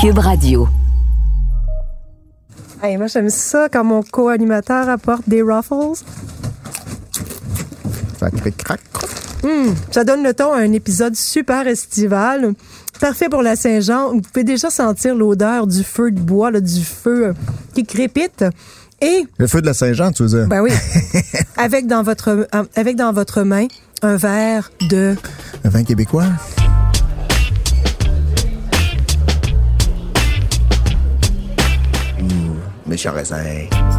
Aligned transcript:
Cube 0.00 0.18
Radio. 0.18 0.68
Hey, 2.82 2.96
moi, 2.96 3.08
j'aime 3.08 3.30
ça 3.30 3.68
quand 3.68 3.82
mon 3.82 4.02
co-animateur 4.02 4.88
apporte 4.88 5.28
des 5.28 5.42
ruffles. 5.42 6.04
Ça 8.18 8.30
crée 8.30 8.52
crac. 8.52 8.80
Hum, 9.42 9.74
ça 9.90 10.04
donne 10.04 10.22
le 10.22 10.34
ton 10.34 10.52
à 10.52 10.58
un 10.58 10.72
épisode 10.72 11.16
super 11.16 11.66
estival. 11.66 12.54
Parfait 13.00 13.28
pour 13.28 13.42
la 13.42 13.56
Saint-Jean. 13.56 14.12
Vous 14.12 14.20
pouvez 14.20 14.44
déjà 14.44 14.70
sentir 14.70 15.14
l'odeur 15.14 15.66
du 15.66 15.82
feu 15.82 16.10
de 16.10 16.20
bois, 16.20 16.50
là, 16.50 16.60
du 16.60 16.82
feu 16.82 17.28
euh, 17.28 17.32
qui 17.74 17.84
crépite. 17.84 18.44
Et, 19.00 19.26
Le 19.38 19.46
feu 19.46 19.60
de 19.60 19.66
la 19.66 19.74
Saint-Jean, 19.74 20.10
tu 20.12 20.22
veux 20.24 20.28
dire? 20.28 20.46
ben 20.48 20.60
oui, 20.60 20.70
avec 21.56 21.86
dans 21.86 22.02
votre, 22.02 22.28
euh, 22.28 22.64
avec 22.74 22.96
dans 22.96 23.12
votre 23.12 23.42
main 23.42 23.66
un 24.02 24.16
verre 24.16 24.70
de 24.88 25.16
Un 25.64 25.68
vin 25.68 25.84
québécois? 25.84 26.26
Mmh, 32.88 32.90
méchant 32.90 33.12
raisin. 33.12 33.97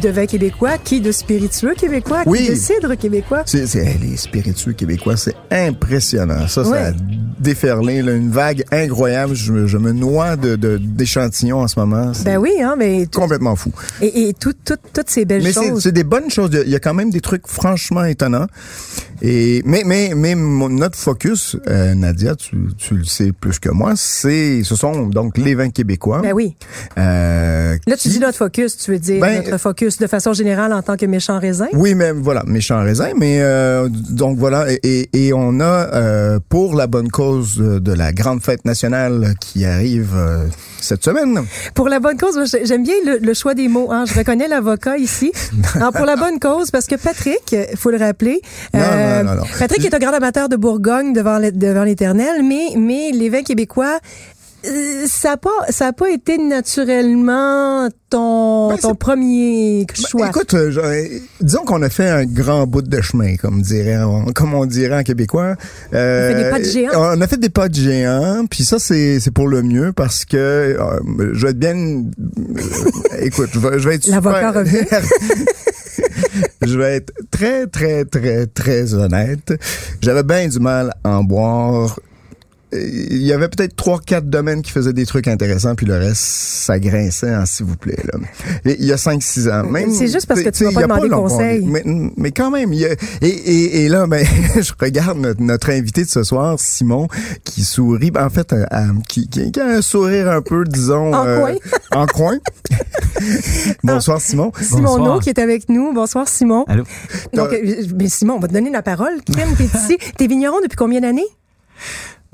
De 0.00 0.08
vin 0.08 0.26
québécois, 0.26 0.78
qui 0.82 1.00
de 1.00 1.12
spiritueux 1.12 1.74
québécois, 1.74 2.22
Oui. 2.26 2.44
qui 2.44 2.50
de 2.50 2.54
cidre 2.54 2.94
québécois. 2.96 3.42
C'est, 3.46 3.64
les 4.00 4.16
spiritueux 4.16 4.72
québécois, 4.72 5.16
c'est 5.16 5.34
impressionnant. 5.50 6.46
Ça, 6.48 6.64
ça 6.64 6.88
a 6.88 6.92
déferlé 7.38 8.02
là, 8.02 8.12
une 8.14 8.30
vague 8.30 8.64
incroyable. 8.72 9.34
Je, 9.34 9.52
me- 9.52 9.66
je 9.66 9.76
me 9.78 9.92
noie 9.92 10.36
de, 10.36 10.56
de- 10.56 10.78
d'échantillons 10.78 11.60
en 11.60 11.68
ce 11.68 11.78
moment. 11.78 12.12
C'est 12.14 12.24
Ben 12.24 12.38
oui, 12.38 12.52
hein, 12.62 12.74
mais 12.78 13.06
tout- 13.06 13.20
complètement 13.20 13.56
fou. 13.56 13.72
et, 14.00 14.28
et 14.28 14.34
tout- 14.34 14.54
tout- 14.64 14.74
toutes 14.92 15.10
ces 15.10 15.24
belles 15.24 15.42
Mais 15.42 15.52
c'est, 15.52 15.68
choses. 15.68 15.82
c'est 15.82 15.92
des 15.92 16.04
bonnes 16.04 16.30
choses. 16.30 16.50
Il 16.64 16.70
y 16.70 16.76
a 16.76 16.80
quand 16.80 16.94
même 16.94 17.10
des 17.10 17.20
trucs 17.20 17.46
franchement 17.46 18.04
étonnants. 18.04 18.46
Et 19.22 19.62
mais 19.64 19.82
mais 19.86 20.12
mais 20.14 20.34
mon- 20.34 20.68
notre 20.68 20.98
focus, 20.98 21.56
euh, 21.68 21.94
Nadia, 21.94 22.34
tu, 22.36 22.54
tu 22.76 22.94
le 22.96 23.04
sais 23.04 23.32
plus 23.32 23.58
que 23.58 23.70
moi, 23.70 23.94
c'est 23.96 24.62
ce 24.62 24.76
sont 24.76 25.06
donc 25.06 25.38
les 25.38 25.54
vins 25.54 25.70
québécois. 25.70 26.20
Ben 26.22 26.32
oui. 26.34 26.54
Euh, 26.98 27.76
Là, 27.86 27.96
tu 27.96 28.02
qui- 28.02 28.08
dis 28.10 28.18
notre 28.20 28.36
focus, 28.38 28.76
tu 28.76 28.90
veux 28.90 28.98
dire 28.98 29.20
Ben, 29.20 29.42
notre 29.42 29.58
focus 29.58 29.95
de 30.00 30.06
façon 30.06 30.32
générale 30.32 30.72
en 30.72 30.82
tant 30.82 30.96
que 30.96 31.06
méchant 31.06 31.38
raisin? 31.38 31.68
Oui, 31.72 31.94
mais 31.94 32.12
voilà, 32.12 32.42
méchant 32.46 32.80
raisin. 32.82 33.10
Mais 33.16 33.38
euh, 33.40 33.88
donc 33.90 34.38
voilà, 34.38 34.66
et, 34.82 35.32
on 35.34 35.60
a 35.60 35.64
euh, 35.94 36.38
pour 36.48 36.74
la 36.74 36.86
bonne 36.86 37.08
cause 37.10 37.56
de, 37.56 37.92
la 37.92 38.12
grande 38.12 38.42
fête 38.42 38.64
nationale 38.64 39.34
qui 39.40 39.64
arrive 39.64 40.12
euh, 40.16 40.44
cette 40.80 41.04
semaine. 41.04 41.40
Pour 41.74 41.88
la 41.88 42.00
bonne 42.00 42.16
cause, 42.16 42.38
j'aime 42.64 42.82
bien 42.82 42.94
le, 43.04 43.18
le 43.18 43.34
choix 43.34 43.54
des 43.54 43.68
mots. 43.68 43.88
Hein. 43.90 44.04
Je 44.06 44.14
reconnais 44.14 44.48
l'avocat 44.48 44.96
ici. 44.98 45.32
Alors, 45.74 45.92
pour 45.92 46.06
la 46.06 46.16
bonne 46.16 46.38
cause, 46.38 46.70
parce 46.70 46.86
que 46.86 46.96
Patrick, 46.96 47.52
il 47.52 47.76
faut 47.76 47.90
le 47.90 47.98
rappeler, 47.98 48.40
Non, 48.74 48.80
non, 48.80 49.24
non, 49.24 49.34
non. 49.36 49.42
Patrick 49.58 49.84
est 49.84 49.94
un 49.94 49.98
grand 49.98 50.12
amateur 50.12 50.48
de 50.48 50.56
Bourgogne 50.56 51.12
devant 51.12 51.38
l'é- 51.38 51.52
devant 51.52 51.84
l'éternel, 51.84 52.42
mais, 52.42 52.76
mais 52.76 53.10
vins 53.28 53.42
québécois, 53.42 53.98
ça 55.06 55.30
n'a 55.30 55.36
pas, 55.36 55.50
ça 55.70 55.86
a 55.88 55.92
pas 55.92 56.10
été 56.10 56.38
naturellement 56.38 57.88
ton, 58.10 58.68
Ben, 58.70 58.78
ton 58.78 58.94
premier 58.94 59.86
choix. 59.94 60.28
Écoute, 60.28 60.54
euh, 60.54 60.70
je- 60.70 60.80
euh, 60.80 61.04
disons 61.40 61.64
qu'on 61.64 61.82
a 61.82 61.88
fait 61.88 62.08
un 62.08 62.24
grand 62.24 62.66
bout 62.66 62.82
de 62.82 63.00
chemin, 63.00 63.36
comme 63.36 63.62
dirait, 63.62 63.98
on- 63.98 64.26
comme 64.32 64.54
on 64.54 64.66
dirait 64.66 64.98
en 64.98 65.02
québécois. 65.02 65.56
Euh, 65.94 66.30
On 66.30 66.34
a 66.34 66.36
fait 66.36 66.42
des 66.44 66.50
pas 66.50 66.58
de 66.58 66.64
géant. 66.64 66.90
On 66.94 67.20
a 67.20 67.26
fait 67.26 67.36
des 67.40 67.48
pas 67.50 67.68
de 67.68 67.74
géant, 67.74 68.44
puis 68.50 68.64
ça 68.64 68.78
c'est 68.78 69.20
c'est 69.20 69.30
pour 69.32 69.48
le 69.48 69.62
mieux 69.62 69.92
parce 69.92 70.24
que 70.24 70.36
euh, 70.36 71.00
je 71.32 71.44
vais 71.46 71.50
être 71.50 71.58
bien. 71.58 71.74
écoute, 73.20 73.50
je 73.52 73.58
vais, 73.58 73.78
je 73.78 73.88
vais 73.88 73.94
être 73.96 74.06
L'avocat 74.08 74.64
super- 74.64 75.02
je 76.62 76.78
vais 76.78 76.96
être 76.96 77.12
très 77.30 77.66
très 77.66 78.04
très 78.04 78.46
très 78.46 78.94
honnête. 78.94 79.52
J'avais 80.00 80.22
bien 80.22 80.48
du 80.48 80.58
mal 80.60 80.92
à 81.04 81.18
en 81.18 81.24
boire. 81.24 81.98
Il 82.72 83.22
y 83.22 83.32
avait 83.32 83.48
peut-être 83.48 83.76
trois, 83.76 84.00
quatre 84.00 84.28
domaines 84.28 84.62
qui 84.62 84.72
faisaient 84.72 84.92
des 84.92 85.06
trucs 85.06 85.28
intéressants, 85.28 85.74
puis 85.76 85.86
le 85.86 85.96
reste, 85.96 86.20
ça 86.20 86.78
grinçait 86.78 87.34
en 87.34 87.46
s'il 87.46 87.66
vous 87.66 87.76
plaît. 87.76 88.02
Là. 88.12 88.18
Et 88.64 88.76
il 88.80 88.86
y 88.86 88.92
a 88.92 88.96
5-6 88.96 89.48
ans. 89.50 89.64
Même, 89.64 89.92
C'est 89.92 90.08
juste 90.08 90.26
parce 90.26 90.42
que 90.42 90.48
tu 90.50 90.64
m'as 90.64 90.72
pas 90.72 90.80
il 90.80 90.80
y 90.80 90.84
a 90.84 90.88
demandé 90.88 91.08
longtemps, 91.08 91.36
conseil. 91.36 91.64
Mais, 91.64 91.82
mais 92.16 92.32
quand 92.32 92.50
même, 92.50 92.72
il 92.72 92.80
y 92.80 92.86
a- 92.86 92.92
et, 93.22 93.28
et, 93.28 93.84
et 93.84 93.88
là, 93.88 94.06
ben, 94.06 94.26
je 94.56 94.72
regarde 94.80 95.18
notre, 95.18 95.40
notre 95.40 95.70
invité 95.70 96.04
de 96.04 96.08
ce 96.08 96.24
soir, 96.24 96.56
Simon, 96.58 97.06
qui 97.44 97.62
sourit. 97.62 98.10
Ben, 98.10 98.26
en 98.26 98.30
fait, 98.30 98.52
euh, 98.52 98.66
euh, 98.72 98.86
qui, 99.08 99.28
a 99.60 99.64
un 99.64 99.80
sourire 99.82 100.28
un 100.30 100.42
peu, 100.42 100.64
disons... 100.64 101.14
En 101.14 101.26
euh, 101.26 101.38
coin. 101.40 101.54
en 101.92 102.06
coin. 102.06 102.38
Bonsoir, 103.84 104.20
Simon. 104.20 104.52
Simon 104.60 104.82
Bonsoir. 104.82 105.14
No 105.14 105.20
qui 105.20 105.28
est 105.30 105.38
avec 105.38 105.68
nous. 105.68 105.92
Bonsoir, 105.92 106.28
Simon. 106.28 106.64
Allô? 106.68 106.84
Donc, 107.32 107.52
euh, 107.52 107.84
mais 107.94 108.08
Simon, 108.08 108.34
on 108.34 108.40
va 108.40 108.48
te 108.48 108.52
donner 108.52 108.70
la 108.70 108.82
parole. 108.82 109.22
Kim, 109.24 109.36
t'es 109.56 109.64
ici. 109.64 109.98
T'es 110.16 110.26
vigneron 110.26 110.60
depuis 110.62 110.76
combien 110.76 111.00
d'années? 111.00 111.26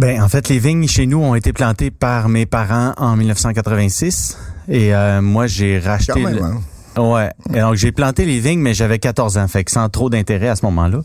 Ben, 0.03 0.21
en 0.21 0.29
fait, 0.29 0.49
les 0.49 0.59
vignes 0.59 0.89
chez 0.89 1.07
nous 1.07 1.19
ont 1.19 1.37
été 1.37 1.53
plantées 1.53 1.93
par 1.93 2.29
mes 2.29 2.45
parents 2.45 2.93
en 2.97 3.15
1986. 3.17 4.37
Et 4.69 4.93
euh, 4.93 5.23
moi, 5.23 5.47
j'ai 5.47 5.79
racheté... 5.79 6.13
Quand 6.15 6.21
même, 6.21 6.35
le- 6.35 6.43
hein? 6.43 6.61
Ouais. 6.99 7.31
Et 7.55 7.61
donc, 7.61 7.77
j'ai 7.77 7.93
planté 7.93 8.25
les 8.25 8.41
vignes, 8.41 8.59
mais 8.59 8.75
j'avais 8.75 8.99
14 8.99 9.39
ans, 9.39 9.47
fait 9.47 9.63
que 9.63 9.71
sans 9.71 9.89
trop 9.89 10.11
d'intérêt 10.11 10.49
à 10.49 10.57
ce 10.57 10.65
moment-là. 10.67 11.03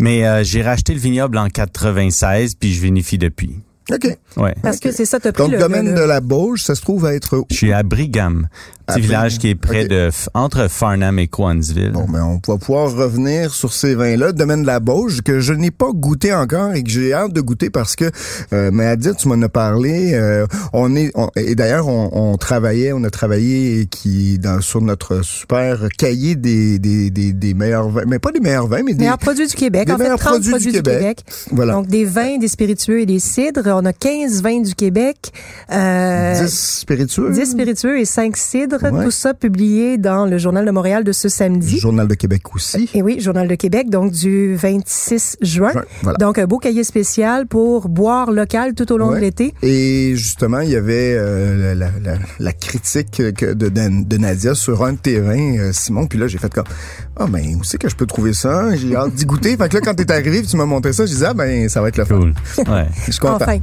Mais 0.00 0.26
euh, 0.26 0.42
j'ai 0.42 0.60
racheté 0.62 0.92
le 0.92 0.98
vignoble 0.98 1.38
en 1.38 1.48
96, 1.48 2.56
puis 2.56 2.74
je 2.74 2.80
vinifie 2.82 3.16
depuis. 3.16 3.60
OK. 3.92 4.08
Ouais. 4.36 4.54
Parce 4.62 4.78
que 4.80 4.90
c'est 4.92 5.04
ça, 5.06 5.20
t'as 5.20 5.32
pris 5.32 5.44
Donc, 5.44 5.52
le, 5.52 5.58
domaine 5.58 5.88
le- 5.90 5.94
de 6.00 6.02
la 6.04 6.20
Bauge, 6.20 6.62
ça 6.64 6.74
se 6.74 6.82
trouve 6.82 7.06
à 7.06 7.14
être 7.14 7.36
où? 7.38 7.46
Je 7.50 7.56
suis 7.56 7.72
à 7.72 7.82
Brigham, 7.82 8.48
petit 8.94 9.00
village 9.02 9.38
qui 9.38 9.48
est 9.50 9.54
près 9.54 9.86
de... 9.86 10.10
entre 10.34 10.68
Farnham 10.68 11.18
et 11.18 11.26
Coansville. 11.28 11.92
Bon, 11.92 12.06
ben, 12.08 12.22
on 12.46 12.52
va 12.52 12.58
pouvoir 12.58 12.92
revenir 12.92 13.52
sur 13.54 13.72
ces 13.72 13.94
vins-là. 13.94 14.32
Domaine 14.32 14.62
de 14.62 14.66
la 14.66 14.80
Bauge, 14.80 15.22
que 15.22 15.40
je 15.40 15.52
n'ai 15.52 15.70
pas 15.70 15.90
goûté 15.92 16.32
encore 16.34 16.72
et 16.74 16.82
que 16.82 16.90
j'ai 16.90 17.12
hâte 17.12 17.32
de 17.32 17.40
goûter 17.40 17.70
parce 17.70 17.96
que, 17.96 18.10
euh, 18.52 18.70
mais 18.72 18.86
Adit, 18.86 19.14
tu 19.16 19.28
m'en 19.28 19.40
as 19.42 19.48
parlé. 19.48 20.12
euh, 20.14 20.46
on 20.72 20.94
est, 20.96 21.10
on- 21.14 21.30
et 21.36 21.54
d'ailleurs, 21.54 21.88
on, 21.88 22.10
on 22.12 22.36
travaillait, 22.36 22.92
on 22.92 23.04
a 23.04 23.10
travaillé 23.10 23.86
qui, 23.86 24.38
dans, 24.38 24.60
sur 24.60 24.80
notre 24.80 25.22
super 25.24 25.88
cahier 25.98 26.34
des, 26.36 26.78
des, 26.78 27.10
des, 27.10 27.32
des 27.32 27.54
meilleurs 27.54 27.88
vins, 27.88 28.02
mais 28.06 28.18
pas 28.18 28.32
des 28.32 28.40
meilleurs 28.40 28.66
vins, 28.66 28.82
mais 28.84 28.92
des, 28.94 29.00
meilleurs 29.00 29.18
produits 29.18 29.46
du 29.46 29.54
Québec. 29.54 29.86
des 29.86 29.92
en 29.92 29.96
fait, 29.96 30.02
meilleurs 30.04 30.18
30 30.18 30.48
produits 30.48 30.72
du 30.72 30.82
Québec. 30.82 31.20
Voilà. 31.50 31.72
Donc, 31.74 31.86
des 31.88 32.04
vins, 32.04 32.38
des 32.38 32.48
spiritueux 32.48 33.00
et 33.00 33.06
des 33.06 33.18
cidres. 33.18 33.62
On 33.66 33.84
a 33.84 33.92
15 33.92 34.42
vins 34.42 34.60
du 34.60 34.74
Québec. 34.74 35.32
Euh, 35.70 36.42
10 36.44 36.78
spiritueux. 36.80 37.30
10 37.32 37.46
spiritueux 37.52 37.98
et 38.00 38.04
5 38.04 38.36
cidres. 38.36 38.81
Ouais. 38.90 39.04
Tout 39.04 39.10
ça 39.10 39.34
publié 39.34 39.98
dans 39.98 40.26
le 40.26 40.38
Journal 40.38 40.64
de 40.64 40.70
Montréal 40.70 41.04
de 41.04 41.12
ce 41.12 41.28
samedi. 41.28 41.78
Journal 41.78 42.08
de 42.08 42.14
Québec 42.14 42.54
aussi. 42.54 42.88
Et 42.94 43.02
oui, 43.02 43.20
Journal 43.20 43.46
de 43.48 43.54
Québec, 43.54 43.90
donc 43.90 44.12
du 44.12 44.54
26 44.56 45.36
juin. 45.40 45.70
Juin, 45.72 45.82
voilà. 46.02 46.18
Donc, 46.18 46.38
un 46.38 46.46
beau 46.46 46.58
cahier 46.58 46.84
spécial 46.84 47.46
pour 47.46 47.88
boire 47.88 48.30
local 48.32 48.74
tout 48.74 48.90
au 48.92 48.98
long 48.98 49.10
Ouais. 49.10 49.16
de 49.16 49.20
l'été. 49.24 49.54
Et 49.62 50.14
justement, 50.16 50.60
il 50.60 50.70
y 50.70 50.76
avait 50.76 51.14
euh, 51.16 51.74
la, 51.74 51.86
la- 52.02 52.18
la 52.38 52.52
critique 52.52 53.10
que 53.36 53.52
de, 53.52 53.68
de, 53.68 54.04
de 54.04 54.16
Nadia 54.16 54.54
sur 54.54 54.84
un 54.84 54.94
euh, 55.06 55.70
Simon. 55.72 56.06
Puis 56.06 56.18
là, 56.18 56.26
j'ai 56.26 56.38
fait 56.38 56.52
comme, 56.52 56.64
ah 57.16 57.26
ben, 57.28 57.56
où 57.56 57.64
c'est 57.64 57.78
que 57.78 57.88
je 57.88 57.96
peux 57.96 58.06
trouver 58.06 58.32
ça? 58.32 58.74
J'ai 58.76 58.94
hâte 58.96 59.14
d'y 59.14 59.24
goûter. 59.26 59.56
Fait 59.56 59.68
que 59.68 59.74
là, 59.74 59.80
quand 59.80 59.94
t'es 59.94 60.10
arrivé, 60.10 60.42
tu 60.42 60.56
m'as 60.56 60.64
montré 60.66 60.92
ça, 60.92 61.04
je 61.06 61.12
disais, 61.12 61.26
ah 61.28 61.34
ben, 61.34 61.68
ça 61.68 61.80
va 61.82 61.88
être 61.88 61.96
le 61.98 62.04
fun. 62.04 62.18
Cool. 62.20 62.34
Ouais. 62.72 62.86
Je 63.06 63.12
suis 63.12 63.20
content. 63.20 63.36
Enfin. 63.42 63.58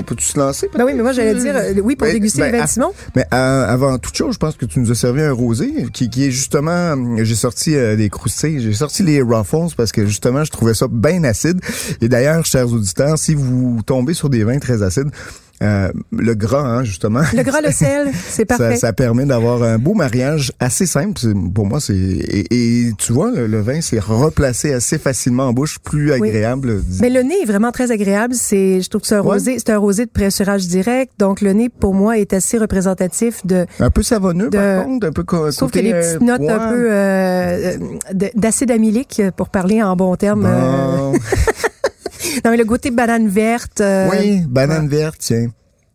Veux-tu 0.00 0.38
lancer? 0.38 0.68
Ben 0.74 0.84
oui, 0.84 0.92
mais 0.94 1.02
moi, 1.02 1.12
j'allais 1.12 1.34
dire, 1.34 1.54
euh, 1.56 1.72
oui, 1.82 1.96
pour 1.96 2.06
Ben, 2.06 2.14
déguster 2.14 2.40
ben, 2.40 2.52
les 2.52 2.58
vins 2.58 2.64
de 2.64 2.70
Simon. 2.70 2.92
Mais 3.14 3.26
euh, 3.32 3.66
avant 3.66 3.98
toute 3.98 4.16
chose, 4.16 4.34
je 4.34 4.38
pense 4.38 4.56
que 4.56 4.66
tu 4.66 4.80
nous 4.80 4.90
as 4.90 4.94
servi 4.94 5.22
un 5.22 5.32
rosé 5.32 5.86
qui, 5.92 6.10
qui 6.10 6.26
est 6.26 6.30
justement, 6.30 6.70
euh, 6.96 7.24
j'ai 7.24 7.34
sorti 7.34 7.74
euh, 7.74 7.96
des 7.96 8.10
croustilles, 8.10 8.60
j'ai 8.60 8.72
sorti 8.72 9.02
les 9.02 9.22
Ruffles 9.22 9.74
parce 9.76 9.92
que 9.92 10.06
justement, 10.06 10.44
je 10.44 10.50
trouvais 10.50 10.74
ça 10.74 10.86
bien 10.90 11.24
acide. 11.24 11.60
Et 12.00 12.08
d'ailleurs, 12.08 12.44
chers 12.44 12.72
auditeurs, 12.72 13.18
si 13.18 13.34
vous 13.34 13.80
tombez 13.86 14.14
sur 14.14 14.30
des 14.30 14.44
vins 14.44 14.58
très 14.58 14.82
acides, 14.82 15.10
euh, 15.64 15.90
le 16.12 16.34
gras, 16.34 16.62
hein, 16.62 16.84
justement. 16.84 17.22
Le 17.34 17.42
gras, 17.42 17.60
le 17.60 17.70
sel, 17.72 18.10
c'est 18.28 18.48
Ça, 18.50 18.56
parfait. 18.58 18.76
ça 18.76 18.92
permet 18.92 19.24
d'avoir 19.24 19.62
un 19.62 19.78
beau 19.78 19.94
mariage 19.94 20.52
assez 20.60 20.86
simple. 20.86 21.18
C'est- 21.18 21.34
Pour 21.54 21.66
moi, 21.66 21.80
c'est 21.80 21.94
et, 21.96 22.46
et 22.88 22.92
tu 22.98 23.12
vois, 23.12 23.30
le, 23.30 23.46
le 23.46 23.60
vin 23.60 23.80
s'est 23.80 23.98
replacé 23.98 24.72
assez 24.72 24.98
facilement 24.98 25.44
en 25.48 25.52
bouche, 25.52 25.78
plus 25.78 26.12
agréable. 26.12 26.82
Mais 27.00 27.10
le 27.10 27.22
nez 27.22 27.34
est 27.42 27.46
vraiment 27.46 27.72
très 27.72 27.90
agréable. 27.90 28.34
C'est, 28.34 28.80
je 28.82 28.88
trouve 28.88 29.02
que 29.02 29.08
c'est 29.08 29.14
un 29.16 29.22
Ouais. 29.22 29.32
rosé, 29.32 29.56
c'est 29.58 29.70
un 29.70 29.78
rosé 29.78 30.04
de 30.06 30.10
pressurage 30.10 30.66
direct. 30.68 31.12
Donc, 31.18 31.40
le 31.40 31.52
nez, 31.52 31.68
pour 31.68 31.94
moi, 31.94 32.18
est 32.18 32.32
assez 32.32 32.58
représentatif 32.58 33.44
de, 33.46 33.66
Un 33.80 33.90
peu 33.90 34.02
savonneux, 34.02 34.50
de- 34.50 34.58
par 34.58 34.84
contre, 34.84 35.06
un 35.08 35.12
peu 35.12 35.24
je 35.50 35.56
trouve 35.56 35.70
qu'il 35.70 35.86
y 35.86 35.92
a 35.92 35.94
des 35.94 36.00
petites 36.00 36.22
euh, 36.22 36.24
notes 36.24 36.40
un 36.42 36.56
poivre. 36.56 36.74
peu 36.74 36.86
euh, 36.90 37.76
de- 38.12 38.30
d'acide 38.34 38.70
amylique, 38.70 39.22
pour 39.36 39.48
parler 39.48 39.82
en 39.82 39.96
bon 39.96 40.14
terme. 40.16 40.44
euh. 40.46 41.12
non, 42.44 42.50
mais 42.50 42.56
le 42.56 42.64
côté 42.64 42.90
banane 42.90 43.28
verte. 43.28 43.80
euh, 43.80 44.08
oui, 44.10 44.42
banane 44.46 44.88
verte, 44.88 45.16
tiens. 45.18 45.46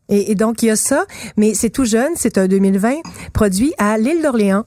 Et, 0.10 0.32
et 0.32 0.36
donc, 0.36 0.64
il 0.64 0.68
y 0.68 0.70
a 0.72 0.76
ça, 0.76 1.06
mais 1.38 1.54
c'est 1.54 1.70
tout 1.70 1.86
jeune, 1.86 2.14
c'est 2.16 2.38
un 2.38 2.48
2020, 2.48 2.96
produit 3.34 3.74
à 3.78 3.98
l'île 3.98 4.22
d'Orléans. 4.24 4.66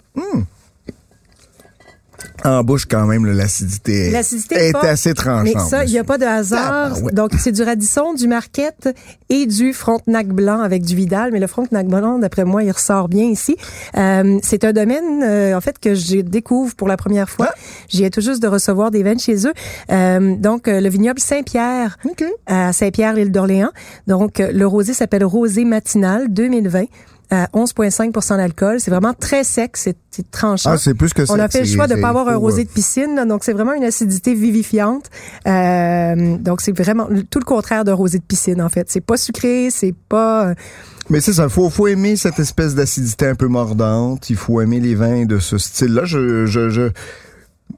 En 2.44 2.62
bouche, 2.62 2.86
quand 2.86 3.06
même, 3.06 3.24
l'acidité 3.26 4.10
L'acidité 4.10 4.54
est 4.56 4.68
est 4.68 4.72
pas- 4.72 4.80
assez 4.88 5.14
tranchante. 5.14 5.44
Mais 5.54 5.60
ça, 5.70 5.84
il 5.84 5.90
n'y 5.90 5.98
a 5.98 6.04
pas 6.04 6.18
de 6.18 6.24
hasard. 6.24 6.90
Tabarouette. 6.94 7.14
Donc, 7.14 7.30
c'est 7.38 7.52
du 7.52 7.62
radisson, 7.62 8.14
du 8.14 8.26
marquette 8.28 8.88
et 9.28 9.46
du 9.46 9.72
frontenac 9.72 10.28
blanc 10.28 10.60
avec 10.60 10.82
du 10.82 10.94
Vidal. 10.96 11.30
Mais 11.32 11.40
le 11.40 11.46
frontenac 11.46 11.86
blanc, 11.86 12.18
d'après 12.18 12.44
moi, 12.44 12.62
il 12.62 12.70
ressort 12.70 13.08
bien 13.08 13.24
ici. 13.24 13.56
Euh, 13.96 14.38
c'est 14.42 14.64
un 14.64 14.72
domaine, 14.72 15.22
euh, 15.22 15.56
en 15.56 15.60
fait, 15.60 15.78
que 15.78 15.94
je 15.94 16.20
découvre 16.20 16.74
pour 16.74 16.88
la 16.88 16.96
première 16.96 17.28
fois. 17.30 17.48
Ah. 17.50 17.54
J'y 17.88 18.04
ai 18.04 18.10
tout 18.10 18.20
juste 18.20 18.42
de 18.42 18.48
recevoir 18.48 18.90
des 18.90 19.02
vins 19.02 19.18
chez 19.18 19.46
eux. 19.46 19.52
Euh, 19.90 20.36
donc, 20.36 20.68
euh, 20.68 20.80
le 20.80 20.88
vignoble 20.88 21.20
Saint-Pierre 21.20 21.98
à 22.46 22.72
Saint-Pierre, 22.72 23.14
l'île 23.14 23.30
d'Orléans. 23.32 23.70
Donc, 24.06 24.40
euh, 24.40 24.50
le 24.52 24.66
rosé 24.66 24.92
s'appelle 24.94 25.24
Rosé 25.24 25.64
Matinal 25.64 26.26
2020 26.32 26.84
à 27.32 27.46
11,5 27.54 28.36
d'alcool. 28.36 28.78
C'est 28.78 28.90
vraiment 28.90 29.14
très 29.14 29.42
sec, 29.42 29.78
c'est 29.78 29.96
tranchant. 30.30 30.72
Ah, 30.72 30.76
c'est 30.76 30.92
plus 30.92 31.14
que 31.14 31.24
ça. 31.24 31.32
On 31.32 31.38
a 31.38 31.48
fait 31.48 31.60
le 31.60 31.66
choix 31.66 31.86
de 31.86 31.94
c'est 31.94 32.00
pas 32.00 32.10
avoir 32.10 32.28
un 32.28 32.36
rosé 32.36 32.64
de 32.64 32.68
piscine, 32.68 33.14
là. 33.16 33.24
donc 33.24 33.42
c'est 33.42 33.54
vraiment 33.54 33.72
une 33.72 33.84
acidité 33.84 34.34
vivifiante. 34.34 35.06
Euh, 35.46 36.36
donc 36.36 36.60
c'est 36.60 36.76
vraiment 36.76 37.08
tout 37.30 37.38
le 37.38 37.44
contraire 37.44 37.84
d'un 37.84 37.94
rosé 37.94 38.18
de 38.18 38.24
piscine 38.24 38.60
en 38.60 38.68
fait. 38.68 38.90
C'est 38.90 39.00
pas 39.00 39.16
sucré, 39.16 39.70
c'est 39.70 39.94
pas. 40.10 40.48
euh, 40.48 40.54
Mais 41.08 41.20
c'est 41.22 41.32
ça, 41.32 41.48
faut 41.48 41.70
faut 41.70 41.86
aimer 41.88 42.16
cette 42.16 42.38
espèce 42.38 42.74
d'acidité 42.74 43.26
un 43.26 43.34
peu 43.34 43.46
mordante. 43.48 44.28
Il 44.28 44.36
faut 44.36 44.60
aimer 44.60 44.80
les 44.80 44.94
vins 44.94 45.24
de 45.24 45.38
ce 45.38 45.56
style-là. 45.56 46.04
Je, 46.04 46.44
je, 46.44 46.68
je, 46.68 46.90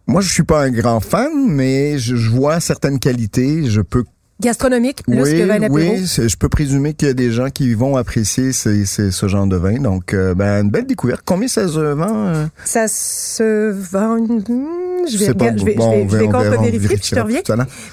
moi, 0.08 0.20
je 0.20 0.30
suis 0.32 0.42
pas 0.42 0.62
un 0.64 0.70
grand 0.70 0.98
fan, 0.98 1.30
mais 1.46 1.98
je, 1.98 2.16
je 2.16 2.30
vois 2.30 2.58
certaines 2.58 2.98
qualités. 2.98 3.64
Je 3.70 3.80
peux 3.82 4.04
gastronomique 4.40 5.02
plus 5.04 5.20
oui, 5.22 5.38
que 5.38 5.44
vin 5.46 5.56
apéro? 5.56 5.74
oui, 5.74 6.04
je 6.06 6.36
peux 6.36 6.48
présumer 6.48 6.92
qu'il 6.94 7.08
y 7.08 7.10
a 7.10 7.14
des 7.14 7.30
gens 7.30 7.50
qui 7.50 7.72
vont 7.74 7.96
apprécier 7.96 8.52
ces- 8.52 8.84
ces- 8.84 9.10
ce 9.10 9.28
genre 9.28 9.46
de 9.46 9.56
vin. 9.56 9.74
Donc, 9.80 10.12
euh, 10.12 10.34
ben, 10.34 10.64
une 10.64 10.70
belle 10.70 10.86
découverte. 10.86 11.22
Combien 11.24 11.48
ça 11.48 11.66
se 11.68 11.78
vend? 11.78 12.06
euh? 12.26 12.46
Ça 12.64 12.88
se 12.88 13.70
vend. 13.70 14.18
hmm, 14.18 14.66
Je 15.06 15.18
vais, 15.18 15.26
C'est 15.26 15.34
pas 15.34 15.44
regarder- 15.44 15.60
je 15.60 15.64
vais, 15.66 15.74
bon, 15.74 15.92
je 16.08 16.16
vais, 16.16 16.22
on 16.24 16.26
je 16.26 16.32
contre-vérifier 16.32 16.96
puis 16.96 17.08
je 17.10 17.14
te 17.14 17.20
reviens. 17.20 17.40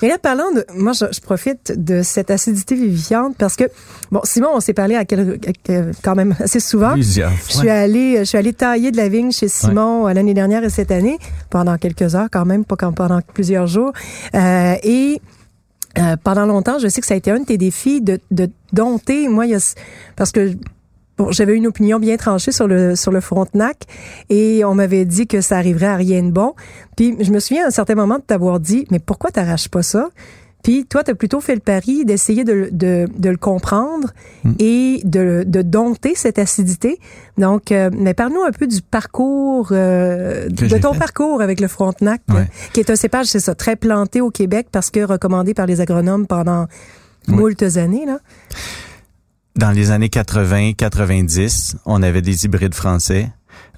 Mais 0.01 0.07
là, 0.07 0.17
parlant 0.17 0.49
de, 0.55 0.65
moi, 0.75 0.93
je, 0.93 1.05
je 1.11 1.19
profite 1.19 1.73
de 1.77 2.03
cette 2.03 2.31
acidité 2.31 2.73
vivifiante 2.75 3.35
parce 3.37 3.57
que, 3.57 3.65
bon, 4.11 4.21
Simon, 4.23 4.47
on 4.53 4.61
s'est 4.61 4.73
parlé 4.73 4.95
à 4.95 5.03
quel- 5.05 5.37
à- 5.67 5.71
quand 6.01 6.15
même 6.15 6.33
assez 6.39 6.61
souvent. 6.61 6.94
Plusieurs 6.94 7.31
Je 7.49 7.53
suis 7.57 7.69
allée, 7.69 8.19
je 8.19 8.23
suis 8.23 8.37
allée 8.37 8.53
tailler 8.53 8.91
de 8.91 8.97
la 8.97 9.09
vigne 9.09 9.31
chez 9.33 9.49
Simon 9.49 10.07
euh, 10.07 10.13
l'année 10.13 10.33
dernière 10.33 10.63
et 10.63 10.69
cette 10.69 10.91
année 10.91 11.17
pendant 11.49 11.77
quelques 11.77 12.15
heures 12.15 12.29
quand 12.31 12.45
même, 12.45 12.63
pas 12.63 12.77
quand- 12.77 12.94
pendant 12.94 13.19
plusieurs 13.33 13.67
jours. 13.67 13.91
Euh, 14.33 14.73
et 14.83 15.21
euh, 15.97 16.15
pendant 16.23 16.45
longtemps, 16.45 16.79
je 16.79 16.88
sais 16.88 17.01
que 17.01 17.07
ça 17.07 17.13
a 17.13 17.17
été 17.17 17.31
un 17.31 17.39
de 17.39 17.45
tes 17.45 17.57
défis 17.57 18.01
de, 18.01 18.19
de 18.31 18.49
dompter. 18.73 19.27
Moi, 19.27 19.47
il 19.47 19.57
parce 20.15 20.31
que 20.31 20.53
j'avais 21.29 21.55
une 21.55 21.67
opinion 21.67 21.99
bien 21.99 22.17
tranchée 22.17 22.51
sur 22.51 22.67
le 22.67 22.95
sur 22.95 23.11
le 23.11 23.19
Frontenac 23.19 23.85
et 24.29 24.63
on 24.65 24.73
m'avait 24.73 25.05
dit 25.05 25.27
que 25.27 25.41
ça 25.41 25.57
arriverait 25.57 25.88
à 25.88 25.95
rien 25.95 26.23
de 26.23 26.31
bon. 26.31 26.55
Puis 26.95 27.15
je 27.19 27.31
me 27.31 27.39
souviens 27.39 27.65
à 27.65 27.67
un 27.67 27.71
certain 27.71 27.95
moment 27.95 28.17
de 28.17 28.23
t'avoir 28.23 28.59
dit, 28.59 28.88
mais 28.89 28.99
pourquoi 28.99 29.31
t'arraches 29.31 29.69
pas 29.69 29.83
ça 29.83 30.09
Puis 30.63 30.85
toi, 30.85 31.03
t'as 31.03 31.13
plutôt 31.15 31.41
fait 31.41 31.55
le 31.55 31.61
pari 31.61 32.05
d'essayer 32.05 32.43
de, 32.43 32.53
le- 32.53 32.71
de, 32.71 33.07
de 33.17 33.29
le 33.29 33.37
comprendre 33.37 34.09
et 34.59 35.01
de, 35.03 35.43
de 35.47 35.61
dompter 35.61 36.13
cette 36.15 36.37
acidité. 36.39 36.99
Donc, 37.37 37.71
euh, 37.71 37.89
mais 37.97 38.13
parle-nous 38.13 38.43
un 38.43 38.51
peu 38.51 38.67
du 38.67 38.81
parcours, 38.81 39.69
euh, 39.71 40.47
de 40.49 40.77
ton 40.77 40.93
fait. 40.93 40.99
parcours 40.99 41.41
avec 41.41 41.59
le 41.59 41.67
Frontenac, 41.67 42.21
Ouais. 42.29 42.47
qui 42.73 42.79
est 42.79 42.89
un 42.89 42.95
cépage, 42.95 43.27
c'est 43.27 43.39
ça, 43.39 43.55
très 43.55 43.75
planté 43.75 44.21
au 44.21 44.29
Québec 44.31 44.67
parce 44.71 44.89
que 44.91 44.99
recommandé 45.03 45.53
par 45.53 45.65
les 45.65 45.81
agronomes 45.81 46.27
pendant 46.27 46.67
moultes 47.27 47.63
années. 47.77 48.05
Là. 48.05 48.19
Dans 49.55 49.71
les 49.71 49.91
années 49.91 50.09
80-90, 50.09 51.75
on 51.85 52.01
avait 52.03 52.21
des 52.21 52.45
hybrides 52.45 52.73
français 52.75 53.29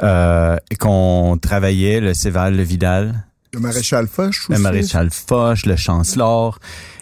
euh, 0.02 0.58
et 0.70 0.76
qu'on 0.76 1.38
travaillait, 1.42 2.00
le 2.00 2.14
Céval, 2.14 2.56
le 2.56 2.64
Vidal, 2.64 3.26
Le 3.54 3.60
maréchal 3.60 4.08
Foch 4.08 4.48
le 4.50 4.56
aussi. 4.56 4.62
maréchal 4.64 5.10
Foch, 5.12 5.66
le 5.66 5.76
Chancellor. 5.76 6.60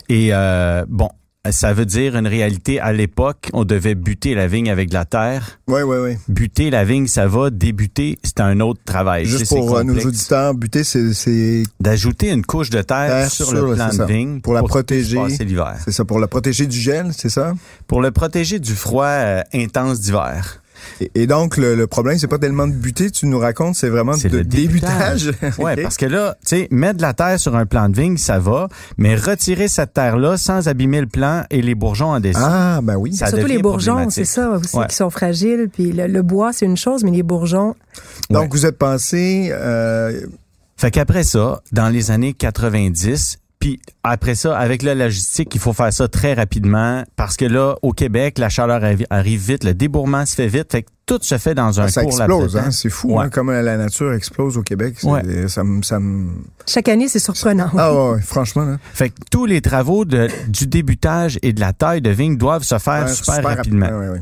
Et 0.09 0.29
euh, 0.33 0.83
bon, 0.89 1.09
ça 1.49 1.73
veut 1.73 1.85
dire 1.85 2.15
une 2.17 2.27
réalité. 2.27 2.79
À 2.79 2.91
l'époque, 2.91 3.49
on 3.53 3.63
devait 3.63 3.95
buter 3.95 4.35
la 4.35 4.47
vigne 4.47 4.69
avec 4.69 4.89
de 4.89 4.93
la 4.93 5.05
terre. 5.05 5.59
Oui, 5.67 5.81
oui, 5.81 5.97
oui. 6.03 6.17
Buter 6.27 6.69
la 6.69 6.83
vigne, 6.83 7.07
ça 7.07 7.27
va. 7.27 7.49
Débuter, 7.49 8.19
c'est 8.23 8.41
un 8.41 8.59
autre 8.59 8.81
travail. 8.85 9.25
Juste 9.25 9.47
pour 9.47 9.77
euh, 9.77 9.83
nos 9.83 9.97
auditeurs, 10.05 10.53
buter, 10.53 10.83
c'est 10.83 11.63
D'ajouter 11.79 12.29
une 12.31 12.45
couche 12.45 12.69
de 12.69 12.81
terre, 12.81 13.07
Terre 13.07 13.31
sur, 13.31 13.47
sur, 13.47 13.55
le 13.67 13.73
plant 13.75 13.91
ça. 13.91 14.05
de 14.05 14.11
vigne 14.11 14.41
Pour 14.41 14.53
la 14.53 14.61
protéger. 14.63 15.19
l'hiver. 15.39 15.77
c'est 15.83 15.91
ça, 15.91 16.05
pour 16.05 16.19
la 16.19 16.27
protéger 16.27 16.67
du 16.67 16.77
gel, 16.79 17.11
c'est 17.17 17.29
ça? 17.29 17.53
Pour 17.87 18.01
le 18.01 18.11
protéger 18.11 18.59
du 18.59 18.75
froid 18.75 19.05
euh, 19.05 19.41
intense 19.53 19.99
d'hiver. 20.01 20.60
Et, 20.99 21.11
et 21.15 21.27
donc, 21.27 21.57
le, 21.57 21.75
le 21.75 21.87
problème, 21.87 22.17
c'est 22.17 22.27
pas 22.27 22.37
tellement 22.39 22.67
de 22.67 22.73
buter, 22.73 23.11
tu 23.11 23.25
nous 23.25 23.39
racontes, 23.39 23.75
c'est 23.75 23.89
vraiment 23.89 24.13
C'est 24.13 24.29
de 24.29 24.37
le 24.39 24.43
débutage. 24.43 25.25
débutage. 25.25 25.57
Ouais, 25.59 25.73
Ok. 25.73 25.81
parce 25.83 25.97
que 25.97 26.05
là, 26.05 26.35
tu 26.45 26.55
sais, 26.57 26.67
mettre 26.71 26.97
de 26.97 27.01
la 27.01 27.13
terre 27.13 27.39
sur 27.39 27.55
un 27.55 27.65
plant 27.65 27.89
de 27.89 27.95
vigne, 27.95 28.17
ça 28.17 28.39
va, 28.39 28.67
mais 28.97 29.15
retirer 29.15 29.67
cette 29.67 29.93
terre-là 29.93 30.37
sans 30.37 30.67
abîmer 30.67 31.01
le 31.01 31.07
plant 31.07 31.43
et 31.49 31.61
les 31.61 31.75
bourgeons 31.75 32.11
en 32.11 32.19
dessous. 32.19 32.39
Ah, 32.41 32.79
ben 32.81 32.95
oui. 32.95 33.13
Ça 33.15 33.27
Surtout 33.27 33.45
les 33.47 33.59
bourgeons, 33.59 34.09
c'est 34.09 34.25
ça 34.25 34.49
aussi, 34.51 34.75
Ouais. 34.77 34.87
qui 34.87 34.95
sont 34.95 35.09
fragiles. 35.09 35.69
Puis 35.71 35.91
le, 35.91 36.07
le 36.07 36.21
bois, 36.21 36.53
c'est 36.53 36.65
une 36.65 36.77
chose, 36.77 37.03
mais 37.03 37.11
les 37.11 37.23
bourgeons, 37.23 37.75
Donc, 38.29 38.43
Ouais. 38.43 38.49
vous 38.51 38.65
êtes 38.65 38.77
passé... 38.77 39.49
Euh, 39.51 40.21
Fait 40.77 40.89
qu'après 40.91 41.23
ça, 41.23 41.61
dans 41.71 41.89
les 41.89 42.09
années 42.11 42.33
90, 42.33 43.37
puis 43.61 43.79
après 44.03 44.35
ça, 44.35 44.57
avec 44.57 44.81
la 44.81 44.93
logistique, 44.95 45.53
il 45.55 45.61
faut 45.61 45.71
faire 45.71 45.93
ça 45.93 46.09
très 46.09 46.33
rapidement 46.33 47.03
parce 47.15 47.37
que 47.37 47.45
là, 47.45 47.75
au 47.81 47.93
Québec, 47.93 48.37
la 48.39 48.49
chaleur 48.49 48.81
arri- 48.81 49.05
arrive 49.09 49.39
vite, 49.39 49.63
le 49.63 49.73
débourrement 49.73 50.25
se 50.25 50.35
fait 50.35 50.47
vite, 50.47 50.69
fait 50.71 50.81
que 50.83 50.89
tout 51.05 51.19
se 51.21 51.37
fait 51.37 51.53
dans 51.55 51.79
un 51.79 51.87
ça 51.87 52.01
court 52.03 52.11
explose, 52.11 52.57
hein? 52.57 52.71
C'est 52.71 52.89
fou, 52.89 53.13
Ouais. 53.17 53.25
hein, 53.25 53.29
comme 53.29 53.51
la 53.51 53.77
nature 53.77 54.13
explose 54.13 54.57
au 54.57 54.63
Québec. 54.63 54.95
Ouais. 55.03 55.47
Ça 55.47 55.63
me... 55.63 55.81
Ça 55.83 55.99
me... 55.99 56.29
chaque 56.67 56.89
année, 56.89 57.07
c'est 57.07 57.19
surprenant. 57.19 57.69
Ah 57.77 57.93
ouais, 57.93 58.21
franchement, 58.21 58.65
là. 58.65 58.77
Fait 58.93 59.09
que 59.09 59.15
tous 59.29 59.45
les 59.45 59.61
travaux 59.61 60.03
de, 60.05 60.27
du 60.47 60.67
débutage 60.67 61.37
et 61.41 61.53
de 61.53 61.59
la 61.59 61.71
taille 61.73 62.01
de 62.01 62.09
vigne 62.09 62.37
doivent 62.37 62.63
se 62.63 62.77
faire 62.79 63.05
Ouais, 63.05 63.13
super, 63.13 63.43
rapidement. 63.43 63.87
ouais, 63.89 64.09
ouais. 64.09 64.21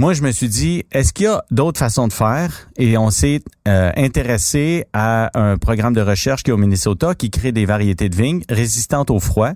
Moi, 0.00 0.14
je 0.14 0.22
me 0.22 0.30
suis 0.30 0.48
dit, 0.48 0.84
est-ce 0.92 1.12
qu'il 1.12 1.24
y 1.24 1.28
a 1.28 1.44
d'autres 1.50 1.78
façons 1.78 2.08
de 2.08 2.14
faire? 2.14 2.70
Et 2.78 2.96
on 2.96 3.10
s'est 3.10 3.42
euh, 3.68 3.92
intéressé 3.98 4.86
à 4.94 5.30
un 5.38 5.58
programme 5.58 5.92
de 5.92 6.00
recherche 6.00 6.42
qui 6.42 6.48
est 6.48 6.54
au 6.54 6.56
Minnesota 6.56 7.14
qui 7.14 7.28
crée 7.28 7.52
des 7.52 7.66
variétés 7.66 8.08
de 8.08 8.16
vignes 8.16 8.40
résistantes 8.48 9.10
au 9.10 9.20
froid. 9.20 9.50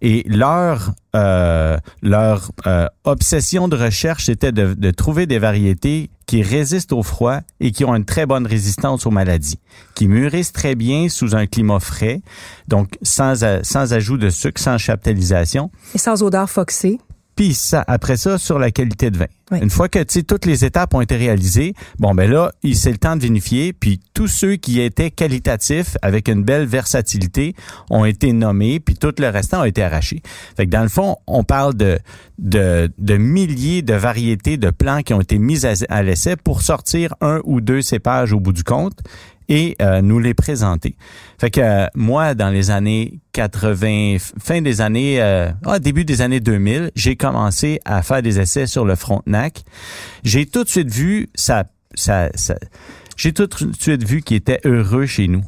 Et 0.00 0.22
leur 0.28 0.92
euh, 1.16 1.78
leur 2.00 2.52
euh, 2.68 2.86
obsession 3.02 3.66
de 3.66 3.76
recherche, 3.76 4.26
c'était 4.26 4.52
de, 4.52 4.90
trouver 4.92 5.26
des 5.26 5.40
variétés 5.40 6.10
qui 6.26 6.42
résistent 6.42 6.92
au 6.92 7.02
froid 7.02 7.40
et 7.58 7.72
qui 7.72 7.84
ont 7.84 7.96
une 7.96 8.04
très 8.04 8.24
bonne 8.24 8.46
résistance 8.46 9.04
aux 9.04 9.10
maladies, 9.10 9.58
qui 9.96 10.06
mûrissent 10.06 10.52
très 10.52 10.76
bien 10.76 11.08
sous 11.08 11.34
un 11.34 11.46
climat 11.46 11.80
frais, 11.80 12.22
donc 12.68 12.90
sans, 13.02 13.44
sans 13.64 13.92
ajout 13.92 14.16
de 14.16 14.30
sucre, 14.30 14.60
sans 14.60 14.78
chaptalisation. 14.78 15.72
Et 15.92 15.98
sans 15.98 16.22
odeur 16.22 16.48
foxée. 16.48 17.00
Puis 17.38 17.54
ça, 17.54 17.84
après 17.86 18.16
ça, 18.16 18.36
sur 18.36 18.58
la 18.58 18.72
qualité 18.72 19.12
de 19.12 19.16
vin. 19.18 19.26
Oui. 19.52 19.60
Une 19.62 19.70
fois 19.70 19.88
que 19.88 20.00
toutes 20.22 20.44
les 20.44 20.64
étapes 20.64 20.92
ont 20.92 21.00
été 21.00 21.14
réalisées, 21.14 21.72
bon 22.00 22.12
ben 22.12 22.28
là, 22.28 22.50
il- 22.64 22.74
c'est 22.76 22.90
le 22.90 22.98
temps 22.98 23.14
de 23.14 23.22
vinifier. 23.22 23.72
Puis 23.72 24.00
tous 24.12 24.26
ceux 24.26 24.56
qui 24.56 24.80
étaient 24.80 25.12
qualitatifs 25.12 25.96
avec 26.02 26.26
une 26.28 26.42
belle 26.42 26.66
versatilité 26.66 27.54
ont 27.90 28.04
été 28.04 28.32
nommés, 28.32 28.80
puis 28.80 28.96
tout 28.96 29.14
le 29.20 29.28
restant 29.28 29.60
a 29.60 29.68
été 29.68 29.84
arraché. 29.84 30.20
Fait 30.56 30.66
que 30.66 30.70
dans 30.72 30.82
le 30.82 30.88
fond, 30.88 31.16
on 31.28 31.44
parle 31.44 31.74
de 31.74 32.00
de, 32.40 32.90
de 32.98 33.16
milliers 33.16 33.82
de 33.82 33.94
variétés 33.94 34.56
de 34.58 34.70
plants 34.70 35.02
qui 35.02 35.12
ont 35.14 35.20
été 35.20 35.38
mises 35.38 35.64
à, 35.64 35.72
à 35.88 36.02
l'essai 36.02 36.34
pour 36.36 36.62
sortir 36.62 37.14
un 37.20 37.40
ou 37.44 37.60
deux 37.60 37.82
cépages 37.82 38.32
au 38.32 38.40
bout 38.40 38.52
du 38.52 38.64
compte. 38.64 38.98
Et 39.48 39.76
euh, 39.80 40.02
nous 40.02 40.18
les 40.18 40.34
présenter. 40.34 40.96
Fait 41.38 41.50
que 41.50 41.60
euh, 41.60 41.86
moi, 41.94 42.34
dans 42.34 42.50
les 42.50 42.70
années 42.70 43.20
80, 43.32 44.16
fin 44.38 44.60
des 44.60 44.80
années, 44.80 45.20
euh, 45.20 45.50
ah, 45.64 45.78
début 45.78 46.04
des 46.04 46.20
années 46.20 46.40
2000, 46.40 46.90
j'ai 46.94 47.16
commencé 47.16 47.80
à 47.84 48.02
faire 48.02 48.22
des 48.22 48.38
essais 48.38 48.66
sur 48.66 48.84
le 48.84 48.94
Frontenac. 48.94 49.64
J'ai 50.24 50.46
tout 50.46 50.64
de 50.64 50.68
suite 50.68 50.90
vu 50.90 51.28
ça, 51.34 51.64
ça, 51.94 52.28
ça 52.34 52.56
j'ai 53.16 53.32
tout 53.32 53.46
de 53.46 53.74
suite 53.78 54.06
vu 54.06 54.22
qu'il 54.22 54.36
était 54.36 54.60
heureux 54.64 55.06
chez 55.06 55.26
nous. 55.26 55.42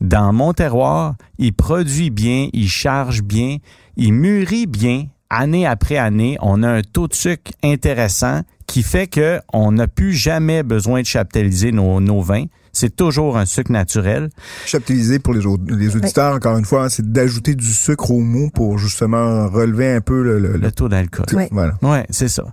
Dans 0.00 0.32
mon 0.32 0.52
terroir, 0.52 1.16
il 1.38 1.52
produit 1.52 2.10
bien, 2.10 2.48
il 2.52 2.68
charge 2.68 3.22
bien, 3.22 3.56
il 3.96 4.12
mûrit 4.12 4.66
bien. 4.66 5.06
Année 5.30 5.66
après 5.66 5.98
année, 5.98 6.38
on 6.40 6.62
a 6.62 6.68
un 6.68 6.82
taux 6.82 7.08
de 7.08 7.14
sucre 7.14 7.50
intéressant 7.62 8.42
qui 8.68 8.84
fait 8.84 9.08
que 9.08 9.40
on 9.52 9.72
n'a 9.72 9.88
plus 9.88 10.12
jamais 10.12 10.62
besoin 10.62 11.00
de 11.00 11.06
chaptaliser 11.06 11.72
nos, 11.72 12.00
nos 12.00 12.20
vins. 12.20 12.44
C'est 12.72 12.94
toujours 12.94 13.36
un 13.38 13.46
sucre 13.46 13.72
naturel. 13.72 14.28
Chaptaliser 14.66 15.18
pour 15.18 15.34
les, 15.34 15.44
au- 15.46 15.58
les 15.68 15.96
auditeurs, 15.96 16.34
encore 16.36 16.56
une 16.58 16.64
fois, 16.66 16.84
hein, 16.84 16.88
c'est 16.88 17.10
d'ajouter 17.10 17.56
du 17.56 17.64
sucre 17.72 18.10
au 18.12 18.20
mou 18.20 18.50
pour 18.54 18.78
justement 18.78 19.48
relever 19.48 19.90
un 19.92 20.00
peu 20.00 20.22
le... 20.22 20.38
le- 20.38 20.58
le- 20.58 20.70
taux 20.70 20.88
d'alcool. 20.88 21.24
Ouais. 21.32 21.48
Voilà. 21.50 21.72
Ouais, 21.82 22.06
c'est 22.10 22.28
ça. 22.28 22.44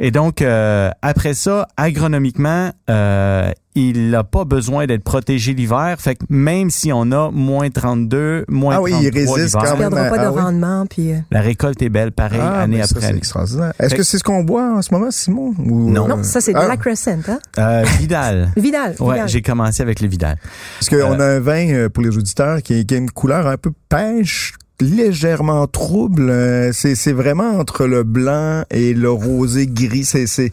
Et 0.00 0.10
donc 0.10 0.40
euh, 0.40 0.90
après 1.02 1.34
ça, 1.34 1.68
agronomiquement, 1.76 2.70
euh, 2.88 3.50
il 3.76 4.10
n'a 4.10 4.22
pas 4.22 4.44
besoin 4.44 4.86
d'être 4.86 5.02
protégé 5.02 5.52
l'hiver. 5.52 5.96
Fait 5.98 6.14
que 6.14 6.24
même 6.28 6.70
si 6.70 6.92
on 6.92 7.10
a 7.12 7.30
moins 7.32 7.68
32, 7.68 8.44
moins 8.48 8.76
Ah 8.76 8.82
oui, 8.82 8.92
il 9.02 9.10
33 9.10 9.34
résiste 9.34 9.36
l'hiver, 9.36 9.48
Tu 9.50 9.66
quand 9.66 9.70
même. 9.72 9.90
perdras 9.90 10.10
pas 10.10 10.16
Ah 10.22 10.24
de 10.30 10.34
oui. 10.36 10.40
rendement. 10.42 10.86
Puis, 10.86 11.12
euh, 11.12 11.16
la 11.32 11.40
récolte 11.40 11.82
est 11.82 11.88
belle, 11.88 12.12
pareil, 12.12 12.40
Ah, 12.42 12.60
année 12.62 12.78
ça, 12.78 12.84
après 12.84 13.00
c'est 13.00 13.06
année. 13.08 13.18
extraordinaire. 13.18 13.72
Est-ce 13.80 13.94
que 13.96 14.02
c'est 14.04 14.18
ce 14.18 14.24
qu'on 14.24 14.44
boit 14.44 14.72
en 14.76 14.80
ce 14.82 14.94
moment, 14.94 15.10
Simon? 15.10 15.54
Ou, 15.64 15.90
Non. 15.90 16.06
non, 16.08 16.22
ça, 16.22 16.40
c'est 16.40 16.52
de 16.52 16.58
Ah. 16.58 16.68
la 16.68 16.76
Crescent, 16.76 17.18
hein? 17.28 17.38
Euh, 17.58 17.84
Vidal. 17.98 18.50
Vidal. 18.56 18.94
Ouais, 19.00 19.14
Vidal. 19.14 19.28
j'ai 19.28 19.42
commencé 19.42 19.82
avec 19.82 20.00
le 20.00 20.08
Vidal. 20.08 20.36
Parce 20.78 20.90
qu'on 20.90 21.18
a 21.20 21.24
un 21.24 21.40
vin 21.40 21.68
euh, 21.72 21.88
pour 21.88 22.02
les 22.02 22.16
auditeurs 22.16 22.62
qui, 22.62 22.84
qui 22.84 22.94
a 22.94 22.98
une 22.98 23.10
couleur 23.10 23.46
un 23.46 23.56
peu 23.56 23.70
pêche, 23.88 24.54
légèrement 24.80 25.66
trouble. 25.66 26.28
Euh, 26.30 26.70
C'est 26.72 26.94
c'est 26.94 27.12
vraiment 27.12 27.58
entre 27.58 27.86
le 27.86 28.02
blanc 28.02 28.64
et 28.70 28.92
le 28.94 29.10
rosé 29.10 29.66
gris. 29.66 30.04
C'est 30.04 30.26
c'est 30.26 30.50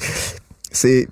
c'est 0.72 1.08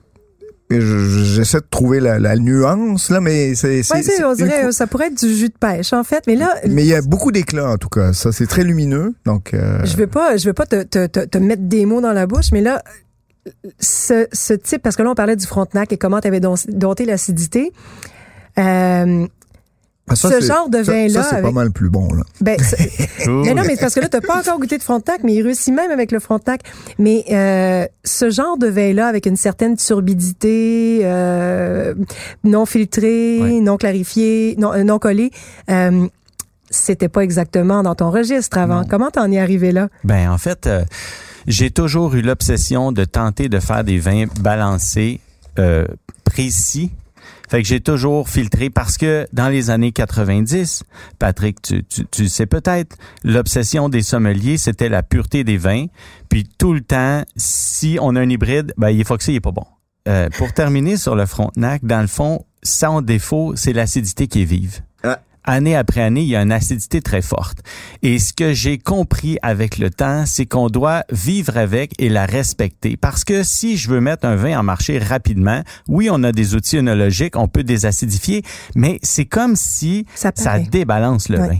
je- 0.71 1.33
j'essaie 1.35 1.57
de 1.61 1.65
trouver 1.69 1.99
la, 1.99 2.19
la 2.19 2.35
nuance 2.35 3.09
là, 3.09 3.19
mais 3.21 3.55
c'est 3.55 3.81
c'est- 3.81 3.95
Ouais, 3.95 4.23
on 4.23 4.33
dirait, 4.35 4.61
cou- 4.61 4.67
euh, 4.67 4.71
ça 4.71 4.85
pourrait 4.85 5.07
être 5.07 5.17
du 5.19 5.33
jus 5.35 5.49
de 5.49 5.53
pêche, 5.59 5.93
en 5.93 6.03
fait. 6.03 6.23
Mais 6.27 6.35
là, 6.35 6.53
mais 6.69 6.83
il 6.83 6.87
y 6.87 6.93
a 6.93 7.01
beaucoup 7.01 7.31
d'éclat 7.31 7.71
en 7.71 7.77
tout 7.77 7.89
cas. 7.89 8.13
Ça 8.13 8.31
c'est 8.31 8.45
très 8.45 8.63
lumineux. 8.63 9.15
Donc 9.25 9.53
euh, 9.55 9.83
je 9.83 9.97
veux 9.97 10.05
pas, 10.07 10.37
je 10.37 10.45
veux 10.45 10.53
pas 10.53 10.67
te, 10.67 10.83
te, 10.83 11.07
te, 11.07 11.21
te 11.25 11.37
mettre 11.39 11.63
des 11.63 11.85
mots 11.87 12.01
dans 12.01 12.13
la 12.13 12.27
bouche, 12.27 12.51
mais 12.53 12.61
là, 12.61 12.83
ce, 13.79 14.27
ce 14.31 14.53
type, 14.53 14.81
parce 14.81 14.95
que 14.95 15.03
là, 15.03 15.11
on 15.11 15.15
parlait 15.15 15.35
du 15.35 15.45
Frontenac 15.45 15.91
et 15.93 15.97
comment 15.97 16.19
tu 16.21 16.27
avais 16.27 16.39
dompté 16.41 17.05
l'acidité. 17.05 17.71
Euh, 18.57 19.27
ça, 20.15 20.29
ce 20.31 20.43
genre 20.45 20.69
de 20.69 20.81
ça- 20.83 20.91
vin-là 20.91 21.21
ça, 21.23 21.29
c'est 21.35 21.41
pas 21.43 21.51
mal 21.51 21.71
plus 21.71 21.89
bon 21.91 22.11
là. 22.11 22.23
ben, 22.41 22.57
mais 23.27 23.53
non, 23.53 23.61
mais 23.63 23.75
c'est 23.75 23.79
parce 23.81 23.93
que 23.93 23.99
là, 23.99 24.09
t'as 24.09 24.21
pas 24.21 24.39
encore 24.39 24.59
goûté 24.59 24.77
de 24.79 24.83
Frontenac, 24.83 25.21
mais 25.23 25.35
il 25.35 25.43
réussit 25.43 25.71
même 25.73 25.91
avec 25.91 26.11
le 26.11 26.19
Frontenac. 26.19 26.61
Mais 26.97 27.23
euh, 27.31 27.85
ce 28.03 28.29
genre 28.31 28.57
de 28.57 28.67
vin-là, 28.67 29.05
avec 29.07 29.27
une 29.27 29.35
certaine 29.35 29.77
turbidité, 29.77 31.01
euh, 31.03 31.93
non 32.43 32.65
filtré, 32.65 33.39
Ouais. 33.39 33.59
non 33.61 33.77
clarifié, 33.77 34.55
non, 34.57 34.73
euh, 34.73 34.83
non 34.83 34.97
collé, 34.97 35.29
euh, 35.69 36.07
c'était 36.71 37.09
pas 37.09 37.21
exactement 37.21 37.83
dans 37.83 37.93
ton 37.95 38.09
registre 38.09 38.57
avant. 38.57 38.81
Non. 38.81 38.87
Comment 38.89 39.11
t'en 39.11 39.31
es 39.31 39.39
arrivé 39.39 39.71
là? 39.71 39.89
Ben 40.03 40.29
en 40.31 40.37
fait, 40.39 40.65
euh, 40.65 40.83
j'ai 41.47 41.71
toujours 41.71 42.15
eu 42.15 42.21
l'obsession 42.21 42.91
de 42.91 43.05
tenter 43.05 43.49
de 43.49 43.59
faire 43.59 43.83
des 43.83 43.97
vins 43.97 44.25
balancés, 44.39 45.19
euh, 45.57 45.85
précis. 46.23 46.91
Fait 47.49 47.63
que 47.63 47.67
j'ai 47.67 47.79
toujours 47.79 48.29
filtré 48.29 48.69
parce 48.69 48.97
que 48.97 49.27
dans 49.33 49.49
les 49.49 49.71
années 49.71 49.91
90, 49.91 50.83
Patrick, 51.17 51.61
tu, 51.61 51.83
tu, 51.83 52.05
tu 52.05 52.29
sais 52.29 52.45
peut-être, 52.45 52.95
l'obsession 53.23 53.89
des 53.89 54.03
sommeliers, 54.03 54.57
c'était 54.57 54.89
la 54.89 55.01
pureté 55.01 55.43
des 55.43 55.57
vins. 55.57 55.87
Puis 56.29 56.47
tout 56.59 56.73
le 56.73 56.81
temps, 56.81 57.23
si 57.35 57.97
on 57.99 58.15
a 58.15 58.21
un 58.21 58.29
hybride, 58.29 58.73
ben 58.77 58.89
il 58.89 59.03
que 59.03 59.23
ça, 59.23 59.31
il 59.31 59.35
est 59.35 59.39
pas 59.39 59.51
bon. 59.51 59.65
Euh, 60.07 60.29
pour 60.37 60.53
terminer 60.53 60.95
sur 60.95 61.15
le 61.15 61.25
Frontenac, 61.25 61.83
dans 61.83 62.01
le 62.01 62.07
fond, 62.07 62.45
sans 62.61 63.01
défaut, 63.01 63.53
c'est 63.55 63.73
l'acidité 63.73 64.27
qui 64.27 64.43
est 64.43 64.45
vive. 64.45 64.81
Année 65.43 65.75
après 65.75 66.01
année, 66.01 66.21
il 66.21 66.27
y 66.27 66.35
a 66.35 66.41
une 66.41 66.51
acidité 66.51 67.01
très 67.01 67.21
forte. 67.21 67.59
Et 68.01 68.19
ce 68.19 68.33
que 68.33 68.53
j'ai 68.53 68.77
compris 68.77 69.37
avec 69.41 69.77
le 69.77 69.89
temps, 69.89 70.25
c'est 70.25 70.45
qu'on 70.45 70.67
doit 70.67 71.03
vivre 71.11 71.57
avec 71.57 71.93
et 71.99 72.09
la 72.09 72.25
respecter. 72.25 72.97
Parce 72.97 73.23
que 73.23 73.43
si 73.43 73.77
je 73.77 73.89
veux 73.89 74.01
mettre 74.01 74.25
un 74.25 74.35
vin 74.35 74.59
en 74.59 74.63
marché 74.63 74.99
rapidement, 74.99 75.61
oui, 75.87 76.09
on 76.11 76.23
a 76.23 76.31
des 76.31 76.55
outils 76.55 76.77
œnologiques, 76.77 77.35
on 77.35 77.47
peut 77.47 77.63
désacidifier, 77.63 78.43
mais 78.75 78.99
c'est 79.01 79.25
comme 79.25 79.55
si 79.55 80.05
Ça 80.15 80.59
débalance 80.59 81.29
le 81.29 81.37
vin. 81.37 81.59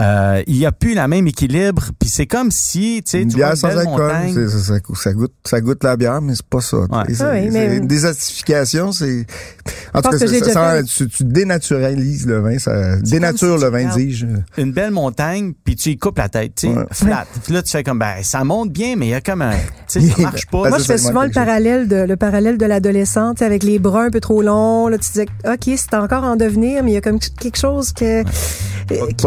Euh, 0.00 0.42
il 0.46 0.56
y 0.56 0.66
a 0.66 0.72
plus 0.72 0.94
la 0.94 1.06
même 1.08 1.26
équilibre, 1.26 1.90
puis 1.98 2.08
c'est 2.08 2.26
comme 2.26 2.50
si, 2.50 3.02
tu 3.04 3.10
sais, 3.10 3.22
Une 3.22 3.28
tu 3.28 3.36
vois 3.36 3.46
bière 3.52 3.56
sans 3.56 3.68
alcool, 3.76 4.12
ça, 4.50 4.58
ça, 4.58 4.74
ça 4.94 5.12
goûte, 5.12 5.32
ça 5.44 5.60
goûte 5.60 5.84
la 5.84 5.96
bière, 5.96 6.20
mais 6.20 6.34
c'est 6.34 6.46
pas 6.46 6.60
ça. 6.60 6.78
Ouais. 6.78 6.86
C'est- 7.08 7.22
Ah 7.22 7.30
oui, 7.32 7.40
c'est- 7.44 7.50
mais- 7.50 7.76
Une 7.76 7.86
désacidification, 7.86 8.92
c'est. 8.92 9.26
En 9.94 10.02
tout 10.02 10.10
cas, 10.10 10.18
que 10.18 10.26
ça, 10.44 10.52
ça- 10.52 10.82
tu, 10.82 11.08
tu 11.08 11.24
dénaturalises 11.24 12.26
le 12.26 12.40
vin, 12.40 12.58
ça 12.58 12.96
dénature 12.96 13.58
si 13.58 13.64
le 13.64 13.70
vin, 13.70 13.94
dis-je. 13.94 14.26
une 14.58 14.72
belle 14.72 14.90
montagne, 14.90 15.52
puis 15.64 15.76
tu 15.76 15.90
y 15.90 15.96
coupes 15.98 16.18
la 16.18 16.28
tête, 16.28 16.54
tu 16.56 16.66
sais, 16.68 16.72
Ouais. 16.74 16.84
flat. 16.90 17.26
Puis 17.44 17.52
là, 17.54 17.62
tu 17.62 17.70
fais 17.70 17.84
comme, 17.84 17.98
ben, 17.98 18.16
ça 18.22 18.42
monte 18.44 18.72
bien, 18.72 18.96
mais 18.96 19.06
il 19.06 19.10
y 19.10 19.14
a 19.14 19.20
comme 19.20 19.42
un, 19.42 19.52
tu 19.88 20.00
sais, 20.00 20.08
ça 20.08 20.22
marche 20.22 20.46
pas. 20.46 20.68
Moi, 20.68 20.78
je 20.78 20.84
fais 20.84 20.98
souvent 20.98 21.22
le 21.24 21.30
parallèle 21.30 21.86
de 21.88 21.96
le 21.96 22.16
parallèle 22.16 22.58
de 22.58 22.66
l'adolescente, 22.66 23.36
tu 23.36 23.38
sais, 23.40 23.44
avec 23.44 23.62
les 23.62 23.78
bras 23.78 24.04
un 24.04 24.10
peu 24.10 24.20
trop 24.20 24.42
longs. 24.42 24.88
Là, 24.88 24.98
tu 24.98 25.06
disais, 25.12 25.26
ok, 25.46 25.70
c'est 25.76 25.94
encore 25.94 26.24
en 26.24 26.36
devenir, 26.36 26.82
mais 26.82 26.90
il 26.90 26.94
y 26.94 26.96
a 26.96 27.00
comme 27.00 27.18
quelque 27.20 27.58
chose 27.58 27.92
que 27.92 28.22
euh, 28.22 28.24
Pas, 28.88 28.94
qui 29.16 29.26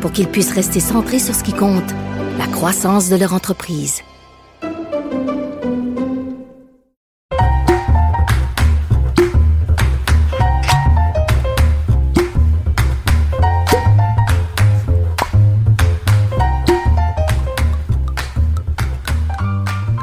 pour 0.00 0.12
qu'ils 0.12 0.28
puissent 0.28 0.54
rester 0.54 0.80
centrés 0.80 1.18
sur 1.18 1.34
ce 1.34 1.44
qui 1.44 1.52
compte, 1.52 1.90
la 2.38 2.46
croissance 2.46 3.10
de 3.10 3.16
leur 3.16 3.34
entreprise. 3.34 4.02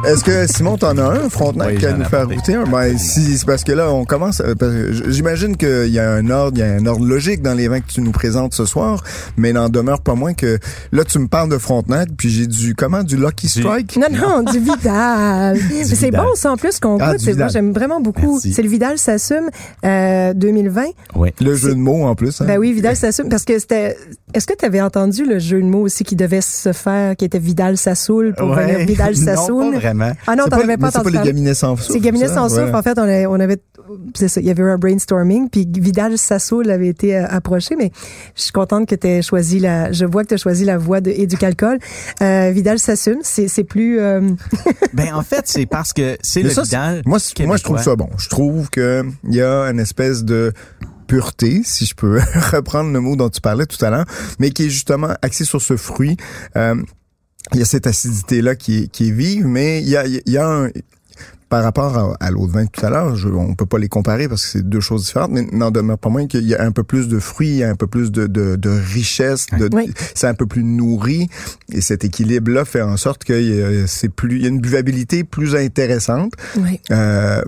Est-ce 0.08 0.24
que 0.24 0.48
Simon, 0.48 0.78
t'en 0.78 0.98
as 0.98 1.04
un, 1.04 1.30
Frontenac, 1.30 1.76
Oui, 1.78 1.86
à 1.86 1.92
nous 1.94 2.02
ai 2.02 2.06
faire 2.06 2.28
goûter 2.28 2.56
un? 2.56 2.64
Ben, 2.64 2.98
si, 2.98 3.38
c'est 3.38 3.46
parce 3.46 3.64
que 3.66 3.74
là, 3.74 3.92
on 3.92 4.06
commence, 4.06 4.40
euh, 4.40 4.56
parce 4.56 4.72
que 4.72 4.94
j- 4.94 5.04
j'imagine 5.08 5.58
qu'il 5.58 5.90
y 5.90 6.00
a 6.00 6.10
un 6.14 6.30
ordre, 6.30 6.58
il 6.58 6.62
y 6.62 6.64
a 6.64 6.72
un 6.74 6.86
ordre 6.86 7.06
logique 7.06 7.42
dans 7.42 7.54
les 7.54 7.68
vins 7.68 7.82
que 7.82 7.88
tu 7.92 8.00
nous 8.00 8.12
présentes 8.12 8.54
ce 8.54 8.66
soir, 8.66 9.04
mais 9.36 9.50
il 9.50 9.54
n'en 9.54 9.68
demeure 9.68 10.00
pas 10.00 10.16
moins 10.16 10.34
que, 10.34 10.60
là, 10.94 11.04
tu 11.04 11.20
me 11.20 11.28
parles 11.28 11.50
de 11.50 11.58
Frontenac, 11.58 12.08
puis 12.18 12.30
j'ai 12.30 12.48
du, 12.48 12.74
comment, 12.74 13.04
du 13.04 13.18
Lucky 13.18 13.48
Du- 13.48 13.60
Strike? 13.62 13.98
Non, 13.98 14.08
non, 14.44 14.52
du 14.52 14.60
Vidal. 14.60 15.58
C'est 15.84 16.12
bon, 16.12 16.34
ça, 16.36 16.52
en 16.54 16.58
plus, 16.58 16.80
qu'on 16.80 16.98
Ah, 17.00 17.16
goûte. 17.18 17.36
Moi, 17.38 17.48
j'aime 17.50 17.74
vraiment 17.74 18.00
beaucoup. 18.00 18.40
C'est 18.40 18.62
le 18.62 18.70
Vidal 18.70 18.98
s'assume 18.98 19.50
euh, 19.84 20.34
2020. 20.34 20.84
Oui. 21.16 21.30
Le 21.42 21.54
jeu 21.56 21.70
de 21.72 21.80
mots, 21.80 22.06
en 22.06 22.16
plus. 22.16 22.40
Hein? 22.42 22.46
Ben 22.48 22.58
oui, 22.58 22.72
Vidal 22.72 22.96
s'assume 22.96 23.28
parce 23.30 23.44
que 23.44 23.60
c'était 23.60 23.98
Est-ce 24.34 24.46
que 24.46 24.54
tu 24.54 24.66
avais 24.66 24.82
entendu 24.82 25.24
le 25.26 25.40
jeu 25.40 25.62
de 25.62 25.66
mots 25.68 25.84
aussi 25.84 26.04
qui 26.04 26.18
devait 26.18 26.42
se 26.42 26.74
faire, 26.74 27.16
qui 27.16 27.24
était 27.24 27.40
Vidal 27.40 27.78
Sassoul 27.78 28.34
pour 28.38 28.50
Ouais. 28.50 28.74
venir? 28.74 28.86
Vidal 28.86 29.16
Sassoul? 29.16 29.64
Non, 29.68 29.72
pas 29.72 29.78
vraiment. 29.80 30.12
Ah 30.28 30.36
non, 30.36 30.44
C'est 30.44 30.50
t'en 30.50 30.58
pas- 30.58 30.64
avais 30.64 30.78
pas 30.78 30.92
c'est 30.92 30.98
entendu 31.00 31.16
pas 31.16 31.22
les. 31.24 31.28
Gaminets 31.30 31.54
sans 31.54 31.78
souffle. 31.78 31.94
C'est 31.94 32.00
Gabinet 32.02 32.28
ça? 32.28 32.34
sans 32.36 32.50
souffle. 32.50 32.66
Ouais. 32.66 32.76
En 32.76 32.82
fait, 32.84 33.00
on, 33.00 33.04
a- 33.04 33.26
on 33.30 33.40
avait, 33.40 33.58
c'est 34.16 34.28
ça, 34.28 34.42
il 34.42 34.46
y 34.46 34.50
avait 34.50 34.64
eu 34.64 34.70
un 34.70 34.78
brainstorming, 34.78 35.50
puis 35.50 35.66
Vidal 35.80 36.18
Sassoul 36.18 36.70
avait 36.70 36.88
été 36.90 37.16
euh, 37.18 37.26
approché, 37.30 37.76
mais 37.78 37.90
je 38.36 38.42
suis 38.44 38.52
contente 38.52 38.88
que 38.90 38.96
tu 38.96 39.08
aies 39.08 39.22
choisi 39.22 39.60
la, 39.60 39.94
je 39.94 40.04
vois 40.06 40.24
que 40.24 40.28
tu 40.30 40.34
as 40.34 40.38
choisi 40.38 40.66
la 40.66 40.78
voie 40.78 41.00
de 41.00 41.10
Éducalcool. 41.10 41.80
Euh, 42.22 42.52
Vidal 42.54 42.80
s'assume, 42.80 43.20
c'est, 43.22 43.48
c'est 43.48 43.64
plus, 43.64 44.00
euh, 44.00 44.20
Ben, 44.94 45.14
en 45.14 45.22
fait, 45.22 45.44
c'est 45.46 45.66
parce 45.68 45.94
que 45.94 46.18
c'est 46.22 46.42
Mais 46.44 46.50
le 46.50 46.54
ça, 46.54 46.62
c'est- 46.66 46.76
Vidal. 46.76 47.02
Moi, 47.06 47.20
c'est- 47.20 47.46
moi, 47.46 47.56
je 47.56 47.64
trouve 47.64 47.82
ça 47.82 47.96
bon. 47.96 48.10
Je 48.18 48.28
trouve 48.28 48.70
que 48.70 49.04
il 49.24 49.36
y 49.36 49.42
a 49.42 49.62
une 49.72 49.80
espèce 49.80 50.26
de 50.26 50.52
pureté, 51.08 51.62
si 51.64 51.86
je 51.86 51.96
peux 51.96 52.20
reprendre 52.52 52.92
le 52.92 53.00
mot 53.00 53.16
dont 53.16 53.30
tu 53.30 53.42
parlais 53.42 53.66
tout 53.66 53.84
à 53.84 53.90
l'heure, 53.90 54.06
mais 54.40 54.52
qui 54.52 54.66
est 54.66 54.70
justement 54.70 55.14
axé 55.22 55.46
sur 55.46 55.62
ce 55.62 55.78
fruit. 55.78 56.18
Euh, 56.56 56.76
il 57.54 57.60
y 57.60 57.62
a 57.62 57.66
cette 57.66 57.88
acidité-là 57.88 58.56
qui 58.56 58.84
est, 58.84 58.88
qui 58.92 59.08
est 59.08 59.12
vive, 59.12 59.46
mais 59.46 59.82
il 59.82 59.88
y 59.88 59.96
a, 59.96 60.06
il 60.06 60.22
y 60.26 60.38
a 60.38 60.48
un... 60.48 60.70
Par 61.50 61.64
rapport 61.64 61.98
à, 61.98 62.26
à 62.26 62.30
l'eau 62.32 62.46
de 62.48 62.52
vin 62.52 62.66
tout 62.66 62.86
à 62.86 62.90
l'heure, 62.90 63.16
on 63.38 63.56
peut 63.56 63.66
pas 63.66 63.78
les 63.78 63.88
comparer 63.88 64.28
parce 64.28 64.44
que 64.44 64.50
c'est 64.50 64.68
deux 64.68 64.82
choses 64.82 65.06
différentes, 65.06 65.32
mais 65.32 65.44
n'en 65.54 65.72
demeure 65.72 65.98
pas 65.98 66.10
moins 66.10 66.28
qu'il 66.28 66.46
y 66.46 66.54
a 66.56 66.62
un 66.62 66.72
peu 66.72 66.84
plus 66.84 67.08
de 67.08 67.20
fruits, 67.20 67.48
il 67.50 67.56
y 67.58 67.64
a 67.64 67.70
un 67.70 67.76
peu 67.76 67.88
plus 67.88 68.12
de, 68.12 68.28
de, 68.28 68.58
de 68.58 68.70
richesse, 68.70 69.46
de, 69.58 69.70
Oui. 69.74 69.92
c'est 70.14 70.28
un 70.28 70.34
peu 70.34 70.46
plus 70.46 70.64
nourri, 70.66 71.30
et 71.72 71.80
cet 71.82 72.04
équilibre-là 72.04 72.66
fait 72.66 72.82
en 72.82 72.98
sorte 72.98 73.24
que 73.24 73.34
a- 73.84 73.88
c'est 73.88 74.10
plus, 74.10 74.36
il 74.38 74.42
y 74.42 74.46
a 74.46 74.50
une 74.50 74.60
buvabilité 74.60 75.24
plus 75.24 75.56
intéressante. 75.56 76.34
oui. 76.58 76.82
Euh, 76.92 77.42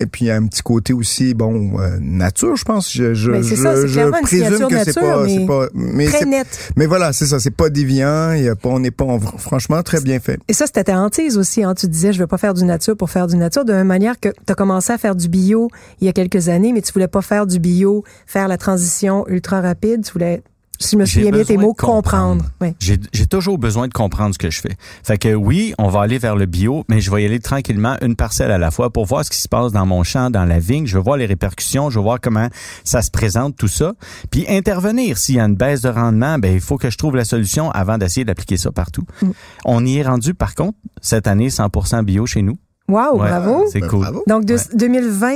et 0.00 0.06
puis 0.06 0.26
il 0.26 0.28
y 0.28 0.30
a 0.30 0.36
un 0.36 0.46
petit 0.46 0.62
côté 0.62 0.92
aussi 0.92 1.34
bon 1.34 1.78
euh, 1.80 1.98
nature 2.00 2.56
je 2.56 2.64
pense 2.64 2.92
je 2.92 3.12
ça, 3.56 4.10
présume 4.22 4.68
que 4.68 4.84
c'est 4.84 4.94
pas 4.94 5.22
mais 5.24 5.36
c'est 5.38 5.46
pas 5.46 5.66
mais 5.74 6.06
très 6.06 6.24
net. 6.24 6.46
mais 6.76 6.86
voilà 6.86 7.12
c'est 7.12 7.26
ça 7.26 7.38
c'est 7.40 7.50
pas 7.54 7.68
déviant 7.70 8.32
y 8.32 8.48
a 8.48 8.56
pas 8.56 8.68
on 8.70 8.80
n'est 8.80 8.90
pas 8.90 9.04
on- 9.04 9.20
franchement 9.20 9.82
très 9.82 10.00
bien 10.00 10.20
fait 10.20 10.38
Et 10.48 10.52
ça, 10.52 10.66
c'était 10.66 10.84
ta 10.84 10.98
hantise 10.98 11.36
aussi. 11.38 11.62
Hein. 11.62 11.74
Tu 11.74 11.86
disais, 11.88 12.12
je 12.12 12.18
veux 12.18 12.26
pas 12.26 12.38
faire 12.38 12.54
du 12.54 12.64
nature 12.64 12.96
pour 12.96 13.10
faire 13.10 13.26
du 13.26 13.36
nature. 13.38 13.64
De 13.64 13.72
la 13.72 13.78
même 13.78 13.86
manière 13.86 14.18
que 14.20 14.28
tu 14.28 14.52
as 14.52 14.54
commencé 14.54 14.92
à 14.92 14.98
faire 14.98 15.16
du 15.16 15.28
bio 15.28 15.68
il 16.00 16.06
y 16.06 16.08
a 16.08 16.12
quelques 16.12 16.48
années, 16.48 16.72
mais 16.72 16.82
tu 16.82 16.92
voulais 16.92 17.08
pas 17.08 17.22
faire 17.22 17.46
du 17.46 17.58
bio, 17.58 18.04
faire 18.26 18.48
la 18.48 18.58
transition 18.58 19.26
ultra 19.28 19.60
rapide. 19.60 20.04
Tu 20.04 20.12
voulais, 20.12 20.42
si 20.80 20.92
je 20.92 20.96
me 20.96 21.06
souviens 21.06 21.30
bien 21.30 21.44
tes 21.44 21.56
mots, 21.56 21.74
comprendre. 21.74 22.44
comprendre. 22.44 22.44
Oui. 22.60 22.74
J'ai 23.12 23.26
toujours 23.26 23.58
besoin 23.58 23.88
de 23.88 23.92
comprendre 23.92 24.34
ce 24.34 24.38
que 24.38 24.50
je 24.50 24.60
fais. 24.60 24.76
Fait 25.02 25.18
que 25.18 25.34
oui, 25.34 25.74
on 25.78 25.88
va 25.88 26.02
aller 26.02 26.18
vers 26.18 26.36
le 26.36 26.46
bio, 26.46 26.84
mais 26.88 27.00
je 27.00 27.10
vais 27.10 27.22
y 27.22 27.26
aller 27.26 27.40
tranquillement, 27.40 27.96
une 28.00 28.14
parcelle 28.16 28.50
à 28.50 28.58
la 28.58 28.70
fois, 28.70 28.90
pour 28.90 29.04
voir 29.04 29.24
ce 29.24 29.30
qui 29.30 29.38
se 29.38 29.48
passe 29.48 29.72
dans 29.72 29.86
mon 29.86 30.04
champ, 30.04 30.30
dans 30.30 30.44
la 30.44 30.60
vigne. 30.60 30.86
Je 30.86 30.96
veux 30.96 31.02
voir 31.02 31.16
les 31.16 31.26
répercussions, 31.26 31.90
je 31.90 31.98
veux 31.98 32.04
voir 32.04 32.20
comment 32.20 32.48
ça 32.84 33.02
se 33.02 33.10
présente, 33.10 33.56
tout 33.56 33.68
ça. 33.68 33.94
Puis 34.30 34.44
intervenir 34.48 35.18
s'il 35.18 35.36
y 35.36 35.40
a 35.40 35.44
une 35.44 35.56
baisse 35.56 35.80
de 35.80 35.88
rendement, 35.88 36.38
ben 36.38 36.54
il 36.54 36.60
faut 36.60 36.78
que 36.78 36.90
je 36.90 36.96
trouve 36.96 37.16
la 37.16 37.24
solution 37.24 37.70
avant 37.72 37.98
d'essayer 37.98 38.24
d'appliquer 38.24 38.56
ça 38.56 38.70
partout. 38.70 39.04
Mm. 39.22 39.30
On 39.64 39.84
y 39.84 39.98
est 39.98 40.02
rendu, 40.02 40.34
par 40.34 40.54
contre, 40.54 40.78
cette 41.00 41.26
année 41.26 41.48
100% 41.48 42.04
bio 42.04 42.26
chez 42.26 42.42
nous. 42.42 42.56
Wow, 42.88 43.20
Ouais, 43.20 43.28
bravo. 43.28 43.64
C'est 43.70 43.80
Ben, 43.80 43.88
cool. 43.88 44.00
bravo. 44.00 44.24
Donc, 44.26 44.44
de, 44.46 44.54
Ouais. 44.54 44.60
2020 44.74 45.32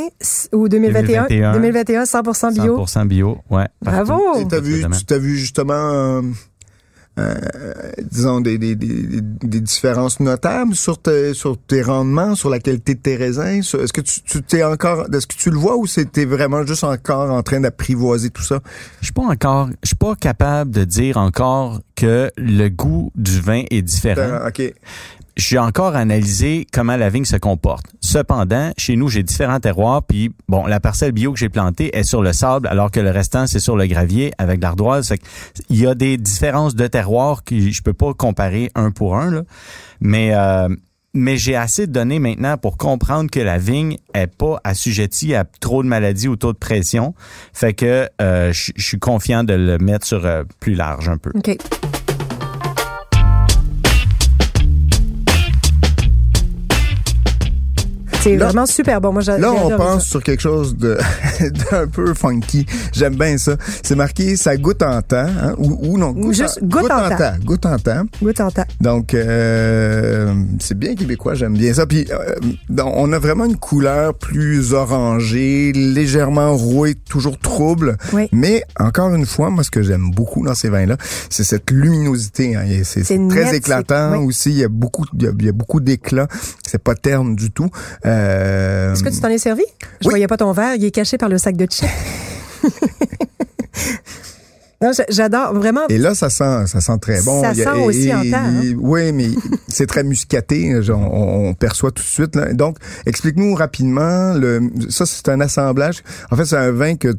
ou 0.53 0.69
2021, 0.69 1.27
2021, 1.29 1.53
2021, 1.53 2.03
100% 2.05 2.53
bio. 2.55 2.77
100% 2.79 3.07
bio, 3.07 3.39
ouais. 3.51 3.67
Bravo. 3.83 4.19
Et 4.39 4.49
t'as 4.49 4.61
vu 4.61 4.83
tu 4.99 5.05
t'as 5.05 5.19
vu 5.19 5.37
justement 5.37 5.75
euh, 5.75 6.23
euh, 7.19 7.35
disons 8.11 8.41
des, 8.41 8.57
des, 8.57 8.75
des, 8.75 9.21
des 9.21 9.61
différences 9.61 10.19
notables 10.19 10.75
sur 10.75 10.97
tes 10.97 11.35
sur 11.35 11.59
tes 11.59 11.83
rendements 11.83 12.35
sur 12.35 12.49
la 12.49 12.59
qualité 12.59 12.95
de 12.95 13.01
tes 13.01 13.17
raisins? 13.17 13.61
Sur- 13.63 13.83
est-ce 13.83 13.93
que 13.93 14.01
tu 14.01 14.23
tu 14.23 14.43
t'es 14.43 14.65
encore 14.65 15.05
est-ce 15.15 15.27
que 15.27 15.35
tu 15.37 15.51
le 15.51 15.59
vois 15.59 15.77
ou 15.77 15.87
c'était 15.87 16.25
vraiment 16.25 16.65
juste 16.65 16.85
encore 16.85 17.31
en 17.31 17.43
train 17.43 17.61
d'apprivoiser 17.61 18.31
tout 18.31 18.43
ça? 18.43 18.61
Je 19.01 19.07
suis 19.07 19.13
pas 19.13 19.25
encore, 19.25 19.69
je 19.83 19.89
suis 19.89 19.97
pas 19.97 20.15
capable 20.17 20.71
de 20.71 20.85
dire 20.85 21.19
encore 21.19 21.81
que 21.97 22.31
le 22.39 22.69
goût 22.71 23.13
du 23.15 23.41
vin 23.43 23.65
est 23.71 23.83
différent. 23.83 24.47
Ok 24.49 24.73
J'ai 25.37 25.59
encore 25.59 25.97
analysé 25.97 26.67
comment 26.73 26.97
la 26.97 27.09
vigne 27.09 27.25
se 27.25 27.37
comporte. 27.37 27.87
Cependant, 28.01 28.73
chez 28.77 28.97
nous, 28.97 29.09
j'ai 29.09 29.23
différents 29.23 29.61
terroirs, 29.61 30.03
puis 30.03 30.31
bon, 30.49 30.67
la 30.67 30.81
parcelle 30.81 31.13
bio 31.13 31.33
que 31.33 31.39
j'ai 31.39 31.49
plantée 31.49 31.97
est 31.97 32.03
sur 32.03 32.23
le 32.23 32.33
sable, 32.33 32.69
alors 32.69 32.91
que 32.91 33.01
le 33.01 33.11
restant, 33.11 33.47
c'est 33.47 33.61
sur 33.61 33.77
le 33.77 33.87
gravier 33.87 34.33
avec 34.39 34.61
l'ardoise. 34.61 35.13
Il 35.71 35.79
y 35.79 35.87
a 35.87 35.95
des 35.95 36.17
différences 36.17 36.75
de 36.75 36.87
terroirs 36.87 37.45
que 37.45 37.59
je 37.59 37.83
peux 37.83 37.95
pas 37.95 38.13
comparer 38.15 38.71
un 38.75 38.91
pour 38.91 39.17
un. 39.17 39.45
Mais 40.01 40.35
euh, 40.35 40.69
j'ai 41.15 41.57
assez 41.57 41.87
de 41.87 41.93
données 41.93 42.19
maintenant 42.19 42.57
pour 42.59 42.77
comprendre 42.77 43.31
que 43.31 43.41
la 43.41 43.59
vigne 43.59 43.99
est 44.15 44.27
pas 44.27 44.61
assujettie 44.65 45.35
à 45.35 45.45
trop 45.45 45.83
de 45.83 45.89
maladies 45.89 46.29
ou 46.29 46.37
trop 46.37 46.53
de 46.53 46.59
pression. 46.59 47.15
Fait 47.53 47.75
que 47.75 48.09
euh, 48.21 48.53
je 48.53 48.73
suis 48.77 48.99
confiant 48.99 49.45
de 49.45 49.55
le 49.55 49.79
mettre 49.79 50.07
sur 50.07 50.27
euh, 50.27 50.45
plus 50.61 50.75
large 50.75 51.09
un 51.09 51.19
peu. 51.19 51.33
C'est 58.23 58.37
vraiment 58.37 58.67
super 58.67 59.01
bon. 59.01 59.13
Moi, 59.13 59.23
Là, 59.23 59.53
on 59.53 59.77
pense 59.77 60.05
ça. 60.05 60.11
sur 60.11 60.23
quelque 60.23 60.41
chose 60.41 60.77
de 60.77 60.97
d'un 61.71 61.89
peu 61.89 62.15
funky. 62.15 62.67
J'aime 62.93 63.17
bien 63.17 63.37
ça. 63.37 63.57
C'est 63.83 63.97
marqué 63.97 64.37
ça 64.37 64.57
goûte 64.57 64.83
en 64.83 65.03
temps, 65.03 65.27
hein? 65.27 65.55
ou, 65.59 65.79
ou 65.83 65.99
non 65.99 66.15
Ou 66.17 66.33
juste 66.33 66.61
goûte 66.63 66.91
en 66.91 67.09
temps. 67.09 67.33
Goûte 67.45 67.67
en 67.67 67.79
temps. 67.79 68.05
Goûte 68.23 68.41
en 68.41 68.51
temps. 68.51 68.65
Donc 68.81 69.15
euh, 69.15 70.33
c'est 70.61 70.79
bien 70.79 70.95
québécois, 70.95 71.35
j'aime 71.35 71.55
bien 71.55 71.75
ça. 71.75 71.85
Puis 71.87 72.07
euh, 72.13 72.37
on 72.85 73.13
a 73.13 73.19
vraiment 73.19 73.45
une 73.45 73.57
couleur 73.57 74.15
plus 74.15 74.73
orangée, 74.73 75.73
légèrement 75.73 76.55
rouée, 76.57 76.95
toujours 76.95 77.39
trouble. 77.39 77.97
Oui. 78.13 78.29
Mais 78.31 78.63
encore 78.79 79.13
une 79.15 79.27
fois, 79.27 79.51
moi 79.51 79.65
ce 79.65 79.71
que 79.71 79.83
j'aime 79.83 80.13
beaucoup 80.13 80.45
dans 80.47 80.55
ces 80.55 80.69
vins-là, 80.69 80.97
c'est 81.29 81.45
cette 81.45 81.71
luminosité. 81.73 82.55
Hein. 82.55 82.67
C'est 82.85 83.03
très 83.03 83.45
net, 83.45 83.55
éclatant 83.55 84.13
oui. 84.13 84.27
aussi. 84.27 84.51
Il 84.51 84.59
y 84.59 84.65
a 84.65 84.69
beaucoup, 84.69 85.05
il 85.15 85.25
y 85.25 85.27
a, 85.27 85.33
il 85.37 85.47
y 85.47 85.49
a 85.49 85.53
beaucoup 85.53 85.81
d'éclat. 85.81 86.29
C'est 86.65 86.83
pas 86.83 86.95
terne 86.95 87.35
du 87.35 87.51
tout. 87.51 87.69
Euh, 88.07 88.12
Est-ce 88.13 89.03
que 89.03 89.09
tu 89.09 89.21
t'en 89.21 89.29
es 89.29 89.39
servi? 89.39 89.65
Je 90.01 90.07
oui. 90.09 90.13
voyais 90.13 90.27
pas 90.27 90.37
ton 90.37 90.53
verre. 90.53 90.75
Il 90.77 90.85
est 90.85 90.91
caché 90.91 91.19
par 91.19 91.29
le 91.29 91.39
sac 91.39 91.57
de 91.57 91.67
chips. 91.67 91.89
non, 94.81 94.93
j'a- 94.93 95.05
j'adore. 95.09 95.55
Vraiment. 95.55 95.83
Et 95.89 95.99
là, 95.99 96.15
ça 96.15 96.29
sent, 96.29 96.67
ça 96.67 96.81
sent 96.81 96.99
très 97.01 97.23
bon. 97.23 97.41
Ça 97.43 97.53
Il 97.53 97.59
y 97.59 97.63
a- 97.63 97.73
sent 97.75 97.81
aussi 97.81 98.09
et- 98.09 98.15
en 98.15 98.23
temps, 98.23 98.37
hein? 98.39 98.63
Oui, 98.79 99.13
mais 99.13 99.29
c'est 99.69 99.87
très 99.87 100.03
muscaté. 100.03 100.75
On, 100.91 101.49
on 101.51 101.55
perçoit 101.55 101.93
tout 101.93 102.03
de 102.03 102.09
suite. 102.09 102.35
là. 102.37 102.53
Donc, 102.53 102.79
explique-nous 103.07 103.55
rapidement. 103.55 104.35
Le, 104.35 104.61
ça, 104.89 105.07
c'est 105.07 105.29
un 105.29 105.41
assemblage. 105.41 106.03
En 106.33 106.37
fait, 106.37 106.45
c'est 106.47 106.57
un 106.57 106.73
vin 106.73 106.97
que 106.97 107.15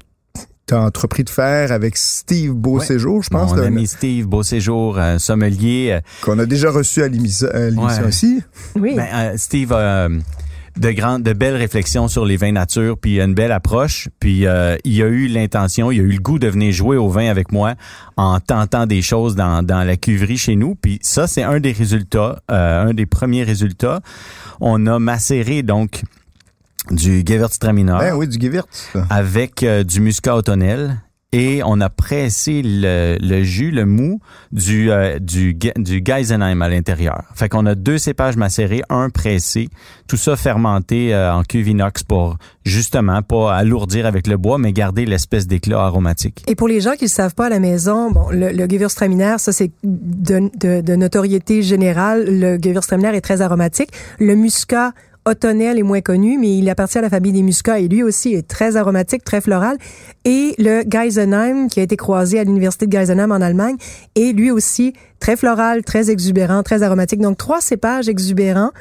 tu 0.65 0.73
as 0.73 0.81
entrepris 0.81 1.23
de 1.25 1.29
faire 1.29 1.71
avec 1.73 1.97
Steve 1.97 2.51
Beauséjour, 2.53 3.21
je 3.23 3.29
pense, 3.29 3.51
Mon 3.51 3.57
là, 3.57 3.67
ami 3.67 3.85
Steve 3.87 4.27
Beauséjour, 4.27 4.97
un 4.97 5.19
sommelier. 5.19 5.91
euh, 5.91 5.99
qu'on 6.21 6.39
a 6.39 6.45
déjà 6.45 6.69
reçu 6.71 7.01
à 7.03 7.07
l'émission 7.09 7.47
Ouais. 7.53 8.07
aussi. 8.07 8.41
Oui. 8.79 8.93
Ben, 8.95 9.07
euh, 9.13 9.33
Steve 9.37 9.71
a 9.73 9.77
euh, 10.07 10.19
de 10.77 10.91
grandes, 10.91 11.23
de 11.23 11.33
belles 11.33 11.55
réflexions 11.55 12.07
sur 12.07 12.25
les 12.25 12.35
vins 12.37 12.51
nature, 12.51 12.97
puis 12.97 13.19
une 13.21 13.33
belle 13.33 13.51
approche. 13.51 14.09
Puis 14.19 14.45
euh, 14.47 14.75
il 14.83 15.01
a 15.01 15.07
eu 15.07 15.27
l'intention, 15.27 15.91
il 15.91 15.99
a 15.99 16.03
eu 16.03 16.11
le 16.11 16.19
goût 16.19 16.39
de 16.39 16.47
venir 16.47 16.71
jouer 16.73 16.97
au 16.97 17.09
vin 17.09 17.29
avec 17.29 17.51
moi 17.51 17.75
en 18.17 18.39
tentant 18.39 18.85
des 18.85 19.01
choses 19.01 19.35
dans, 19.35 19.63
dans 19.63 19.83
la 19.83 19.97
cuverie 19.97 20.37
chez 20.37 20.55
nous. 20.55 20.75
Puis 20.75 20.99
ça, 21.01 21.27
c'est 21.27 21.43
un 21.43 21.59
des 21.59 21.71
résultats, 21.71 22.41
euh, 22.51 22.87
un 22.89 22.93
des 22.93 23.05
premiers 23.05 23.43
résultats. 23.43 24.01
On 24.59 24.85
a 24.87 24.99
macéré 24.99 25.61
donc 25.63 26.01
du 26.91 27.23
Gewürztraminer 27.25 27.97
Ben 27.99 28.15
oui, 28.15 28.27
du 28.27 28.39
Gewürz. 28.39 28.65
avec 29.09 29.63
euh, 29.63 29.83
du 29.83 30.01
muscat 30.01 30.35
automnel 30.35 30.97
et 31.33 31.61
on 31.65 31.81
a 31.81 31.89
pressé 31.89 32.61
le, 32.63 33.17
le 33.19 33.43
jus, 33.43 33.71
le 33.71 33.85
mou 33.85 34.19
du 34.51 34.91
euh, 34.91 35.19
du 35.19 35.57
du 35.75 36.01
Geisenheim 36.01 36.61
à 36.61 36.69
l'intérieur. 36.69 37.23
Fait 37.33 37.49
qu'on 37.49 37.65
a 37.65 37.75
deux 37.75 37.97
cépages 37.97 38.37
macérés, 38.37 38.83
un 38.89 39.09
pressé, 39.09 39.67
tout 40.07 40.15
ça 40.15 40.35
fermenté 40.35 41.13
euh, 41.13 41.33
en 41.33 41.43
cuve 41.43 41.67
inox 41.67 42.03
pour 42.03 42.37
justement 42.63 43.21
pas 43.23 43.55
alourdir 43.55 44.05
avec 44.05 44.27
le 44.27 44.37
bois 44.37 44.59
mais 44.59 44.71
garder 44.71 45.05
l'espèce 45.05 45.47
d'éclat 45.47 45.83
aromatique. 45.83 46.43
Et 46.47 46.55
pour 46.55 46.67
les 46.67 46.79
gens 46.79 46.93
qui 46.93 47.05
ne 47.05 47.09
savent 47.09 47.35
pas 47.35 47.47
à 47.47 47.49
la 47.49 47.59
maison, 47.59 48.11
bon, 48.11 48.29
le, 48.29 48.51
le 48.51 48.67
Gewürztraminer, 48.69 49.35
ça 49.39 49.51
c'est 49.51 49.71
de, 49.83 50.51
de, 50.55 50.81
de 50.81 50.95
notoriété 50.95 51.63
générale. 51.63 52.25
Le 52.27 52.57
Gewürztraminer 52.61 53.17
est 53.17 53.21
très 53.21 53.41
aromatique. 53.41 53.89
Le 54.19 54.35
muscat 54.35 54.93
Ottonel 55.25 55.79
est 55.79 55.83
moins 55.83 56.01
connu, 56.01 56.37
mais 56.37 56.57
il 56.57 56.69
appartient 56.69 56.97
à 56.97 57.01
la 57.01 57.09
famille 57.09 57.31
des 57.31 57.41
muscats 57.43 57.79
et 57.79 57.87
lui 57.87 58.03
aussi 58.03 58.33
est 58.33 58.47
très 58.47 58.75
aromatique, 58.75 59.23
très 59.23 59.39
floral. 59.41 59.77
Et 60.25 60.53
le 60.57 60.83
Geisenheim, 60.85 61.67
qui 61.69 61.79
a 61.79 61.83
été 61.83 61.95
croisé 61.95 62.39
à 62.39 62.43
l'université 62.43 62.87
de 62.87 62.91
Geisenheim 62.91 63.31
en 63.31 63.41
Allemagne, 63.41 63.75
est 64.15 64.33
lui 64.33 64.51
aussi 64.51 64.93
très 65.19 65.35
floral, 65.37 65.83
très 65.83 66.09
exubérant, 66.11 66.61
très 66.63 66.83
aromatique. 66.83 67.21
Donc 67.21 67.37
trois 67.37 67.61
cépages 67.61 68.09
exubérants 68.09 68.71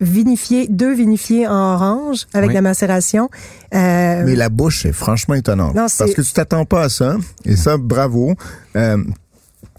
vinifiés, 0.00 0.66
deux 0.68 0.92
vinifiés 0.92 1.46
en 1.46 1.74
orange 1.74 2.26
avec 2.34 2.48
Oui. 2.48 2.54
la 2.54 2.62
macération. 2.62 3.28
Euh, 3.74 4.22
Mais 4.24 4.34
la 4.34 4.48
bouche 4.48 4.86
est 4.86 4.92
franchement 4.92 5.34
étonnante. 5.34 5.74
Non, 5.74 5.86
c'est- 5.88 6.04
parce 6.04 6.14
que 6.14 6.22
tu 6.22 6.32
t'attends 6.32 6.64
pas 6.64 6.82
à 6.84 6.88
ça. 6.88 7.16
Et 7.44 7.56
ça, 7.56 7.76
bravo. 7.78 8.34
Euh, 8.76 8.98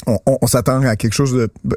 on, 0.08 0.20
on- 0.26 0.38
on 0.42 0.48
s'attend 0.48 0.82
à 0.84 0.96
quelque 0.96 1.14
chose 1.14 1.34
de 1.34 1.50
b- 1.68 1.76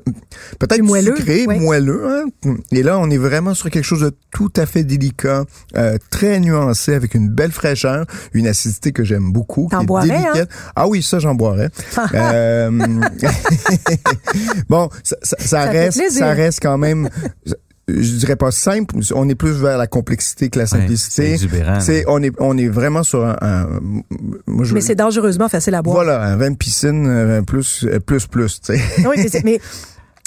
peut-être 0.59 0.83
moelleux, 0.83 1.17
sucré, 1.17 1.47
ouais. 1.47 1.59
moelleux. 1.59 2.07
Hein? 2.45 2.55
Et 2.73 2.83
là, 2.83 2.99
on 2.99 3.09
est 3.11 3.17
vraiment 3.19 3.55
sur 3.55 3.71
quelque 3.71 3.85
chose 3.85 4.01
de 4.03 4.13
tout 4.33 4.53
à 4.57 4.67
fait 4.67 4.85
délicat, 4.85 5.45
euh, 5.77 5.97
très 6.11 6.39
nuancé, 6.41 6.95
avec 6.95 7.15
une 7.15 7.29
belle 7.29 7.53
fraîcheur, 7.53 8.05
une 8.35 8.47
acidité 8.47 8.93
que 8.93 9.05
j'aime 9.05 9.33
beaucoup. 9.33 9.69
qui 9.69 9.75
est 9.77 9.87
boirais, 9.87 10.11
hein? 10.41 10.47
Ah 10.77 10.87
oui, 10.89 11.03
ça, 11.03 11.19
j'en 11.19 11.35
boirais. 11.35 11.71
Euh, 12.15 12.71
bon, 14.69 14.89
ça, 15.03 15.17
ça- 15.23 15.37
ça 15.39 15.47
Ça 15.47 15.71
fait 15.71 15.79
reste, 15.79 16.11
ça 16.13 16.31
reste 16.33 16.59
quand 16.63 16.79
même. 16.79 17.09
Je 17.89 18.17
dirais 18.17 18.37
pas 18.37 18.51
simple. 18.51 18.95
On 19.15 19.29
est 19.29 19.35
plus 19.35 19.53
vers 19.53 19.79
la 19.79 19.87
complexité 19.87 20.51
que 20.51 20.59
la 20.59 20.65
Ouais, 20.65 20.69
c'est 20.71 20.77
simplicité. 20.79 21.37
C'est 21.81 22.05
on 22.07 22.23
est 22.23 22.33
on 22.39 22.57
est 22.59 22.69
vraiment 22.69 23.03
sur 23.03 23.25
un. 23.25 23.37
un- 23.41 23.81
moi, 24.47 24.65
je- 24.65 24.75
Mais 24.75 24.81
c'est 24.83 24.95
dangereusement 24.95 25.49
facile 25.49 25.75
à 25.75 25.83
boire. 25.83 25.97
voilà 25.97 26.23
un 26.23 26.37
vin 26.37 26.51
de 26.51 26.57
piscine 26.57 27.43
plus 27.47 27.85
euh, 27.85 27.99
plus 27.99 28.27
plus. 28.27 28.61
Tu 28.61 28.75
sais. 28.77 28.81
Oui, 29.09 29.15
mais, 29.17 29.29
c'est- 29.29 29.43
mais 29.45 29.59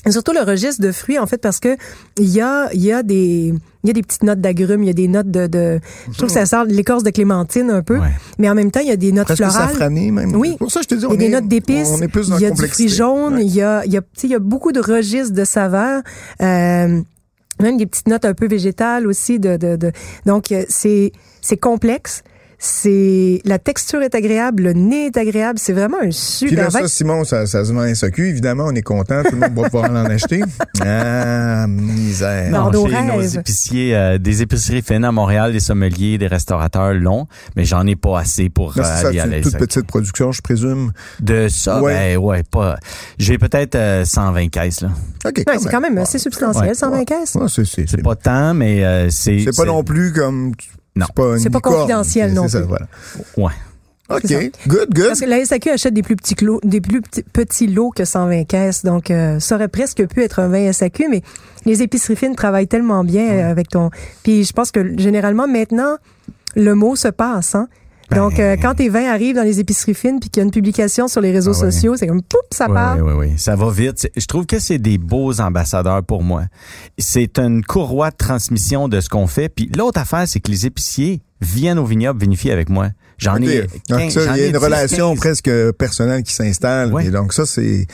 surtout 0.10 0.32
le 0.34 0.42
registre 0.42 0.82
de 0.82 0.92
fruits, 0.92 1.20
en 1.20 1.28
fait, 1.28 1.38
parce 1.38 1.60
que 1.60 1.78
il 2.18 2.30
y 2.30 2.42
a, 2.42 2.70
il 2.74 2.82
y 2.82 2.92
a 2.92 3.04
des, 3.04 3.54
il 3.84 3.88
y 3.88 3.90
a 3.92 3.94
des 3.94 4.02
petites 4.02 4.24
notes 4.24 4.42
d'agrumes, 4.42 4.82
il 4.82 4.88
y 4.88 4.90
a 4.90 4.94
des 4.94 5.08
notes 5.08 5.30
de, 5.30 5.46
de 5.46 5.80
je 6.12 6.18
trouve 6.18 6.30
que 6.30 6.34
ça 6.34 6.48
sort 6.48 6.66
de 6.66 6.74
l'écorce 6.74 7.04
de 7.04 7.12
clémentine 7.12 7.70
un 7.70 7.84
peu, 7.84 8.00
Ouais. 8.00 8.08
mais 8.40 8.50
en 8.50 8.56
même 8.56 8.72
temps, 8.72 8.80
il 8.80 8.88
y 8.88 8.92
a 8.92 8.96
des 8.98 9.12
notes 9.12 9.26
presque 9.26 9.44
florales. 9.44 9.70
safrané 9.70 10.10
même. 10.10 10.36
Oui. 10.36 10.50
C'est 10.54 10.58
Pour 10.58 10.72
ça, 10.72 10.82
je 10.82 10.88
te 10.88 10.96
dis, 10.96 11.02
Il 11.02 11.04
y 11.04 11.08
on 11.08 11.14
a 11.14 11.18
des 11.18 11.26
est, 11.26 11.30
notes 11.30 11.48
d'épices, 11.48 11.90
On 11.92 12.02
est 12.02 12.08
plus 12.08 12.30
dans 12.30 12.38
il 12.38 12.42
y 12.42 12.46
a 12.48 12.52
du 12.52 12.68
fruit 12.68 12.90
jaune, 12.90 13.36
Ouais. 13.36 13.46
il 13.46 13.54
y 13.54 13.62
a, 13.62 13.86
il 13.86 13.94
y 13.94 13.98
a, 13.98 14.02
tu 14.02 14.08
sais, 14.16 14.28
il 14.28 14.32
y 14.32 14.36
a 14.36 14.40
beaucoup 14.40 14.72
de 14.72 14.80
registres 14.80 15.36
de 15.36 15.44
saveurs. 15.46 16.02
Euh, 16.42 17.02
même 17.62 17.78
des 17.78 17.86
petites 17.86 18.08
notes 18.08 18.26
un 18.26 18.34
peu 18.34 18.48
végétales 18.48 19.08
aussi 19.08 19.40
de, 19.40 19.58
de, 19.58 19.76
de. 19.76 19.92
Donc 20.26 20.52
euh, 20.52 20.64
c'est 20.70 21.12
c'est 21.42 21.58
complexe 21.58 22.24
c'est 22.64 23.42
la 23.44 23.58
texture 23.58 24.04
est 24.04 24.14
agréable 24.14 24.62
le 24.62 24.74
nez 24.74 25.08
est 25.08 25.18
agréable 25.18 25.58
c'est 25.58 25.74
vraiment 25.74 25.98
un 25.98 26.10
Puis 26.10 26.14
super 26.14 26.58
là, 26.66 26.70
vin 26.70 26.80
ça, 26.82 26.88
Simon, 26.88 27.24
ça, 27.24 27.48
ça 27.48 27.66
se 27.66 27.74
vend 27.74 27.80
à 27.80 27.96
SAQ. 27.96 28.30
Évidemment, 28.30 28.66
on 28.68 28.76
est 28.76 28.84
content. 28.84 29.24
Tout 29.24 29.32
le 29.36 29.40
monde 29.40 29.56
va 29.56 29.64
pouvoir 29.70 29.90
en 29.92 30.06
acheter. 30.06 30.42
Ah, 30.84 31.68
misère. 31.68 32.50
Non. 32.52 32.72
Chez 32.72 33.04
nos 33.04 33.22
épiciers, 33.22 33.96
euh, 33.96 34.18
des 34.18 34.42
épiceries 34.42 34.82
fines 34.82 35.04
à 35.06 35.12
Montréal, 35.12 35.52
des 35.52 35.60
sommeliers, 35.60 36.18
des 36.18 36.28
restaurateurs 36.28 36.94
l'ont, 36.94 37.28
mais 37.56 37.66
j'en 37.66 37.86
ai 37.86 37.96
pas 37.96 38.20
assez 38.20 38.50
pour 38.50 38.74
Là, 38.76 38.84
euh, 38.84 39.02
ça, 39.02 39.08
aller 39.10 39.20
c'est 39.20 39.34
à 39.34 39.38
une 39.38 39.44
toute 39.44 39.58
petite 39.58 39.86
production, 39.88 40.32
je 40.32 40.42
présume. 40.42 40.92
De 41.20 41.48
ça, 41.50 41.82
Ouais. 41.82 42.16
ben 42.16 42.18
ouais, 42.18 42.44
pas. 42.44 42.78
J'ai 43.20 43.38
peut-être 43.38 43.76
euh, 43.76 44.06
120 44.06 44.50
caisses 44.50 44.82
là. 44.82 44.90
OK. 45.26 45.44
Ouais, 45.48 45.58
c'est 45.60 45.70
quand 45.70 45.82
même 45.82 45.98
assez 45.98 46.18
substantiel 46.20 46.70
Ouais. 46.70 46.74
120 46.74 47.06
caisses 47.06 47.36
Ouais, 47.36 47.48
c'est, 47.48 47.66
c'est, 47.66 47.86
C'est 47.88 48.02
pas 48.04 48.16
tant, 48.16 48.54
mais 48.54 48.84
euh, 48.84 49.10
c'est. 49.10 49.40
c'est 49.40 49.56
pas 49.56 49.66
non 49.66 49.84
plus 49.84 50.14
comme. 50.14 50.54
Non. 50.96 51.06
C'est 51.38 51.50
pas, 51.50 51.60
confidentiel 51.60 52.34
non 52.34 52.44
c'est 52.44 52.50
ça, 52.50 52.60
plus. 52.60 52.68
voilà. 52.68 52.88
Ouais. 53.38 53.54
OK. 54.10 54.52
Good, 54.68 54.94
good. 54.94 55.08
Parce 55.08 55.22
que 55.22 55.26
la 55.26 55.44
SAQ 55.46 55.70
achète 55.70 55.94
des 55.94 56.04
plus 56.04 56.16
petits, 56.16 56.36
clos, 56.36 56.60
des 56.64 56.82
plus 56.82 57.02
petits, 57.02 57.24
petits 57.24 57.68
lots 57.68 57.92
que 57.92 58.04
120 58.04 58.44
caisses, 58.44 58.84
donc 58.84 59.10
euh, 59.10 59.40
ça 59.40 59.56
aurait 59.56 59.70
presque 59.70 60.06
pu 60.08 60.22
être 60.22 60.40
un 60.40 60.50
vin 60.50 60.72
SAQ, 60.72 61.08
mais 61.10 61.22
les 61.66 61.82
épiceries 61.82 62.16
fines 62.16 62.36
travaillent 62.36 62.68
tellement 62.68 63.04
bien 63.04 63.30
euh, 63.30 63.52
avec 63.52 63.70
ton... 63.70 63.90
Puis 64.24 64.44
je 64.44 64.52
pense 64.52 64.72
que 64.72 64.98
généralement, 64.98 65.48
maintenant, 65.48 65.98
le 66.56 66.76
mot 66.76 66.96
se 66.96 67.08
passe. 67.08 67.56
Hein? 67.56 67.70
Donc, 68.16 68.40
euh, 68.40 68.56
quand 68.62 68.76
tes 68.76 68.90
vins 68.90 69.10
arrivent 69.10 69.36
dans 69.36 69.44
les 69.44 69.60
épiceries 69.60 69.94
fines 69.94 70.20
puis 70.20 70.30
qu'il 70.30 70.42
y 70.42 70.44
a 70.44 70.46
une 70.46 70.52
publication 70.52 71.08
sur 71.08 71.22
les 71.22 71.32
réseaux 71.32 71.54
Ah 71.56 71.66
ouais. 71.66 71.72
sociaux, 71.72 71.96
c'est 71.98 72.08
comme 72.08 72.22
poup, 72.22 72.38
ça 72.52 72.68
Oui, 72.68 72.74
part. 72.74 72.98
oui, 73.02 73.14
oui. 73.16 73.34
Ça 73.38 73.56
va 73.56 73.70
vite. 73.72 74.00
C'est- 74.00 74.12
Je 74.16 74.26
trouve 74.26 74.46
que 74.46 74.60
c'est 74.60 74.78
des 74.80 74.98
beaux 74.98 75.40
ambassadeurs 75.40 76.04
pour 76.04 76.24
moi. 76.24 76.44
C'est 76.98 77.40
une 77.40 77.64
courroie 77.64 78.12
de 78.12 78.18
transmission 78.18 78.88
de 78.88 79.00
ce 79.02 79.10
qu'on 79.10 79.28
fait. 79.28 79.50
Puis 79.50 79.70
l'autre 79.76 80.00
affaire, 80.00 80.28
c'est 80.28 80.40
que 80.40 80.52
les 80.52 80.66
épiciers 80.66 81.22
viennent 81.42 81.80
au 81.80 81.86
vignoble 81.86 82.20
vinifier 82.20 82.52
avec 82.52 82.70
moi. 82.70 82.90
J'en 83.18 83.36
ai 83.38 83.62
OK. 83.64 83.70
15, 83.88 84.00
Donc, 84.00 84.12
ça, 84.12 84.36
il 84.36 84.42
y 84.42 84.44
a 84.44 84.46
une 84.48 84.52
10, 84.54 84.58
relation 84.58 85.10
15. 85.12 85.20
presque 85.20 85.72
personnelle 85.74 86.24
qui 86.24 86.34
s'installe. 86.34 86.92
Ouais. 86.92 87.06
Et 87.06 87.12
donc, 87.12 87.34
ça, 87.34 87.46
c'est. 87.46 87.86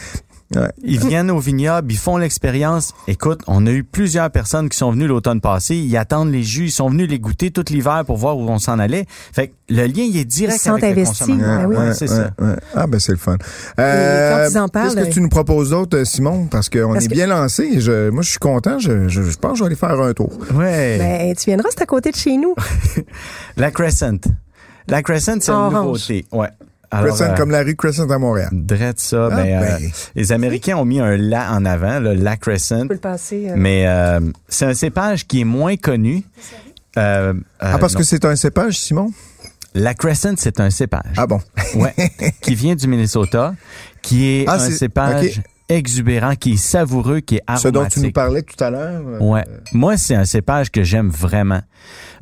Ouais. 0.56 0.72
Ils 0.82 1.00
viennent 1.00 1.30
au 1.30 1.40
vignoble, 1.40 1.92
ils 1.92 1.98
font 1.98 2.16
l'expérience. 2.18 2.94
Écoute, 3.08 3.42
on 3.48 3.68
a 3.68 3.72
eu 3.72 3.84
plusieurs 3.84 4.30
personnes 4.32 4.70
qui 4.70 4.78
sont 4.78 4.92
venues 4.92 5.08
l'automne 5.08 5.42
passé. 5.42 5.76
Ils 5.76 5.98
attendent 5.98 6.32
les 6.32 6.44
jus. 6.44 6.66
Ils 6.68 6.72
sont 6.72 6.90
venus 6.90 7.10
les 7.10 7.20
goûter 7.20 7.52
tout 7.52 7.66
l'hiver 7.70 8.04
pour 8.06 8.16
voir 8.16 8.38
où 8.38 8.48
on 8.48 8.58
s'en 8.58 8.80
allait. 8.80 9.06
Fait 9.34 9.50
que 9.50 9.54
le 9.70 9.86
lien, 9.88 10.04
il 10.04 10.16
est 10.16 10.24
direct 10.24 10.62
Ils 10.66 10.70
avec 10.70 10.84
le 10.84 10.90
investis. 10.92 11.20
consommateur. 11.20 11.58
Ben 11.60 11.66
oui. 11.68 11.76
Ouais, 11.76 11.94
c'est 11.94 12.08
ça. 12.08 12.32
ouais. 12.40 12.56
Ah, 12.74 12.88
ben 12.88 12.98
c'est 13.00 13.12
le 13.12 13.18
fun. 13.18 13.36
parlent, 13.76 14.94
Qu'est-ce 14.96 15.08
que 15.10 15.14
tu 15.14 15.22
nous 15.22 15.30
proposes 15.30 15.72
d'autre, 15.72 16.02
Simon? 16.06 16.46
Parce 16.50 16.70
qu'on 16.70 16.96
est 16.96 17.08
que- 17.08 17.14
bien 17.14 17.28
lancé. 17.28 17.82
Je, 17.82 18.10
moi, 18.10 18.22
je 18.24 18.30
suis 18.30 18.40
content. 18.40 18.80
Je, 18.80 19.10
je, 19.10 19.24
je 19.24 19.38
pense 19.38 19.52
que 19.52 19.58
je 19.58 19.64
vais 19.64 19.68
aller 19.68 19.76
faire 19.76 20.00
un 20.00 20.14
tour. 20.14 20.32
Ouais. 20.54 20.98
Ben, 20.98 21.36
tu 21.36 21.46
viendras, 21.50 21.68
c'est 21.72 21.82
à 21.82 21.86
côté 21.86 22.12
de 22.12 22.16
chez 22.16 22.38
nous. 22.38 22.56
La 23.58 23.72
Crescent. 23.72 24.20
La 24.88 25.04
Crescent, 25.04 25.34
c'est 25.42 25.52
une 25.52 25.58
Orange. 25.58 25.74
nouveauté. 25.74 26.26
Ouais. 26.32 26.48
Alors, 26.90 27.16
Crescent, 27.16 27.32
euh, 27.34 27.36
comme 27.36 27.52
la 27.52 27.64
rue 27.64 27.76
Crescent 27.76 28.10
à 28.10 28.18
Montréal. 28.18 28.50
Drette 28.54 29.00
ça, 29.00 29.28
Ah, 29.32 29.36
ben, 29.36 29.46
euh, 29.62 29.78
ben. 29.80 29.92
les 30.16 30.32
Américains 30.32 30.78
ont 30.78 30.86
mis 30.86 31.00
un 31.02 31.18
la 31.18 31.52
en 31.52 31.66
avant, 31.66 32.00
le 32.00 32.14
la 32.14 32.38
Crescent, 32.38 32.84
Tu 32.84 32.88
peux 32.88 32.94
le 32.94 33.00
passer. 33.00 33.50
euh, 33.50 33.54
mais 33.58 33.86
euh, 33.88 34.20
c'est 34.48 34.66
un 34.66 34.74
cépage 34.74 35.28
qui 35.28 35.42
est 35.42 35.46
moins 35.46 35.76
connu. 35.76 36.24
Euh, 36.98 37.34
Ah, 37.60 37.78
parce 37.78 37.94
non. 37.94 38.00
que 38.00 38.06
c'est 38.06 38.24
un 38.26 38.36
cépage, 38.36 38.80
Simon? 38.80 39.12
la 39.74 39.94
Crescent, 39.94 40.34
c'est 40.38 40.60
un 40.60 40.70
cépage, 40.72 41.14
Ah 41.18 41.28
bon. 41.28 41.40
ouais, 41.76 41.94
qui 42.42 42.56
vient 42.56 42.74
du 42.76 42.88
Minnesota, 42.88 43.54
qui 44.02 44.26
est 44.26 44.46
Ah, 44.48 44.54
un 44.56 44.60
c'est- 44.60 44.72
cépage. 44.72 45.42
Exubérant, 45.70 46.36
qui 46.36 46.54
est 46.54 46.58
savoureux, 46.58 47.20
qui 47.20 47.36
est 47.36 47.42
aromatique. 47.48 47.68
Ce 47.68 47.72
dont 47.74 47.86
tu 47.88 48.00
nous 48.00 48.12
parlais 48.12 48.42
tout 48.42 48.62
à 48.64 48.70
l'heure. 48.70 49.02
euh, 49.06 49.20
Ouais. 49.20 49.44
Moi, 49.74 49.98
c'est 49.98 50.16
un 50.16 50.26
cépage 50.26 50.72
que 50.72 50.84
j'aime 50.84 51.10
vraiment. 51.10 51.62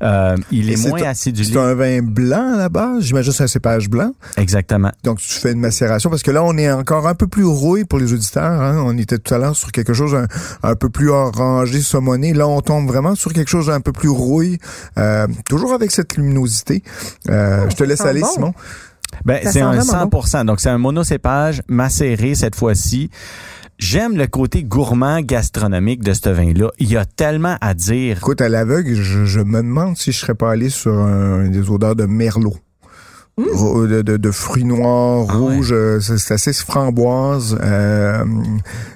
Euh, 0.01 0.35
il 0.51 0.69
est 0.71 0.87
moins 0.87 1.01
un- 1.03 1.09
acidulé. 1.09 1.49
C'est 1.53 1.57
un 1.57 1.73
vin 1.73 2.01
blanc 2.01 2.53
à 2.55 2.57
la 2.57 2.69
base? 2.69 3.03
J'imagine 3.03 3.31
que 3.31 3.37
c'est 3.37 3.43
un 3.43 3.47
cépage 3.47 3.89
blanc. 3.89 4.11
Exactement. 4.37 4.91
Donc, 5.03 5.19
tu 5.19 5.31
fais 5.33 5.51
une 5.53 5.59
macération 5.59 6.09
parce 6.09 6.21
que 6.23 6.31
là, 6.31 6.43
on 6.43 6.57
est 6.57 6.69
encore 6.71 7.07
un 7.07 7.15
peu 7.15 7.27
plus 7.27 7.45
rouille 7.45 7.85
pour 7.85 7.99
les 7.99 8.11
auditeurs. 8.13 8.43
Hein. 8.61 8.83
On 8.85 8.97
était 8.97 9.17
tout 9.17 9.33
à 9.33 9.37
l'heure 9.37 9.55
sur 9.55 9.71
quelque 9.71 9.93
chose 9.93 10.13
un, 10.15 10.27
un 10.63 10.75
peu 10.75 10.89
plus 10.89 11.09
orangé, 11.09 11.81
saumonné. 11.81 12.33
Là, 12.33 12.47
on 12.47 12.61
tombe 12.61 12.87
vraiment 12.87 13.15
sur 13.15 13.31
quelque 13.31 13.49
chose 13.49 13.67
d'un 13.67 13.79
peu 13.81 13.91
plus 13.93 14.09
rouille, 14.09 14.57
euh, 14.97 15.27
toujours 15.47 15.73
avec 15.73 15.91
cette 15.91 16.17
luminosité. 16.17 16.83
Euh, 17.29 17.69
je 17.69 17.75
te 17.75 17.83
laisse 17.83 18.01
aller, 18.01 18.21
bon. 18.21 18.27
Simon. 18.27 18.53
Ben, 19.23 19.39
c'est 19.43 19.61
un 19.61 19.71
vraiment 19.73 20.09
100 20.21 20.45
Donc, 20.45 20.59
c'est 20.59 20.69
un 20.69 20.77
monocépage 20.77 21.61
macéré 21.67 22.35
cette 22.35 22.55
fois-ci. 22.55 23.09
J'aime 23.77 24.15
le 24.15 24.27
côté 24.27 24.63
gourmand 24.63 25.19
gastronomique 25.19 26.01
de 26.01 26.13
ce 26.13 26.29
vin-là. 26.29 26.71
Il 26.79 26.89
y 26.89 26.95
a 26.95 27.03
tellement 27.03 27.57
à 27.59 27.73
dire. 27.73 28.17
Écoute, 28.17 28.39
à 28.39 28.47
l'aveugle, 28.47 28.93
je, 28.93 29.25
je 29.25 29.41
me 29.41 29.57
demande 29.57 29.97
si 29.97 30.13
je 30.13 30.19
serais 30.19 30.35
pas 30.35 30.51
allé 30.51 30.69
sur 30.69 30.93
un, 30.93 31.49
des 31.49 31.69
odeurs 31.69 31.95
de 31.95 32.05
merlot. 32.05 32.55
Ro- 33.37 33.85
De, 33.85 34.01
de- 34.01 34.15
de 34.17 34.31
fruits 34.31 34.63
noirs. 34.63 35.27
Ah 35.29 35.37
ouais. 35.39 35.55
rouges, 35.57 35.73
euh, 35.73 35.99
c'est 35.99 36.33
assez 36.33 36.53
framboise. 36.53 37.57
Euh, 37.61 38.23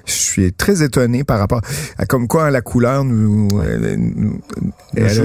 je 0.06 0.12
suis 0.12 0.52
très 0.52 0.82
étonné 0.82 1.24
par 1.24 1.38
rapport 1.38 1.60
à 1.98 2.06
comme 2.06 2.26
quoi 2.26 2.50
la 2.50 2.62
couleur 2.62 3.04
nous, 3.04 3.48
elle, 3.62 3.96
nous- 3.98 4.40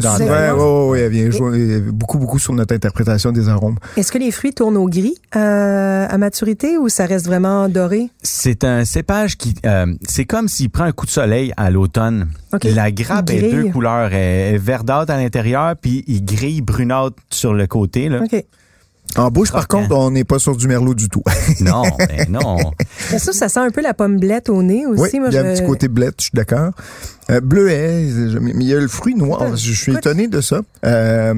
dans 0.01 0.17
ouais, 0.19 0.89
ouais, 0.89 1.10
vient 1.10 1.30
jouer 1.32 1.80
beaucoup 1.80 2.17
beaucoup 2.17 2.39
sur 2.39 2.51
notre 2.54 2.75
interprétation 2.75 3.32
des 3.32 3.47
arômes. 3.47 3.78
Est-ce 3.95 4.12
que 4.12 4.17
les 4.17 4.32
fruits 4.32 4.54
tournent 4.54 4.75
au 4.78 4.88
gris 4.89 5.15
euh, 5.38 6.06
à 6.10 6.17
maturité 6.17 6.78
ou 6.78 6.89
ça 6.89 7.06
reste 7.06 7.25
vraiment 7.25 7.69
doré? 7.69 8.10
C'est 8.21 8.65
un 8.65 8.84
cépage 8.84 9.38
qui, 9.38 9.56
euh, 9.65 9.86
c'est 10.08 10.25
comme 10.25 10.47
s'il 10.49 10.69
prend 10.69 10.84
un 10.84 10.91
coup 10.91 11.06
de 11.06 11.12
soleil 11.12 11.54
à 11.56 11.71
l'automne. 11.71 12.28
La 12.63 12.91
grappe 12.91 13.30
est 13.30 13.49
deux 13.51 13.71
couleurs, 13.71 14.13
elle 14.13 14.56
est 14.56 14.58
verdâtre 14.58 15.12
à 15.13 15.17
l'intérieur, 15.17 15.75
puis 15.82 16.04
il 16.08 16.23
grille 16.25 16.62
brunâtre 16.62 17.15
sur 17.30 17.54
le 17.54 17.65
côté. 17.67 18.10
Là. 18.10 18.19
OK. 18.23 18.43
En 19.17 19.30
bouche, 19.32 19.51
par 19.51 19.67
Croquant. 19.67 19.84
contre, 19.88 19.95
on 19.97 20.12
n'est 20.12 20.23
pas 20.23 20.39
sur 20.39 20.56
du 20.58 20.67
merlot 20.67 20.93
du 20.93 21.10
tout. 21.10 21.23
Non, 21.62 21.84
ben 21.97 22.25
non. 22.30 22.58
Mais 23.12 23.19
ça, 23.19 23.32
ça 23.32 23.47
sent 23.49 23.60
un 23.60 23.69
peu 23.71 23.82
la 23.82 23.93
pomme 23.93 24.19
blette 24.19 24.49
au 24.49 24.62
nez 24.62 24.86
aussi. 24.86 25.01
oui, 25.13 25.19
Moi, 25.19 25.30
il 25.30 25.36
y 25.36 25.38
a 25.38 25.43
je- 25.43 25.47
un 25.49 25.54
petit 25.54 25.65
côté 25.65 25.88
blette, 25.88 26.15
je 26.19 26.23
suis 26.25 26.32
d'accord. 26.34 26.71
Euh, 27.32 27.41
bleuet, 27.41 28.06
mais 28.39 28.51
il 28.54 28.63
y 28.67 28.73
a 28.75 28.80
le 28.80 28.88
fruit 28.88 29.15
noir. 29.15 29.56
Je 29.58 29.71
suis 29.73 29.93
étonné 29.93 30.28
de 30.28 30.41
ça. 30.41 30.62
Euh, 30.86 31.34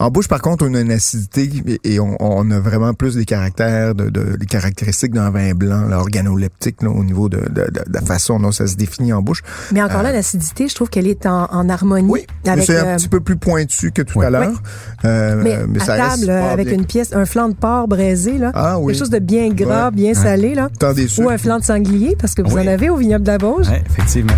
en 0.00 0.10
bouche, 0.10 0.26
par 0.26 0.40
contre, 0.42 0.66
on 0.68 0.74
a 0.74 0.80
une 0.80 0.90
acidité 0.90 1.48
et, 1.84 2.00
on, 2.00 2.16
on 2.18 2.50
a 2.50 2.58
vraiment 2.58 2.92
plus 2.92 3.14
des 3.14 3.24
caractères, 3.24 3.94
de, 3.94 4.08
de- 4.10 4.36
des 4.36 4.46
caractéristiques 4.46 5.12
d'un 5.14 5.30
vin 5.30 5.52
blanc, 5.54 5.86
là, 5.86 5.98
organoleptique, 6.00 6.82
là, 6.82 6.90
au 6.90 7.04
niveau 7.04 7.28
de, 7.28 7.36
de- 7.36 7.44
de- 7.70 7.70
de 7.70 7.92
la 7.92 8.00
façon 8.00 8.40
dont 8.40 8.50
ça 8.50 8.66
se 8.66 8.74
définit 8.74 9.12
en 9.12 9.22
bouche. 9.22 9.42
Mais 9.70 9.80
encore 9.80 10.02
là, 10.02 10.10
l'acidité, 10.12 10.66
je 10.68 10.74
trouve 10.74 10.88
qu'elle 10.90 11.06
est 11.06 11.24
en, 11.26 11.44
en 11.52 11.68
harmonie 11.68 12.08
Oui, 12.10 12.26
mais 12.44 12.60
c'est 12.64 12.78
un 12.78 12.86
euh, 12.86 12.96
petit 12.96 13.08
peu 13.08 13.20
plus 13.20 13.36
pointu 13.36 13.92
que 13.92 14.02
tout 14.02 14.18
Oui. 14.18 14.26
à 14.26 14.30
l'heure. 14.30 14.60
Euh, 15.04 15.40
mais, 15.68 15.80
à 15.80 15.84
ça 15.84 15.92
reste 15.94 16.26
table 16.26 16.26
pas 16.26 16.50
avec 16.50 16.66
bien. 16.66 16.78
une 16.78 16.84
pièce, 16.86 17.01
un 17.12 17.24
flanc 17.24 17.48
de 17.48 17.54
porc 17.54 17.88
braisé 17.88 18.38
là, 18.38 18.50
Ah 18.54 18.78
oui. 18.78 18.92
quelque 18.92 18.98
chose 19.00 19.10
de 19.10 19.18
bien 19.18 19.48
gras, 19.50 19.86
Ouais. 19.86 19.90
bien 19.92 20.14
salé 20.14 20.54
là, 20.54 20.68
des 20.94 21.20
ou 21.20 21.28
un 21.28 21.38
flanc 21.38 21.58
de 21.58 21.64
sanglier 21.64 22.16
parce 22.20 22.34
que 22.34 22.42
vous 22.42 22.56
Oui. 22.56 22.62
en 22.62 22.66
avez 22.70 22.90
au 22.90 22.96
vignoble 22.96 23.24
de 23.24 23.30
la 23.32 23.38
Vosges. 23.38 23.68
Ouais, 23.68 23.82
effectivement. 23.90 24.32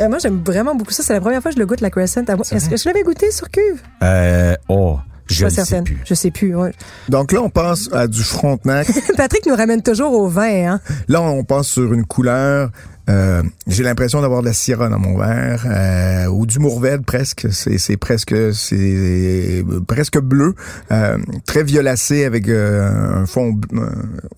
Euh, 0.00 0.08
moi, 0.10 0.18
j'aime 0.18 0.42
vraiment 0.44 0.74
beaucoup 0.74 0.92
ça. 0.92 1.02
C'est 1.02 1.14
la 1.14 1.20
première 1.20 1.40
fois 1.40 1.50
que 1.50 1.54
je 1.54 1.60
le 1.60 1.66
goûte 1.66 1.80
la 1.80 1.90
Crescent. 1.90 2.22
Est-ce 2.50 2.68
que 2.68 2.76
je 2.76 2.84
l'avais 2.86 3.02
goûté 3.02 3.30
sur 3.30 3.48
cuve? 3.50 3.80
Euh, 4.02 4.54
oh, 4.68 4.98
Je 5.26 5.46
ne 5.46 5.50
pas 5.50 5.64
sais 5.64 5.82
plus. 5.82 5.98
Je 6.04 6.12
sais 6.14 6.30
plus. 6.30 6.54
ouais. 6.54 6.72
Donc 7.08 7.32
là, 7.32 7.40
on 7.42 7.48
passe 7.48 7.88
à 7.92 8.06
du 8.06 8.22
Frontenac. 8.22 8.88
Patrick 9.16 9.46
nous 9.46 9.56
ramène 9.56 9.80
toujours 9.82 10.12
au 10.12 10.28
vin. 10.28 10.72
Hein? 10.74 10.80
Là, 11.08 11.22
on 11.22 11.44
passe 11.44 11.68
sur 11.68 11.94
une 11.94 12.04
couleur 12.04 12.70
Euh, 13.08 13.42
j'ai 13.66 13.82
l'impression 13.82 14.20
d'avoir 14.20 14.40
de 14.40 14.46
la 14.46 14.52
syrah 14.52 14.88
dans 14.88 14.98
mon 14.98 15.16
verre 15.16 15.64
euh, 15.66 16.26
ou 16.26 16.46
du 16.46 16.58
mourvèdre 16.58 17.04
presque. 17.04 17.46
C'est, 17.52 17.78
c'est 17.78 17.96
presque 17.96 18.34
c'est 18.54 19.64
presque 19.86 20.18
bleu, 20.18 20.54
euh, 20.90 21.18
très 21.44 21.62
violacé 21.62 22.24
avec 22.24 22.48
euh, 22.48 23.22
un 23.22 23.26
fond. 23.26 23.58
euh, 23.74 23.86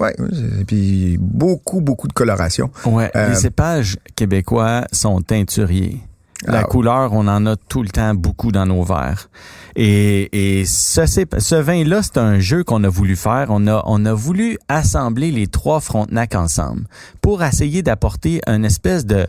ouais, 0.01 0.15
et 0.61 0.65
puis 0.65 1.17
beaucoup 1.21 1.81
beaucoup 1.81 2.09
de 2.09 2.13
coloration. 2.13 2.71
Ouais, 2.85 3.11
les 3.15 3.35
cépages 3.35 3.97
québécois 4.17 4.85
sont 4.93 5.21
teinturiers. 5.23 6.01
La 6.47 6.61
Ah, 6.61 6.65
couleur, 6.65 7.13
on 7.13 7.27
en 7.27 7.47
a 7.47 7.57
tout 7.57 7.83
le 7.83 7.89
temps 7.89 8.15
beaucoup 8.15 8.53
dans 8.53 8.67
nos 8.67 8.85
verres. 8.85 9.29
Et, 9.75 10.61
et 10.61 10.65
ce, 10.67 11.55
vin-là, 11.61 12.03
c'est 12.03 12.19
un 12.19 12.39
jeu 12.39 12.63
qu'on 12.63 12.85
a 12.85 12.89
voulu 12.89 13.17
faire. 13.17 13.47
On 13.51 13.67
a, 13.67 13.83
on 13.87 14.05
a 14.05 14.13
voulu 14.13 14.57
assembler 14.69 15.33
les 15.33 15.49
trois 15.49 15.81
Frontenac 15.81 16.35
ensemble 16.35 16.85
pour 17.23 17.43
essayer 17.43 17.83
d'apporter 17.83 18.41
une 18.47 18.65
espèce 18.65 19.05
de 19.05 19.27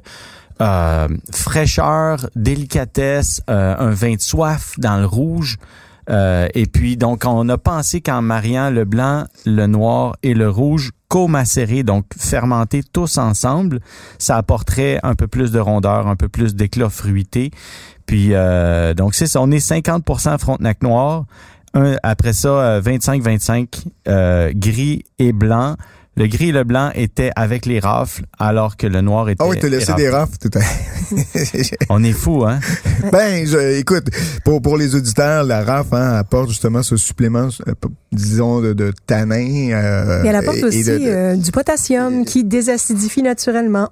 euh, 0.61 1.07
fraîcheur, 1.33 2.29
délicatesse, 2.35 3.41
euh, 3.49 3.75
un 3.77 3.91
vin 3.91 4.15
de 4.15 4.21
soif 4.21 4.75
dans 4.77 4.97
le 4.97 5.05
rouge. 5.05 5.57
Euh, 6.09 6.47
et 6.53 6.65
puis, 6.65 6.97
donc, 6.97 7.23
on 7.25 7.47
a 7.49 7.57
pensé 7.57 8.01
qu'en 8.01 8.21
mariant 8.21 8.69
le 8.69 8.85
blanc, 8.85 9.25
le 9.45 9.67
noir 9.67 10.15
et 10.21 10.33
le 10.33 10.49
rouge 10.49 10.91
co-macérés, 11.09 11.83
donc 11.83 12.05
fermentés 12.17 12.83
tous 12.83 13.17
ensemble, 13.17 13.81
ça 14.19 14.37
apporterait 14.37 14.99
un 15.03 15.15
peu 15.15 15.27
plus 15.27 15.51
de 15.51 15.59
rondeur, 15.59 16.07
un 16.07 16.15
peu 16.15 16.29
plus 16.29 16.55
d'éclat 16.55 16.89
fruité. 16.89 17.51
Puis, 18.05 18.29
euh, 18.31 18.93
donc, 18.93 19.13
c'est 19.13 19.27
ça. 19.27 19.41
On 19.41 19.51
est 19.51 19.67
50% 19.67 20.37
Frontenac 20.39 20.81
noir. 20.81 21.25
Un, 21.75 21.95
après 22.01 22.33
ça, 22.33 22.49
euh, 22.49 22.81
25-25 22.81 23.85
euh, 24.07 24.51
gris 24.55 25.03
et 25.19 25.31
blanc. 25.31 25.75
Le 26.19 26.27
gris 26.27 26.49
et 26.49 26.51
le 26.51 26.63
blanc 26.65 26.91
étaient 26.95 27.31
avec 27.37 27.65
les 27.65 27.79
rafles, 27.79 28.23
alors 28.37 28.75
que 28.75 28.85
le 28.85 28.99
noir 28.99 29.29
était... 29.29 29.41
Ah 29.41 29.47
oui, 29.47 29.57
t'as 29.59 29.69
laissé 29.69 29.93
des 29.93 30.09
rafles. 30.09 30.37
tout 30.37 30.51
à- 30.59 30.61
On 31.89 32.03
est 32.03 32.11
fou, 32.11 32.43
hein? 32.45 32.59
ben, 33.11 33.47
je, 33.47 33.79
écoute, 33.79 34.07
pour 34.43 34.61
pour 34.61 34.77
les 34.77 34.95
auditeurs, 34.95 35.45
la 35.45 35.63
rafle 35.63 35.95
hein, 35.95 36.15
apporte 36.15 36.49
justement 36.49 36.83
ce 36.83 36.97
supplément, 36.97 37.47
euh, 37.67 37.73
disons, 38.11 38.59
de, 38.59 38.73
de 38.73 38.91
tanin. 39.07 39.71
euh, 39.71 40.23
Et 40.23 40.27
elle 40.27 40.35
apporte 40.35 40.57
et- 40.57 40.59
et 40.59 40.63
aussi 40.65 40.83
de- 40.83 40.97
de- 40.99 41.05
euh, 41.07 41.35
du 41.37 41.51
potassium 41.51 42.25
qui 42.25 42.43
désacidifie 42.43 43.23
naturellement. 43.23 43.89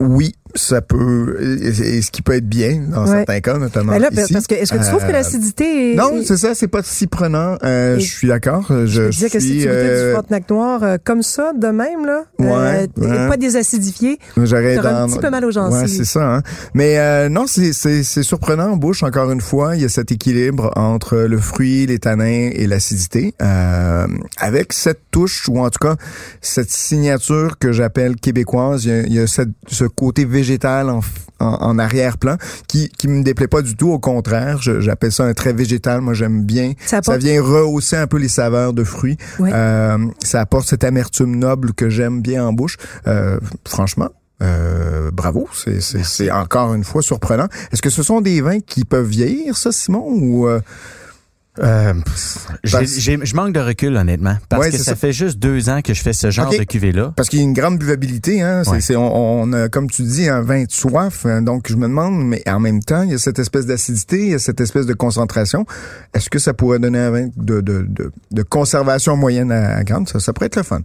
Oui, 0.00 0.34
ça 0.54 0.80
peut, 0.80 1.36
et, 1.40 2.00
ce 2.00 2.10
qui 2.10 2.22
peut 2.22 2.34
être 2.34 2.48
bien 2.48 2.82
dans 2.90 3.04
Ouais. 3.06 3.16
certains 3.18 3.40
cas, 3.40 3.58
notamment 3.58 3.92
Ben 3.92 3.98
là, 3.98 4.08
ici. 4.12 4.32
parce 4.32 4.46
que 4.46 4.54
est-ce 4.54 4.72
que 4.72 4.78
tu 4.78 4.84
trouves 4.84 5.02
que 5.02 5.08
Euh, 5.08 5.12
l'acidité 5.12 5.92
est... 5.92 5.94
Non, 5.96 6.16
est- 6.18 6.24
c'est 6.24 6.36
ça, 6.36 6.54
c'est 6.54 6.68
pas 6.68 6.82
si 6.84 7.06
prenant. 7.08 7.56
Euh, 7.64 7.98
je 7.98 8.04
suis 8.04 8.28
d'accord. 8.28 8.64
Je, 8.68 8.86
je 8.86 9.08
disais 9.10 9.30
que 9.30 9.40
si 9.40 9.58
tu 9.62 9.64
euh, 9.68 10.08
du 10.10 10.12
Frontenac 10.14 10.48
noir 10.50 10.82
euh, 10.84 10.96
comme 11.02 11.22
ça, 11.22 11.52
de 11.52 11.66
même, 11.68 12.06
là, 12.06 12.22
Ouais, 12.38 12.46
euh, 12.48 12.86
ouais. 12.98 13.28
pas 13.28 13.36
désacidifié, 13.36 14.18
J'aurais 14.36 14.76
un 14.78 15.06
petit 15.08 15.18
peu 15.18 15.30
mal 15.30 15.44
aux 15.44 15.50
gencives. 15.50 15.80
Ouais, 15.82 15.88
c'est 15.88 16.04
ça. 16.04 16.36
Hein? 16.36 16.42
Mais 16.72 16.98
euh, 16.98 17.28
non, 17.28 17.46
c'est 17.48 17.72
c'est 17.72 18.22
surprenant 18.22 18.70
en 18.72 18.76
bouche. 18.76 19.02
Encore 19.02 19.30
une 19.32 19.40
fois, 19.40 19.74
il 19.74 19.82
y 19.82 19.84
a 19.84 19.88
cet 19.88 20.12
équilibre 20.12 20.70
entre 20.76 21.16
le 21.16 21.38
fruit, 21.38 21.86
les 21.86 21.98
tanins 21.98 22.50
et 22.52 22.66
l'acidité, 22.68 23.34
euh, 23.42 24.06
avec 24.38 24.72
cette 24.72 25.00
touche 25.10 25.48
ou 25.48 25.58
en 25.58 25.68
tout 25.70 25.80
cas 25.80 25.96
cette 26.40 26.70
signature 26.70 27.58
que 27.58 27.72
j'appelle 27.72 28.16
québécoise. 28.16 28.84
Il 28.84 28.90
y 28.90 28.92
a, 28.92 29.00
il 29.02 29.12
y 29.14 29.18
a 29.18 29.26
cette- 29.26 29.48
ce 29.66 29.84
côté 29.84 30.24
végétal 30.24 30.43
en, 30.88 31.00
f- 31.00 31.04
en, 31.40 31.46
en 31.46 31.78
arrière-plan 31.78 32.36
qui 32.68 32.88
qui 32.88 33.08
me 33.08 33.22
déplaît 33.22 33.48
pas 33.48 33.62
du 33.62 33.76
tout. 33.76 33.90
Au 33.90 33.98
contraire, 33.98 34.58
j'appelle 34.60 35.12
ça 35.12 35.24
un 35.24 35.34
trait 35.34 35.52
végétal. 35.52 36.00
Moi, 36.00 36.14
j'aime 36.14 36.44
bien. 36.44 36.72
Ça 36.86 37.00
Ça 37.02 37.16
vient 37.18 37.42
rehausser 37.42 37.96
un 37.96 38.06
peu 38.06 38.18
les 38.18 38.28
saveurs 38.28 38.72
de 38.72 38.84
fruits. 38.84 39.16
Euh, 39.54 39.98
ça 40.22 40.40
apporte 40.40 40.68
cette 40.68 40.84
amertume 40.84 41.36
noble 41.36 41.72
que 41.72 41.88
j'aime 41.90 42.20
bien 42.22 42.44
en 42.46 42.52
bouche. 42.52 42.76
Euh, 43.06 43.38
franchement, 43.66 44.08
euh, 44.42 45.10
bravo, 45.12 45.48
c'est, 45.52 46.30
encore 46.30 46.74
une 46.74 46.84
fois 46.84 47.02
surprenant. 47.02 47.48
Est-ce 47.72 47.82
que 47.82 47.90
ce 47.90 48.02
sont 48.02 48.20
des 48.20 48.40
vins 48.40 48.60
qui 48.60 48.84
peuvent 48.84 49.06
vieillir, 49.06 49.56
ça, 49.56 49.70
Simon, 49.72 50.04
ou 50.06 50.46
euh, 50.48 50.60
Euh, 51.62 51.94
j'ai- 52.64 53.18
je 53.22 53.36
manque 53.36 53.52
de 53.52 53.60
recul, 53.60 53.96
honnêtement. 53.96 54.36
Parce 54.48 54.60
Ouais, 54.66 54.70
que 54.72 54.78
ça, 54.78 54.84
ça. 54.84 54.96
fait 54.96 55.12
juste 55.12 55.38
deux 55.38 55.68
ans 55.68 55.82
que 55.82 55.94
je 55.94 56.02
fais 56.02 56.12
ce 56.12 56.30
genre 56.30 56.50
de 56.50 56.64
cuvée-là. 56.64 57.12
parce 57.16 57.28
qu'il 57.28 57.38
y 57.38 57.42
a 57.42 57.44
une 57.44 57.52
grande 57.52 57.78
buvabilité, 57.78 58.42
hein. 58.42 58.62
Ouais. 58.66 58.80
c'est- 58.80 58.96
on, 58.96 59.42
on 59.42 59.52
a, 59.52 59.68
comme 59.68 59.88
tu 59.88 60.02
dis, 60.02 60.28
un 60.28 60.40
vin 60.42 60.64
de 60.64 60.70
soif. 60.70 61.26
hein, 61.26 61.42
donc, 61.42 61.66
je 61.68 61.76
me 61.76 61.82
demande, 61.82 62.26
mais 62.26 62.42
en 62.48 62.58
même 62.58 62.82
temps, 62.82 63.02
il 63.02 63.10
y 63.10 63.14
a 63.14 63.18
cette 63.18 63.38
espèce 63.38 63.66
d'acidité, 63.66 64.18
il 64.20 64.30
y 64.30 64.34
a 64.34 64.38
cette 64.40 64.60
espèce 64.60 64.86
de 64.86 64.94
concentration. 64.94 65.64
Est-ce 66.12 66.28
que 66.28 66.38
ça 66.40 66.54
pourrait 66.54 66.80
donner 66.80 66.98
un 66.98 67.10
vin 67.10 67.28
de, 67.36 67.60
de, 67.60 67.86
de, 67.88 68.10
de 68.32 68.42
conservation 68.42 69.16
moyenne 69.16 69.52
à, 69.52 69.76
à 69.76 69.84
grande? 69.84 70.08
Ça, 70.08 70.18
ça 70.18 70.32
pourrait 70.32 70.46
être 70.46 70.56
le 70.56 70.62
fun. 70.64 70.80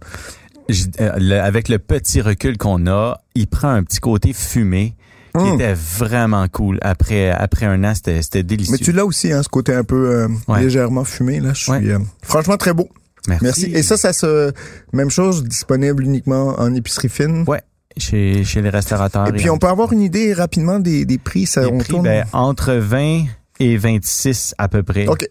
Je- 0.68 0.84
euh, 1.00 1.10
le- 1.18 1.40
avec 1.40 1.68
le 1.68 1.80
petit 1.80 2.20
recul 2.20 2.56
qu'on 2.58 2.86
a, 2.86 3.20
il 3.34 3.48
prend 3.48 3.70
un 3.70 3.82
petit 3.82 3.98
côté 3.98 4.32
fumé 4.32 4.94
qui 5.38 5.44
Mm. 5.50 5.54
était 5.54 5.74
vraiment 5.74 6.46
cool. 6.48 6.78
Après, 6.82 7.30
après 7.30 7.66
un 7.66 7.82
an, 7.84 7.92
c'était 7.94 8.22
c'était 8.22 8.42
délicieux. 8.42 8.72
Mais 8.72 8.78
tu 8.84 8.92
l'as 8.92 9.04
aussi, 9.04 9.32
hein, 9.32 9.42
ce 9.42 9.48
côté 9.48 9.74
un 9.74 9.84
peu 9.84 10.10
euh, 10.10 10.28
Ouais. 10.48 10.60
légèrement 10.62 11.04
fumé. 11.04 11.40
Là, 11.40 11.52
je 11.54 11.62
suis 11.62 11.72
Ouais. 11.72 11.80
euh, 11.86 11.98
franchement 12.22 12.56
très 12.56 12.72
beau. 12.72 12.88
Merci. 13.28 13.44
Merci. 13.44 13.66
Et 13.74 13.82
ça, 13.82 13.96
ça 13.96 14.12
se 14.12 14.52
même 14.92 15.10
chose 15.10 15.44
disponible 15.44 16.02
uniquement 16.04 16.54
en 16.58 16.74
épicerie 16.74 17.08
fine? 17.10 17.44
Ouais, 17.46 17.60
chez, 17.96 18.44
chez 18.44 18.62
les 18.62 18.70
restaurateurs. 18.70 19.28
Et 19.28 19.32
puis 19.32 19.50
on 19.50 19.58
peut 19.58 19.66
avoir 19.68 19.92
une 19.92 20.00
idée 20.00 20.32
rapidement 20.32 20.78
des, 20.78 21.04
des 21.04 21.18
prix. 21.18 21.46
Ça, 21.46 21.60
Les 21.62 21.66
on 21.68 21.78
prix, 21.78 21.88
tourne? 21.90 22.04
ben, 22.04 22.24
entre 22.32 22.72
20 22.74 23.24
et 23.60 23.76
26 23.76 24.54
à 24.58 24.68
peu 24.68 24.82
près. 24.82 25.06
Ok, 25.06 25.28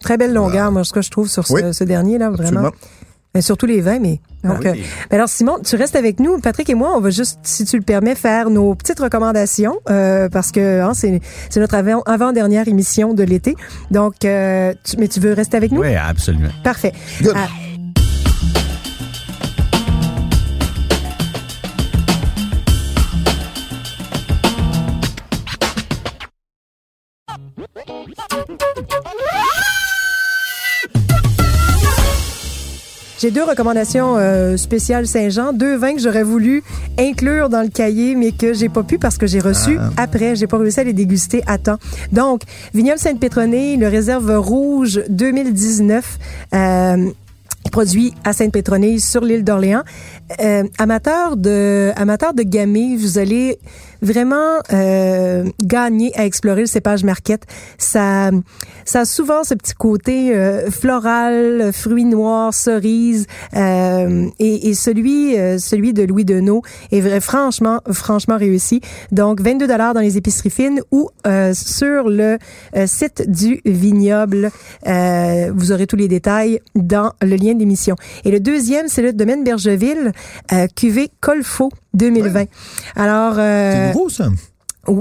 Très 0.00 0.16
belle 0.16 0.32
longueur, 0.32 0.72
moi, 0.72 0.82
ce 0.84 0.92
que 0.94 1.02
je 1.02 1.10
trouve 1.10 1.28
sur 1.28 1.46
ce, 1.46 1.52
Oui. 1.52 1.60
ce 1.74 1.84
dernier, 1.84 2.16
là, 2.16 2.30
vraiment. 2.30 2.46
absolument. 2.68 2.72
Et 3.34 3.42
surtout 3.42 3.66
les 3.66 3.80
vins, 3.80 3.98
mais. 4.00 4.20
Donc, 4.42 4.62
Ah 4.64 4.68
euh, 4.68 4.72
oui. 4.72 4.84
ben 5.10 5.16
alors, 5.16 5.28
Simon, 5.28 5.58
tu 5.64 5.76
restes 5.76 5.96
avec 5.96 6.18
nous. 6.18 6.38
Patrick 6.40 6.70
et 6.70 6.74
moi, 6.74 6.92
on 6.96 7.00
va 7.00 7.10
juste, 7.10 7.38
si 7.42 7.64
tu 7.64 7.76
le 7.76 7.82
permets, 7.82 8.14
faire 8.14 8.50
nos 8.50 8.74
petites 8.74 8.98
recommandations, 9.00 9.78
euh, 9.90 10.28
parce 10.28 10.50
que 10.50 10.80
hein, 10.80 10.92
c'est 10.94 11.20
notre 11.56 11.74
avant- 11.74 12.02
avant-dernière 12.06 12.66
émission 12.68 13.14
de 13.14 13.22
l'été. 13.22 13.54
Donc, 13.90 14.24
euh, 14.24 14.72
tu- 14.84 14.96
mais 14.96 15.08
tu 15.08 15.20
veux 15.20 15.32
rester 15.34 15.56
avec 15.56 15.72
nous? 15.72 15.80
Oui, 15.82 15.94
absolument. 15.94 16.48
Parfait. 16.64 16.92
Good. 17.22 17.34
J'ai 33.20 33.32
deux 33.32 33.42
recommandations 33.42 34.16
euh, 34.16 34.56
spéciales 34.56 35.08
Saint-Jean, 35.08 35.52
deux 35.52 35.76
vins 35.76 35.92
que 35.94 36.00
j'aurais 36.00 36.22
voulu 36.22 36.62
inclure 36.96 37.48
dans 37.48 37.62
le 37.62 37.68
cahier, 37.68 38.14
mais 38.14 38.30
que 38.30 38.52
j'ai 38.52 38.68
pas 38.68 38.84
pu 38.84 38.96
parce 38.96 39.18
que 39.18 39.26
j'ai 39.26 39.40
reçu 39.40 39.76
après. 39.96 40.36
J'ai 40.36 40.46
pas 40.46 40.56
réussi 40.56 40.78
à 40.78 40.84
les 40.84 40.92
déguster 40.92 41.42
à 41.48 41.58
temps. 41.58 41.78
Donc, 42.12 42.42
Vignoble 42.74 43.00
Sainte-Pétronée, 43.00 43.76
le 43.76 43.88
réserve 43.88 44.38
rouge 44.38 45.02
2019. 45.08 46.18
Euh, 46.54 47.10
produit 47.72 48.14
à 48.24 48.32
Sainte-Pétronille 48.32 49.00
sur 49.00 49.22
l'île 49.22 49.44
d'Orléans. 49.44 49.82
Euh, 50.40 50.62
amateur 50.78 51.36
de 51.36 51.90
amateur 51.96 52.34
de 52.34 52.42
gamay, 52.42 52.96
vous 52.96 53.18
allez 53.18 53.58
vraiment 54.02 54.58
euh, 54.72 55.44
gagner 55.62 56.12
à 56.18 56.24
explorer 56.24 56.62
le 56.62 56.66
cépage 56.66 57.04
marquette. 57.04 57.44
Ça 57.78 58.30
ça 58.84 59.00
a 59.00 59.04
souvent 59.04 59.44
ce 59.44 59.54
petit 59.54 59.74
côté 59.74 60.34
euh, 60.34 60.70
floral, 60.70 61.72
fruits 61.72 62.04
noirs, 62.04 62.54
cerises 62.54 63.26
euh, 63.54 64.26
et, 64.38 64.68
et 64.70 64.74
celui 64.74 65.36
euh, 65.36 65.58
celui 65.58 65.92
de 65.92 66.04
Louis 66.04 66.24
Deneau 66.24 66.62
est 66.90 67.00
vrai 67.00 67.20
franchement 67.20 67.80
franchement 67.92 68.36
réussi. 68.36 68.80
Donc 69.12 69.40
22 69.40 69.66
dollars 69.66 69.94
dans 69.94 70.00
les 70.00 70.16
épiceries 70.16 70.50
fines 70.50 70.80
ou 70.90 71.10
euh, 71.26 71.52
sur 71.54 72.08
le 72.08 72.38
euh, 72.76 72.86
site 72.86 73.30
du 73.30 73.60
vignoble. 73.64 74.50
Vous 74.86 75.72
aurez 75.72 75.86
tous 75.86 75.96
les 75.96 76.08
détails 76.08 76.60
dans 76.74 77.12
le 77.22 77.36
lien 77.36 77.54
d'émission. 77.54 77.96
Et 78.24 78.30
le 78.30 78.40
deuxième, 78.40 78.88
c'est 78.88 79.02
le 79.02 79.12
domaine 79.12 79.44
Bergeville, 79.44 80.12
cuvée 80.76 81.10
Colfo 81.20 81.70
2020. 81.98 82.46
Alors, 82.96 83.34
euh, 83.38 83.72
C'est 83.72 83.88
nouveau, 83.94 84.08
ça. 84.08 84.28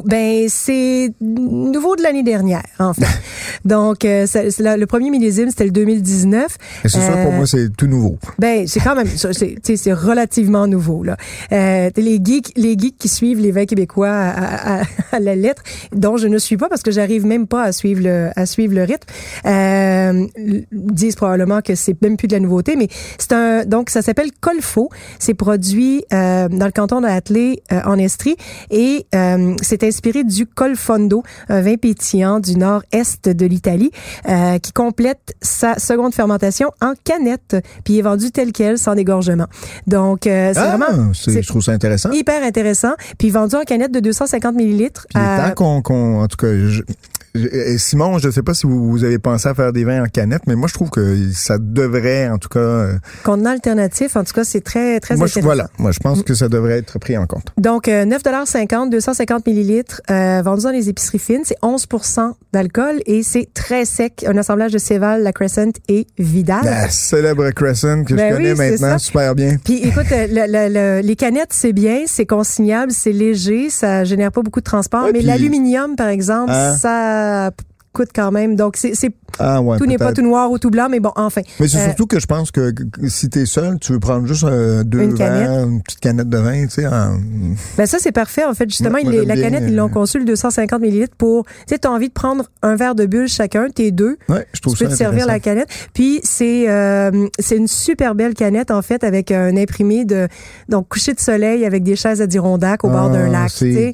Ben, 0.06 0.46
c'est 0.50 1.12
nouveau 1.22 1.96
de 1.96 2.02
l'année 2.04 2.24
dernière, 2.24 2.64
en 2.80 2.94
fait. 2.94 3.06
Donc, 3.66 4.06
euh, 4.06 4.26
ça- 4.26 4.42
la- 4.60 4.78
le 4.78 4.86
premier 4.86 5.10
millésime, 5.10 5.50
c'était 5.50 5.66
le 5.66 5.72
2019. 5.72 6.58
Et 6.84 6.90
c'est 6.90 7.00
sûr, 7.02 7.12
pour 7.12 7.32
Euh, 7.32 7.36
moi, 7.38 7.46
c'est 7.48 7.70
tout 7.76 7.88
nouveau. 7.88 8.18
Ben, 8.40 8.68
c'est 8.68 8.80
quand 8.80 8.96
même, 8.96 9.08
c'est, 9.08 9.94
relativement 9.94 10.68
nouveau 10.68 11.04
là. 11.04 11.18
Euh, 11.52 11.90
les 11.96 12.20
geeks, 12.24 12.52
les 12.56 12.78
geeks 12.78 12.98
qui 12.98 13.08
suivent 13.10 13.40
les 13.40 13.52
vins 13.52 13.66
québécois 13.66 14.10
à, 14.10 14.80
à- 14.80 14.84
à 15.12 15.20
la 15.20 15.36
lettre, 15.36 15.64
dont 15.94 16.18
je 16.18 16.28
ne 16.28 16.38
suis 16.38 16.58
pas 16.58 16.70
parce 16.70 16.84
que 16.84 16.92
j'arrive 16.92 17.26
même 17.26 17.48
pas 17.48 17.64
à 17.64 17.72
suivre 17.72 18.02
le, 18.04 18.30
à 18.36 18.46
suivre 18.46 18.74
le 18.74 18.84
rythme, 18.84 19.08
euh, 19.46 20.28
disent 20.72 21.16
probablement 21.16 21.62
que 21.62 21.76
c'est 21.76 22.00
même 22.02 22.18
plus 22.18 22.28
de 22.28 22.34
la 22.34 22.40
nouveauté, 22.40 22.76
mais 22.76 22.88
c'est 23.18 23.32
un, 23.34 23.66
donc 23.66 23.90
ça 23.90 24.02
s'appelle 24.02 24.30
Colfo. 24.40 24.90
C'est 25.20 25.34
produit 25.34 26.04
euh, 26.14 26.48
dans 26.50 26.66
le 26.66 26.72
canton 26.72 27.02
de 27.02 27.08
Hatley, 27.08 27.62
euh, 27.72 27.80
en 27.86 27.98
Estrie, 27.98 28.36
et 28.70 29.06
euh, 29.16 29.56
c'est 29.62 29.77
c'est 29.80 29.88
inspiré 29.88 30.24
du 30.24 30.46
Colfondo, 30.46 31.24
un 31.50 31.62
vin 31.62 31.76
pétillant 31.76 32.40
du 32.40 32.56
nord-est 32.58 33.30
de 33.30 33.46
l'Italie, 33.46 33.92
euh, 34.28 34.58
qui 34.60 34.72
complète 34.74 35.36
sa 35.42 35.78
seconde 35.80 36.14
fermentation 36.14 36.72
en 36.82 36.94
canette, 37.04 37.56
puis 37.84 37.96
il 37.96 38.00
est 38.00 38.04
vendu 38.04 38.32
tel 38.32 38.52
quel, 38.52 38.78
sans 38.78 38.96
dégorgement. 38.96 39.48
Donc, 39.86 40.26
euh, 40.28 40.52
c'est 40.54 40.60
Ah, 40.60 40.78
vraiment 40.78 41.14
c'est- 41.14 41.42
je 41.42 41.48
trouve 41.48 41.62
ça 41.62 41.72
intéressant. 41.74 42.12
hyper 42.12 42.44
intéressant. 42.44 42.94
Puis 43.18 43.30
vendu 43.30 43.56
en 43.56 43.64
canette 43.64 43.92
de 43.92 44.00
250 44.00 44.56
millilitres. 44.56 45.06
Puis 45.14 45.24
à- 45.24 45.50
tant 45.50 45.54
qu'on, 45.56 45.82
qu'on- 45.82 46.22
en 46.24 46.28
tout 46.28 46.38
cas, 46.38 46.48
je- 46.48 46.82
et 47.38 47.78
Simon, 47.78 48.18
je 48.20 48.28
ne 48.28 48.32
sais 48.32 48.44
pas 48.44 48.54
si 48.54 48.66
vous, 48.68 48.90
vous 48.90 49.04
avez 49.04 49.20
pensé 49.20 49.48
à 49.50 49.54
faire 49.54 49.72
des 49.74 49.84
vins 49.84 50.04
en 50.04 50.08
canette, 50.08 50.42
mais 50.48 50.56
moi 50.56 50.68
je 50.68 50.74
trouve 50.74 50.90
que 50.90 51.32
ça 51.34 51.58
devrait, 51.60 52.30
en 52.30 52.38
tout 52.38 52.50
cas, 52.50 52.60
euh, 52.60 52.94
contenant 53.24 53.52
alternatif. 53.52 54.16
En 54.16 54.24
tout 54.24 54.34
cas, 54.34 54.44
c'est 54.44 54.62
très, 54.62 55.00
très 55.00 55.16
moi 55.16 55.28
je, 55.28 55.40
voilà, 55.40 55.68
moi 55.78 55.92
je 55.92 56.00
pense 56.00 56.24
que 56.24 56.34
ça 56.34 56.50
devrait 56.50 56.78
être 56.80 57.00
pris 57.00 57.18
en 57.18 57.26
compte. 57.26 57.48
Donc, 57.58 57.88
euh, 57.88 58.06
9,50 58.06 58.90
250 58.90 59.46
millilitres, 59.48 60.02
euh, 60.12 60.42
vendu 60.44 60.64
dans 60.64 60.72
les 60.72 60.90
épiceries 60.90 61.20
fines. 61.20 61.42
C'est 61.46 61.58
11% 61.62 62.34
d'alcool 62.54 63.00
et 63.06 63.24
c'est 63.24 63.48
très 63.54 63.86
sec. 63.86 64.26
Un 64.28 64.38
assemblage 64.38 64.72
de 64.72 64.78
Céval, 64.78 65.24
La 65.24 65.32
Crescent 65.34 65.72
et 65.88 66.08
Vidal. 66.18 66.62
La 66.64 66.90
célèbre 66.90 67.50
Crescent 67.52 68.04
que 68.04 68.14
Ben 68.14 68.30
je 68.32 68.36
connais 68.38 68.52
oui, 68.54 68.58
maintenant 68.72 68.98
super 68.98 69.36
bien. 69.36 69.58
Puis 69.64 69.80
écoute, 69.84 70.06
euh, 70.12 70.28
le- 70.30 70.48
le- 70.52 70.74
le- 71.02 71.02
les 71.08 71.16
canettes, 71.16 71.52
c'est 71.52 71.74
bien, 71.74 72.04
c'est 72.08 72.26
consignable, 72.26 72.92
c'est 72.92 73.12
léger, 73.12 73.70
ça 73.70 74.04
génère 74.04 74.32
pas 74.32 74.42
beaucoup 74.42 74.60
de 74.60 74.66
transport. 74.66 75.04
Ouais, 75.06 75.12
mais 75.14 75.20
puis- 75.20 75.28
l'aluminium, 75.28 75.96
par 75.96 76.08
exemple, 76.08 76.52
Hein? 76.52 76.76
ça 76.78 77.27
para 77.28 77.52
coûte 77.98 78.10
quand 78.16 78.32
même. 78.32 78.56
Donc, 78.56 78.78
c'est, 78.78 78.94
Ah 79.40 79.62
ouais, 79.62 79.78
tout 79.78 79.86
n'est 79.86 79.98
pas 79.98 80.14
tout 80.14 80.22
noir 80.22 80.50
ou 80.52 80.58
tout 80.60 80.70
blanc, 80.70 80.88
mais 80.90 81.00
bon, 81.00 81.12
enfin. 81.16 81.42
Mais 81.60 81.68
c'est 81.68 81.78
Euh, 81.80 81.86
surtout 81.88 82.08
que 82.08 82.20
je 82.20 82.26
pense 82.28 82.52
que, 82.52 82.72
que 82.72 83.08
si 83.10 83.30
t'es 83.30 83.46
seul, 83.46 83.78
tu 83.80 83.92
veux 83.94 84.00
prendre 84.00 84.26
juste 84.28 84.44
euh, 84.46 84.84
deux 84.84 85.02
Une 85.02 85.14
canette. 85.16 85.50
une 85.68 85.82
petite 85.82 86.00
canette 86.00 86.30
de 86.30 86.38
vin, 86.38 86.64
tu 86.64 86.70
sais. 86.70 86.88
en- 86.88 87.18
Ben 87.78 87.86
ça, 87.86 87.98
c'est 88.00 88.12
parfait. 88.12 88.46
En 88.46 88.54
fait, 88.54 88.70
justement, 88.70 88.92
Moi, 89.02 89.04
moi, 89.04 89.24
la 89.26 89.34
bien, 89.36 89.44
canette, 89.44 89.64
euh, 89.64 89.68
ils 89.70 89.76
l'ont 89.76 89.90
conçu 89.90 90.20
le 90.20 90.26
250 90.26 90.82
millilitres 90.82 91.16
pour... 91.18 91.46
Tu 91.46 91.52
sais, 91.70 91.80
t'as 91.80 91.90
envie 91.90 92.08
de 92.10 92.14
prendre 92.14 92.46
un 92.62 92.76
verre 92.76 92.96
de 92.96 93.06
bulle 93.06 93.28
chacun, 93.28 93.68
t'es 93.74 93.92
deux. 93.92 94.18
Ouais, 94.30 94.46
je 94.54 94.62
trouve 94.62 94.76
tu 94.76 94.84
peux 94.84 94.90
ça 94.90 94.96
te 94.96 94.98
servir 94.98 95.26
la 95.26 95.40
canette. 95.40 95.68
Puis 95.94 96.20
c'est 96.24 96.70
euh, 96.70 97.28
c'est 97.40 97.58
une 97.58 97.68
super 97.68 98.16
belle 98.16 98.34
canette 98.34 98.72
en 98.72 98.82
fait 98.82 99.04
avec 99.04 99.32
un 99.32 99.56
imprimé 99.58 100.06
de 100.06 100.28
donc 100.70 100.88
coucher 100.90 101.14
de 101.14 101.20
soleil 101.20 101.66
avec 101.66 101.84
des 101.84 101.96
chaises 101.96 102.22
Adirondack 102.22 102.84
au 102.84 102.90
bord 102.90 103.10
d'un 103.10 103.26
Ah, 103.34 103.44
lac. 103.44 103.52
tu 103.52 103.74
sais. 103.74 103.94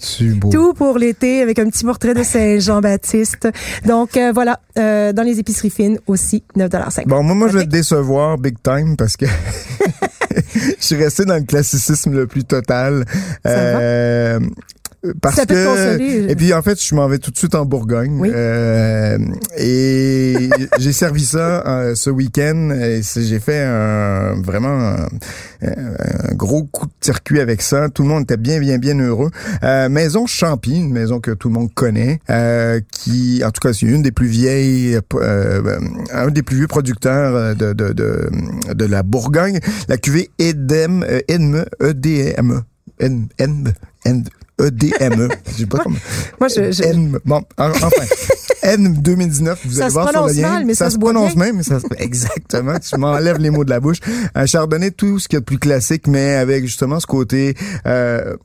Tout 0.52 0.74
pour 0.74 0.98
l'été 0.98 1.42
avec 1.42 1.60
un 1.60 1.70
petit 1.70 1.84
portrait 1.86 2.14
de 2.14 2.24
Saint 2.24 2.60
Jean-Baptiste. 2.60 3.48
Donc 3.94 4.18
euh, 4.18 4.32
voilà, 4.34 4.60
euh, 4.80 5.14
dans 5.14 5.22
les 5.22 5.38
épiceries 5.38 5.70
fines 5.70 6.00
aussi 6.08 6.44
9,50 6.58 7.06
Bon, 7.06 7.22
moi, 7.22 7.36
moi, 7.36 7.48
je 7.48 7.60
vais 7.60 7.66
te 7.66 7.70
décevoir 7.70 8.40
big 8.40 8.56
time 8.64 8.98
parce 8.98 9.16
que 9.16 9.28
je 10.56 10.74
suis 10.80 10.96
resté 10.96 11.26
dans 11.26 11.36
le 11.36 11.44
classicisme 11.44 12.12
le 12.12 12.26
plus 12.26 12.44
total. 12.44 13.06
Ça? 13.46 13.52
Euh, 13.52 14.40
parce 15.22 15.36
Ça 15.36 15.46
peut 15.46 15.54
te 15.54 15.60
que 15.60 15.94
consoler. 15.98 16.32
et 16.32 16.36
puis 16.36 16.54
en 16.54 16.62
fait 16.62 16.82
je 16.82 16.96
m'en 16.96 17.08
vais 17.08 17.18
tout 17.20 17.32
de 17.32 17.38
suite 17.38 17.56
en 17.56 17.66
Bourgogne 17.66 18.18
Oui. 18.20 18.32
Euh, 18.34 19.18
et 19.58 20.50
j'ai 20.80 20.94
servi 20.94 21.26
ça 21.26 21.64
euh, 21.68 21.96
ce 21.96 22.10
week-end 22.10 22.70
et 22.72 23.02
j'ai 23.04 23.40
fait 23.40 23.62
un, 23.64 24.42
vraiment 24.42 24.70
un, 24.70 25.08
un 25.62 26.34
gros 26.36 26.64
coup 26.64 26.86
de 26.86 26.92
circuit 27.02 27.40
avec 27.40 27.62
ça 27.62 27.90
tout 27.90 28.04
le 28.04 28.10
monde 28.10 28.24
était 28.24 28.38
bien 28.38 28.60
bien 28.60 28.78
bien 28.78 28.98
heureux 29.00 29.30
euh, 29.64 29.90
maison 29.90 30.26
Champy 30.26 30.76
une 30.78 30.92
maison 30.94 31.20
que 31.20 31.32
tout 31.32 31.50
le 31.50 31.54
monde 31.56 31.74
connaît 31.74 32.20
euh, 32.30 32.80
qui 32.92 33.44
en 33.46 33.52
tout 33.52 33.62
cas 33.62 33.74
c'est 33.74 33.86
une 33.86 34.02
des 34.04 34.12
plus 34.12 34.28
vieilles 34.28 34.98
euh, 35.16 35.80
un 36.14 36.28
des 36.30 36.44
plus 36.44 36.58
vieux 36.58 36.68
producteurs 36.68 37.36
euh, 37.36 37.54
de 37.54 37.74
de 37.74 37.92
de, 37.94 38.30
de 38.74 38.86
la 38.86 39.04
Bourgogne 39.04 39.60
la 39.88 39.98
cuvée 39.98 40.30
Edem 40.40 41.04
euh, 41.08 41.20
Edme 41.28 41.66
E 41.82 41.94
D 41.94 42.34
M 42.38 42.62
N 43.00 43.28
N 43.38 43.74
N 44.06 44.24
E-D-M-E. 44.62 45.30
Je 45.48 45.54
sais 45.54 45.66
pas 45.66 45.80
comment. 45.80 45.98
Moi, 46.40 46.48
je- 46.50 46.72
je- 46.72 46.84
N, 46.84 47.18
bon, 47.26 47.42
en- 47.58 47.70
enfin. 47.70 48.06
N 48.66 48.94
2019, 49.02 49.60
vous 49.66 49.74
Ça 49.74 49.86
allez 49.86 49.94
voir 49.94 50.10
sur 50.10 50.26
le 50.28 50.32
lien. 50.34 50.50
mal, 50.50 50.66
mais 50.66 50.74
ça 50.74 50.86
se 50.86 50.94
se 50.94 50.98
prononce 51.00 51.36
bien. 51.36 51.46
même, 51.46 51.58
mais 51.58 51.64
ça 51.64 51.82
se- 51.82 51.86
exactement. 51.98 52.80
Tu 52.80 52.98
m'enlèves 52.98 53.38
les 53.40 53.50
mots 53.50 53.66
de 53.66 53.70
la 53.70 53.82
bouche. 53.82 53.98
Un 54.36 54.46
chardonnay, 54.46 54.92
tout 54.92 55.20
ce 55.20 55.28
qu'il 55.28 55.36
y 55.36 55.38
a 55.38 55.40
de 55.42 55.46
plus 55.46 55.60
classique, 55.60 56.08
mais 56.08 56.36
avec 56.36 56.64
justement 56.66 57.00
ce 57.02 57.06
côté 57.06 57.56
euh, 57.86 58.36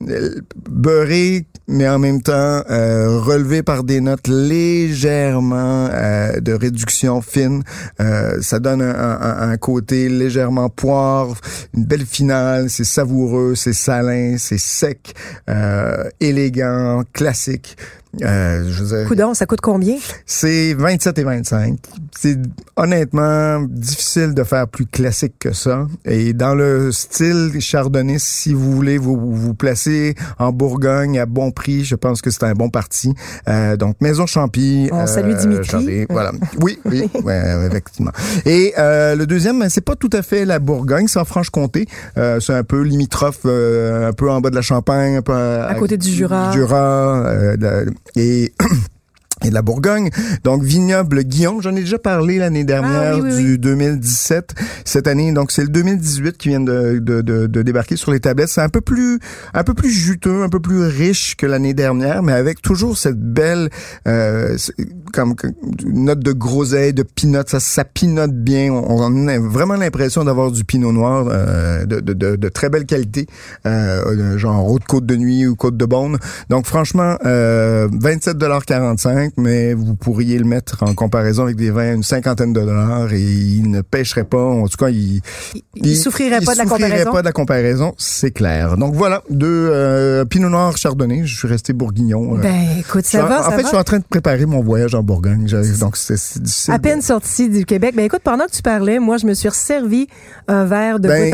beurré, 0.69 1.45
mais 1.69 1.87
en 1.87 1.99
même 1.99 2.21
temps 2.21 2.33
euh, 2.69 3.19
relevé 3.19 3.63
par 3.63 3.83
des 3.85 4.01
notes 4.01 4.27
légèrement 4.27 5.87
euh, 5.91 6.39
de 6.41 6.51
réduction 6.53 7.21
fine. 7.21 7.63
Euh, 8.01 8.41
ça 8.41 8.59
donne 8.59 8.81
un, 8.81 8.89
un- 9.21 9.51
un 9.51 9.57
côté 9.57 10.09
légèrement 10.09 10.69
poivre, 10.69 11.37
une 11.75 11.85
belle 11.85 12.05
finale. 12.05 12.69
C'est 12.69 12.83
savoureux, 12.83 13.53
c'est 13.55 13.73
salin, 13.73 14.35
c'est 14.37 14.59
sec, 14.59 15.13
euh, 15.49 15.98
élégant, 16.19 17.03
classique. 17.13 17.77
Euh, 18.23 18.63
je 18.69 18.83
veux 18.83 18.97
dire, 18.97 19.07
Coudon, 19.07 19.33
ça 19.33 19.45
coûte 19.45 19.61
combien? 19.61 19.95
c'est 20.25 20.73
27 20.73 21.19
et 21.19 21.23
25. 21.23 21.77
C'est 22.17 22.37
honnêtement 22.75 23.61
difficile 23.69 24.33
de 24.33 24.43
faire 24.43 24.67
plus 24.67 24.85
classique 24.87 25.35
que 25.39 25.53
ça. 25.53 25.85
Et 26.05 26.33
dans 26.33 26.55
le 26.55 26.91
style 26.91 27.51
chardonnay, 27.59 28.17
si 28.17 28.53
vous 28.53 28.71
voulez 28.71 28.97
vous 28.97 29.15
vous 29.35 29.53
placer 29.53 30.15
en 30.39 30.51
Bourgogne 30.51 31.19
à 31.19 31.25
bon 31.25 31.51
prix, 31.51 31.85
je 31.85 31.95
pense 31.95 32.21
que 32.21 32.29
c'est 32.31 32.43
un 32.43 32.53
bon 32.53 32.69
parti. 32.69 33.13
Euh, 33.47 33.77
donc 33.77 33.95
Maison 34.01 34.25
Champy. 34.25 34.89
On 34.91 35.05
salue 35.05 35.35
Dimitri. 35.35 36.05
Voilà. 36.09 36.31
Oui, 36.61 36.79
oui, 36.85 37.09
ouais, 37.23 37.67
effectivement. 37.67 38.11
Et 38.45 38.73
euh, 38.77 39.15
le 39.15 39.27
deuxième, 39.27 39.59
ben, 39.59 39.69
c'est 39.69 39.81
pas 39.81 39.95
tout 39.95 40.09
à 40.13 40.21
fait 40.23 40.45
la 40.45 40.59
Bourgogne, 40.59 41.07
c'est 41.07 41.19
en 41.19 41.25
Franche-Comté. 41.25 41.87
Euh, 42.17 42.39
c'est 42.39 42.53
un 42.53 42.63
peu 42.63 42.81
limitrophe, 42.81 43.41
euh, 43.45 44.09
un 44.09 44.13
peu 44.13 44.29
en 44.29 44.41
bas 44.41 44.49
de 44.49 44.55
la 44.55 44.61
Champagne, 44.61 45.17
un 45.17 45.21
peu 45.21 45.33
à, 45.33 45.73
côté 45.75 45.97
du 45.97 46.09
Jura. 46.09 46.51
Jura 46.51 47.25
euh, 47.27 47.55
de- 47.57 47.91
et 48.15 48.53
et 49.43 49.49
de 49.49 49.53
la 49.53 49.61
Bourgogne. 49.61 50.09
Donc, 50.43 50.63
vignoble 50.63 51.23
Guillaume, 51.23 51.61
j'en 51.61 51.75
ai 51.75 51.81
déjà 51.81 51.99
parlé 51.99 52.37
l'année 52.37 52.63
dernière 52.63 53.15
Ah 53.15 53.19
oui, 53.19 53.31
oui, 53.33 53.43
du 53.43 53.51
oui. 53.51 53.59
2017. 53.59 54.55
Cette 54.85 55.07
année, 55.07 55.31
donc 55.31 55.51
c'est 55.51 55.61
le 55.63 55.69
2018 55.69 56.37
qui 56.37 56.49
vient 56.49 56.59
de, 56.59 56.99
de, 56.99 57.21
de, 57.21 57.47
de 57.47 57.61
débarquer 57.61 57.95
sur 57.95 58.11
les 58.11 58.19
tablettes. 58.19 58.49
C'est 58.49 58.61
un 58.61 58.69
peu 58.69 58.81
plus 58.81 59.19
un 59.53 59.63
peu 59.63 59.73
plus 59.73 59.91
juteux, 59.91 60.43
un 60.43 60.49
peu 60.49 60.59
plus 60.59 60.81
riche 60.81 61.35
que 61.35 61.45
l'année 61.45 61.73
dernière, 61.73 62.23
mais 62.23 62.33
avec 62.33 62.61
toujours 62.61 62.97
cette 62.97 63.19
belle 63.19 63.69
euh, 64.07 64.57
comme 65.13 65.35
note 65.85 66.19
de 66.19 66.31
groseille, 66.31 66.93
de 66.93 67.03
pinot. 67.03 67.43
Ça, 67.47 67.59
ça 67.59 67.83
pinote 67.83 68.33
bien. 68.33 68.71
On, 68.71 69.01
on 69.01 69.27
a 69.27 69.39
vraiment 69.39 69.75
l'impression 69.75 70.23
d'avoir 70.23 70.51
du 70.51 70.63
pinot 70.63 70.91
noir 70.91 71.27
euh, 71.29 71.85
de, 71.85 71.99
de, 71.99 72.13
de, 72.13 72.35
de 72.35 72.49
très 72.49 72.69
belle 72.69 72.85
qualité, 72.85 73.27
euh, 73.65 74.37
genre 74.37 74.69
haute 74.69 74.85
côte 74.85 75.05
de 75.05 75.15
nuit 75.15 75.45
ou 75.47 75.55
côte 75.55 75.77
de 75.77 75.85
Beaune. 75.85 76.17
Donc 76.49 76.65
franchement, 76.65 77.17
euh, 77.25 77.87
27,45 77.89 79.28
mais 79.37 79.73
vous 79.73 79.95
pourriez 79.95 80.37
le 80.37 80.45
mettre 80.45 80.83
en 80.83 80.93
comparaison 80.93 81.43
avec 81.43 81.55
des 81.55 81.71
vins 81.71 81.91
à 81.91 81.93
une 81.93 82.03
cinquantaine 82.03 82.53
de 82.53 82.59
dollars 82.61 83.11
et 83.13 83.21
il 83.21 83.69
ne 83.71 83.81
pêcherait 83.81 84.23
pas. 84.23 84.43
En 84.43 84.67
tout 84.67 84.77
cas, 84.77 84.89
il 84.89 85.21
Il, 85.75 85.87
il 85.87 85.97
souffrirait 85.97 86.41
pas 86.41 86.53
de 86.53 86.57
la 86.59 86.65
comparaison? 86.65 87.11
pas 87.11 87.21
de 87.21 87.25
la 87.25 87.31
comparaison, 87.31 87.93
c'est 87.97 88.31
clair. 88.31 88.77
Donc 88.77 88.93
voilà, 88.95 89.23
deux 89.29 89.69
euh, 89.71 90.25
Pinot 90.25 90.49
Noir 90.49 90.77
Chardonnay. 90.77 91.21
Je 91.25 91.35
suis 91.37 91.47
resté 91.47 91.73
bourguignon. 91.73 92.37
euh. 92.37 92.41
Ben, 92.41 92.55
écoute, 92.79 93.05
ça 93.05 93.25
en- 93.25 93.27
va, 93.27 93.39
en 93.41 93.43
ça 93.43 93.49
fait, 93.51 93.55
va. 93.57 93.61
je 93.63 93.67
suis 93.67 93.77
en 93.77 93.83
train 93.83 93.99
de 93.99 94.03
préparer 94.09 94.45
mon 94.45 94.61
voyage 94.63 94.95
en 94.95 95.03
Bourgogne. 95.03 95.47
Donc 95.79 95.97
c'est 95.97 96.41
difficile. 96.41 96.73
À 96.73 96.79
peine 96.79 97.01
sorti 97.01 97.49
du 97.49 97.65
Québec. 97.65 97.95
Ben 97.95 98.05
écoute, 98.05 98.21
pendant 98.23 98.45
que 98.45 98.51
tu 98.51 98.61
parlais, 98.61 98.99
moi, 98.99 99.17
je 99.17 99.25
me 99.25 99.33
suis 99.33 99.49
servi 99.51 100.07
un 100.47 100.65
verre 100.65 100.99
de 100.99 101.07
Ben. 101.07 101.29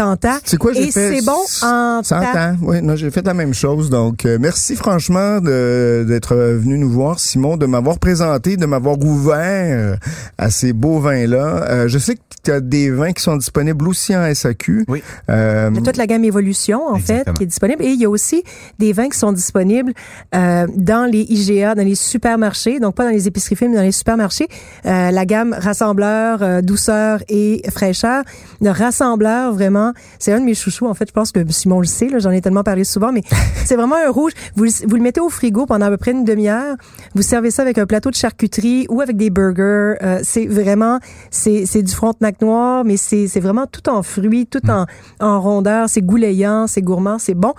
C'est 0.45 0.58
quoi 0.58 0.73
j'ai 0.73 0.88
Et 0.88 0.91
fait? 0.91 1.15
c'est 1.19 1.25
bon 1.25 1.34
en 1.62 2.01
Sans 2.03 2.19
ta- 2.21 2.31
temps. 2.34 2.55
Oui, 2.62 2.81
non, 2.81 2.95
j'ai 2.95 3.12
fait 3.12 3.25
la 3.25 3.34
même 3.34 3.53
chose. 3.53 3.89
Donc, 3.89 4.25
euh, 4.25 4.38
merci 4.39 4.75
franchement 4.75 5.39
d'être 5.41 6.36
venu 6.36 6.77
nous 6.77 6.89
voir, 6.89 7.19
Simon, 7.19 7.58
de 7.58 7.65
m'avoir 7.65 7.85
présenté, 7.93 8.58
de 8.58 8.65
m'avoir 8.65 8.98
ouvert 9.00 9.98
à 10.38 10.50
ces 10.50 10.74
beaux 10.74 11.00
vins-là. 11.00 11.65
Euh, 11.69 11.88
je 11.88 11.98
sais 12.00 12.15
que 12.15 12.19
tu 12.43 12.52
as 12.52 12.60
des 12.60 12.91
vins 12.91 13.12
qui 13.12 13.24
sont 13.24 13.36
disponibles 13.38 13.88
aussi 13.88 14.15
en 14.15 14.34
SAQ. 14.34 14.86
Oui. 14.88 15.02
Euh, 15.30 15.69
Il 15.71 15.78
y 15.78 15.80
a 15.80 15.82
toute 15.84 15.98
la 15.98 16.08
gamme 16.08 16.24
Évolution, 16.24 16.82
en 16.88 16.95
Exactement. 16.95 17.24
fait, 17.26 17.38
qui 17.38 17.43
est 17.43 17.48
disponible. 17.48 17.84
Et 17.84 17.89
il 17.89 18.00
y 18.02 18.06
a 18.06 18.10
aussi 18.10 18.43
des 18.80 18.93
vins 18.93 19.10
qui 19.10 19.17
sont 19.17 19.32
disponibles 19.32 19.93
euh, 20.34 20.67
dans 20.76 21.10
les 21.10 21.21
IGA, 21.21 21.76
dans 21.76 21.84
les 21.86 21.95
supermarchés. 21.95 22.80
Donc, 22.80 22.95
pas 22.95 23.04
dans 23.06 23.12
les 23.12 23.28
épiceries 23.28 23.56
fines, 23.56 23.69
mais 23.71 23.78
dans 23.78 23.84
les 23.84 23.91
supermarchés. 23.91 24.48
Euh, 24.86 25.12
la 25.12 25.26
gamme 25.26 25.56
Rassembleur, 25.58 26.41
euh, 26.41 26.62
Douceur 26.62 27.19
et 27.30 27.62
Fraîcheur. 27.71 28.24
Le 28.65 28.71
Rassembleur, 28.71 29.54
vraiment, 29.54 29.93
c'est 30.17 30.34
un 30.34 30.39
de 30.39 30.45
mes 30.45 30.56
chouchous. 30.56 30.88
En 30.88 30.95
fait, 30.95 31.08
je 31.08 31.13
pense 31.13 31.32
que 31.32 31.39
Simon 31.51 31.82
le 31.82 31.86
sait, 31.86 32.10
j'en 32.17 32.32
ai 32.32 32.41
tellement 32.41 32.63
parlé 32.63 32.84
souvent, 32.84 33.12
mais 33.12 33.21
c'est 33.65 33.75
vraiment 33.75 33.95
un 33.95 34.10
rouge. 34.10 34.32
Vous, 34.56 34.63
le- 34.63 34.99
mettez 34.99 35.19
au 35.21 35.30
frigo 35.30 35.67
pendant 35.67 35.86
à 35.86 35.89
peu 35.91 35.97
près 35.97 36.12
une 36.13 36.23
demi-heure. 36.25 36.75
Vous 37.13 37.21
servez 37.21 37.51
ça 37.51 37.62
avec 37.62 37.78
un 37.78 37.86
plateau 37.86 38.10
de 38.10 38.15
charcuterie 38.15 38.88
ou 38.89 39.01
avec 39.01 39.17
des 39.17 39.30
burgers. 39.30 39.97
Euh, 40.01 40.19
c'est 40.23 40.47
vraiment, 40.47 40.99
c'est 41.30 41.84
du 41.84 41.93
frontenac 41.93 42.41
noir, 42.41 42.84
mais 42.84 42.97
c'est 42.97 43.39
vraiment 43.39 43.67
tout 43.67 43.88
en 43.88 44.01
fruits, 44.01 44.47
tout 44.47 44.67
en, 44.67 44.88
en 45.19 45.41
rondeur. 45.41 45.88
C'est 45.88 46.01
goulayant, 46.01 46.65
c'est 46.65 46.82
gourmand, 46.82 47.19
c'est 47.19 47.36
bon. 47.36 47.54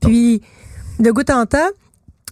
Puis, 0.00 0.42
de 0.98 1.10
goût 1.10 1.22
en 1.32 1.46
temps, 1.46 1.58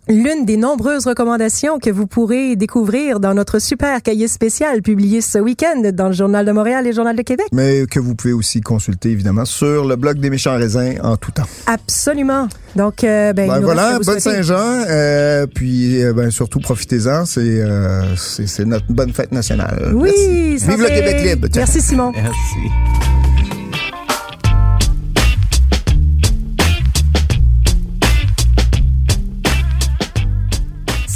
l'une 0.09 0.44
des 0.44 0.57
nombreuses 0.57 1.07
recommandations 1.07 1.79
que 1.79 1.90
vous 1.90 2.07
pourrez 2.07 2.57
découvrir 2.57 3.21
dans 3.21 3.35
notre 3.35 3.59
super 3.59 4.03
cahier 4.03 4.29
spécial 4.29 4.83
publié 4.83 5.21
ce 5.21 5.38
week-end 5.38 5.90
dans 5.92 6.09
le 6.09 6.12
Journal 6.12 6.44
de 6.47 6.53
Montréal 6.53 6.87
et 6.87 6.90
le 6.90 6.94
Journal 6.94 7.16
de 7.16 7.23
Québec. 7.23 7.47
Mais 7.53 7.87
que 7.87 8.01
vous 8.01 8.14
pouvez 8.14 8.33
aussi 8.33 8.61
consulter, 8.61 9.11
évidemment, 9.11 9.44
sur 9.44 9.87
le 9.87 9.97
blog 9.97 10.18
des 10.18 10.31
méchants 10.31 10.57
raisins 10.57 10.99
en 11.03 11.16
tout 11.16 11.33
temps. 11.33 11.47
Absolument. 11.66 12.49
Donc, 12.77 13.05
euh, 13.05 13.33
ben, 13.33 13.48
Ben 13.48 13.61
voilà, 13.61 13.98
bonne 13.98 14.21
Saint-Jean, 14.21 14.85
euh, 14.88 15.46
puis 15.46 16.02
euh, 16.02 16.13
ben, 16.13 16.31
surtout 16.31 16.61
profitez-en, 16.61 17.25
c'est 17.25 17.40
euh, 17.40 18.17
c'est 18.17 18.46
c'est 18.46 18.65
notre 18.65 18.87
bonne 18.90 19.13
fête 19.13 19.33
nationale. 19.33 19.92
Oui, 19.94 20.11
Merci. 20.50 20.67
Vive 20.69 20.83
le. 20.83 20.88
Québec 20.88 21.23
libre. 21.25 21.48
Merci 21.54 21.81
Simon. 21.81 22.13
Merci. 22.15 23.08